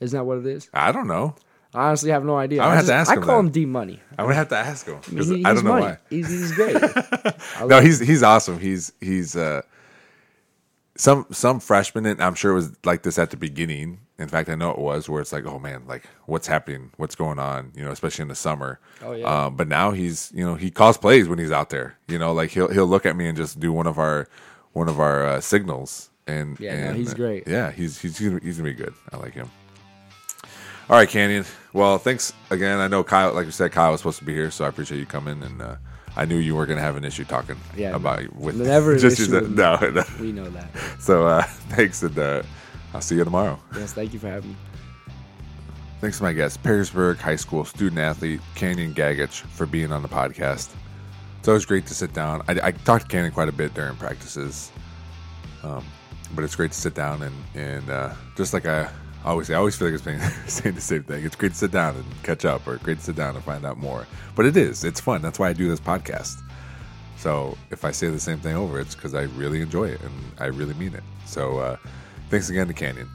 Isn't 0.01 0.16
that 0.18 0.25
what 0.25 0.39
it 0.39 0.47
is? 0.47 0.68
I 0.75 0.93
don't 0.93 1.07
know. 1.07 1.35
I 1.75 1.87
honestly 1.89 2.11
have 2.11 2.25
no 2.25 2.37
idea. 2.37 2.61
I'm 2.61 2.66
gonna 2.66 2.73
I 2.75 2.77
have 2.77 2.87
to 2.87 2.93
ask 2.93 3.11
I 3.11 3.14
him 3.14 3.23
call 3.23 3.37
then. 3.37 3.47
him 3.47 3.51
D 3.53 3.64
Money. 3.64 4.01
I'm 4.18 4.27
gonna 4.27 4.35
have 4.35 4.49
to 4.51 4.57
ask 4.59 4.87
him. 4.87 5.01
'cause 5.01 5.29
He- 5.29 5.43
I 5.45 5.55
don't 5.55 5.64
know 5.64 5.70
money. 5.73 5.87
why. 5.87 5.99
He's 6.11 6.29
he's 6.29 6.53
great. 6.53 6.77
No, 7.61 7.66
love- 7.66 7.83
he's 7.85 7.99
he's 7.99 8.23
awesome. 8.23 8.59
He's 8.61 8.93
he's 9.01 9.35
uh 9.37 9.62
some 10.97 11.27
some 11.31 11.61
freshmen 11.61 12.05
and 12.07 12.23
I'm 12.23 12.35
sure 12.35 12.53
it 12.53 12.55
was 12.57 12.73
like 12.85 13.03
this 13.03 13.18
at 13.18 13.31
the 13.31 13.37
beginning. 13.37 14.01
In 14.23 14.29
fact, 14.29 14.49
I 14.49 14.55
know 14.55 14.70
it 14.70 14.79
was 14.79 15.09
where 15.09 15.20
it's 15.20 15.33
like, 15.33 15.45
oh 15.45 15.59
man, 15.59 15.83
like 15.87 16.05
what's 16.27 16.47
happening? 16.47 16.91
What's 16.97 17.14
going 17.14 17.39
on? 17.39 17.73
You 17.77 17.85
know, 17.85 17.91
especially 17.91 18.23
in 18.23 18.29
the 18.29 18.35
summer. 18.35 18.81
Oh, 19.03 19.12
yeah. 19.12 19.27
Um, 19.47 19.57
but 19.57 19.68
now 19.68 19.91
he's 19.91 20.33
you 20.35 20.45
know 20.45 20.55
he 20.55 20.70
calls 20.70 20.97
plays 20.97 21.29
when 21.29 21.39
he's 21.39 21.51
out 21.53 21.70
there. 21.70 21.99
You 22.09 22.18
know, 22.18 22.33
like 22.33 22.51
he'll 22.51 22.68
he'll 22.68 22.87
look 22.87 23.05
at 23.07 23.16
me 23.16 23.27
and 23.29 23.37
just 23.37 23.61
do 23.61 23.73
one 23.73 23.87
of 23.87 23.99
our 23.99 24.29
one 24.73 24.89
of 24.89 25.01
our 25.01 25.27
uh, 25.27 25.41
signals. 25.41 26.09
And 26.27 26.59
Yeah, 26.61 26.91
no, 26.91 26.93
he's 26.95 27.14
great. 27.14 27.47
Yeah, 27.49 27.70
he's 27.73 28.01
he's 28.01 28.18
gonna, 28.20 28.41
he's 28.43 28.57
gonna 28.59 28.70
be 28.70 28.75
good. 28.75 28.95
I 29.12 29.16
like 29.16 29.35
him. 29.35 29.51
All 30.89 30.97
right, 30.97 31.09
Kanyon. 31.09 31.47
Well, 31.73 31.99
thanks 31.99 32.33
again. 32.51 32.79
I 32.79 32.89
know 32.89 33.03
Kyle, 33.03 33.33
like 33.33 33.47
you 33.47 33.53
said, 33.53 33.73
Kyle 33.73 33.93
was 33.93 34.01
supposed 34.01 34.18
to 34.18 34.25
be 34.25 34.35
here, 34.35 34.51
so 34.51 34.64
I 34.64 34.68
appreciate 34.68 34.99
you 34.99 35.07
coming. 35.07 35.43
And 35.43 35.62
uh, 35.62 35.77
I 36.16 36.25
knew 36.27 36.37
you 36.37 36.55
were 36.55 36.66
going 36.66 36.77
to 36.77 36.83
have 36.83 36.97
an 36.97 37.05
issue 37.05 37.25
talking 37.25 37.57
Yeah, 37.77 37.95
about 37.97 38.31
with 38.35 38.57
never 38.57 38.97
just 38.99 39.18
issue 39.18 39.33
with 39.33 39.51
no, 39.57 39.77
no. 39.95 40.05
we 40.20 40.33
know 40.33 40.49
that. 40.51 40.68
So 40.99 41.27
uh, 41.27 41.43
thanks, 41.70 42.03
and 42.03 42.18
uh, 42.18 42.43
I'll 42.95 43.01
see 43.01 43.16
you 43.16 43.24
tomorrow. 43.24 43.59
Yes, 43.74 43.93
thank 43.93 44.12
you 44.12 44.18
for 44.18 44.28
having 44.28 44.51
me. 44.51 44.57
Thanks 46.01 46.18
to 46.18 46.24
my 46.24 46.32
guest, 46.32 46.62
Perrysburg 46.62 47.18
High 47.18 47.36
School 47.36 47.64
student 47.64 48.01
athlete 48.01 48.40
Kanyon 48.57 48.93
Gagich, 48.93 49.43
for 49.43 49.66
being 49.66 49.93
on 49.93 50.03
the 50.03 50.09
podcast. 50.09 50.70
It's 51.38 51.49
always 51.49 51.64
great 51.64 51.86
to 51.86 51.95
sit 51.95 52.12
down. 52.12 52.43
I, 52.49 52.59
I 52.62 52.70
talked 52.72 53.09
to 53.09 53.16
Kanyon 53.16 53.32
quite 53.32 53.49
a 53.49 53.53
bit 53.53 53.72
during 53.74 53.97
practices, 53.97 54.72
um, 55.62 55.84
but 56.34 56.45
it's 56.45 56.57
great 56.57 56.72
to 56.72 56.78
sit 56.78 56.95
down 56.95 57.22
and 57.22 57.34
and 57.55 57.88
uh, 57.88 58.14
just 58.36 58.53
like 58.53 58.66
I 58.66 58.88
always 59.24 59.47
say, 59.47 59.55
I 59.55 59.59
always 59.59 59.76
feel 59.76 59.88
like 59.88 59.95
it's 59.95 60.05
saying, 60.05 60.20
saying 60.47 60.74
the 60.74 60.80
same 60.80 61.05
thing. 61.05 61.24
It's 61.24 61.36
great 61.36 61.53
to 61.53 61.59
sit 61.59 61.70
down 61.70 61.95
and 61.97 62.05
catch 62.22 62.45
up, 62.45 62.66
or 62.66 62.76
great 62.78 62.99
to 62.99 63.05
sit 63.05 63.16
down 63.16 63.36
and 63.36 63.45
find 63.45 63.64
out 63.64 63.78
more. 63.78 64.07
But 64.34 64.47
it 64.47 64.57
is. 64.57 64.84
It's 64.84 65.01
fun. 65.01 65.22
That's 65.22 65.38
why 65.38 65.49
I 65.49 65.53
do 65.53 65.68
this 65.68 65.80
podcast. 65.80 66.43
So 67.16 67.57
if 67.70 67.84
I 67.84 67.93
say 67.93 68.09
the 68.09 68.18
same 68.18 68.40
thing 68.40 68.57
over, 68.57 68.80
it's 68.80 68.97
because 68.97 69.14
I 69.14 69.22
really 69.22 69.62
enjoy 69.62 69.84
it 69.84 70.01
and 70.01 70.12
I 70.40 70.47
really 70.47 70.74
mean 70.74 70.95
it. 70.95 71.05
So 71.26 71.59
uh, 71.59 71.76
thanks 72.33 72.49
again 72.49 72.66
to 72.66 72.72
Kanyon. 72.72 73.09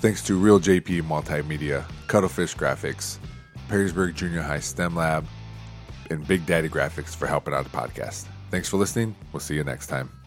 Thanks 0.00 0.22
to 0.22 0.38
Reel 0.38 0.60
JP 0.60 1.02
Multimedia, 1.02 1.84
Cuttlefish 2.06 2.54
Graphics, 2.54 3.18
Perrysburg 3.68 4.14
Junior 4.14 4.42
High 4.42 4.60
STEM 4.60 4.94
Lab, 4.94 5.26
and 6.08 6.26
Big 6.26 6.46
Daddy 6.46 6.68
Graphics 6.68 7.16
for 7.16 7.26
helping 7.26 7.52
out 7.52 7.64
the 7.64 7.76
podcast. 7.76 8.26
Thanks 8.52 8.68
for 8.68 8.76
listening. 8.76 9.16
We'll 9.32 9.40
see 9.40 9.56
you 9.56 9.64
next 9.64 9.88
time. 9.88 10.19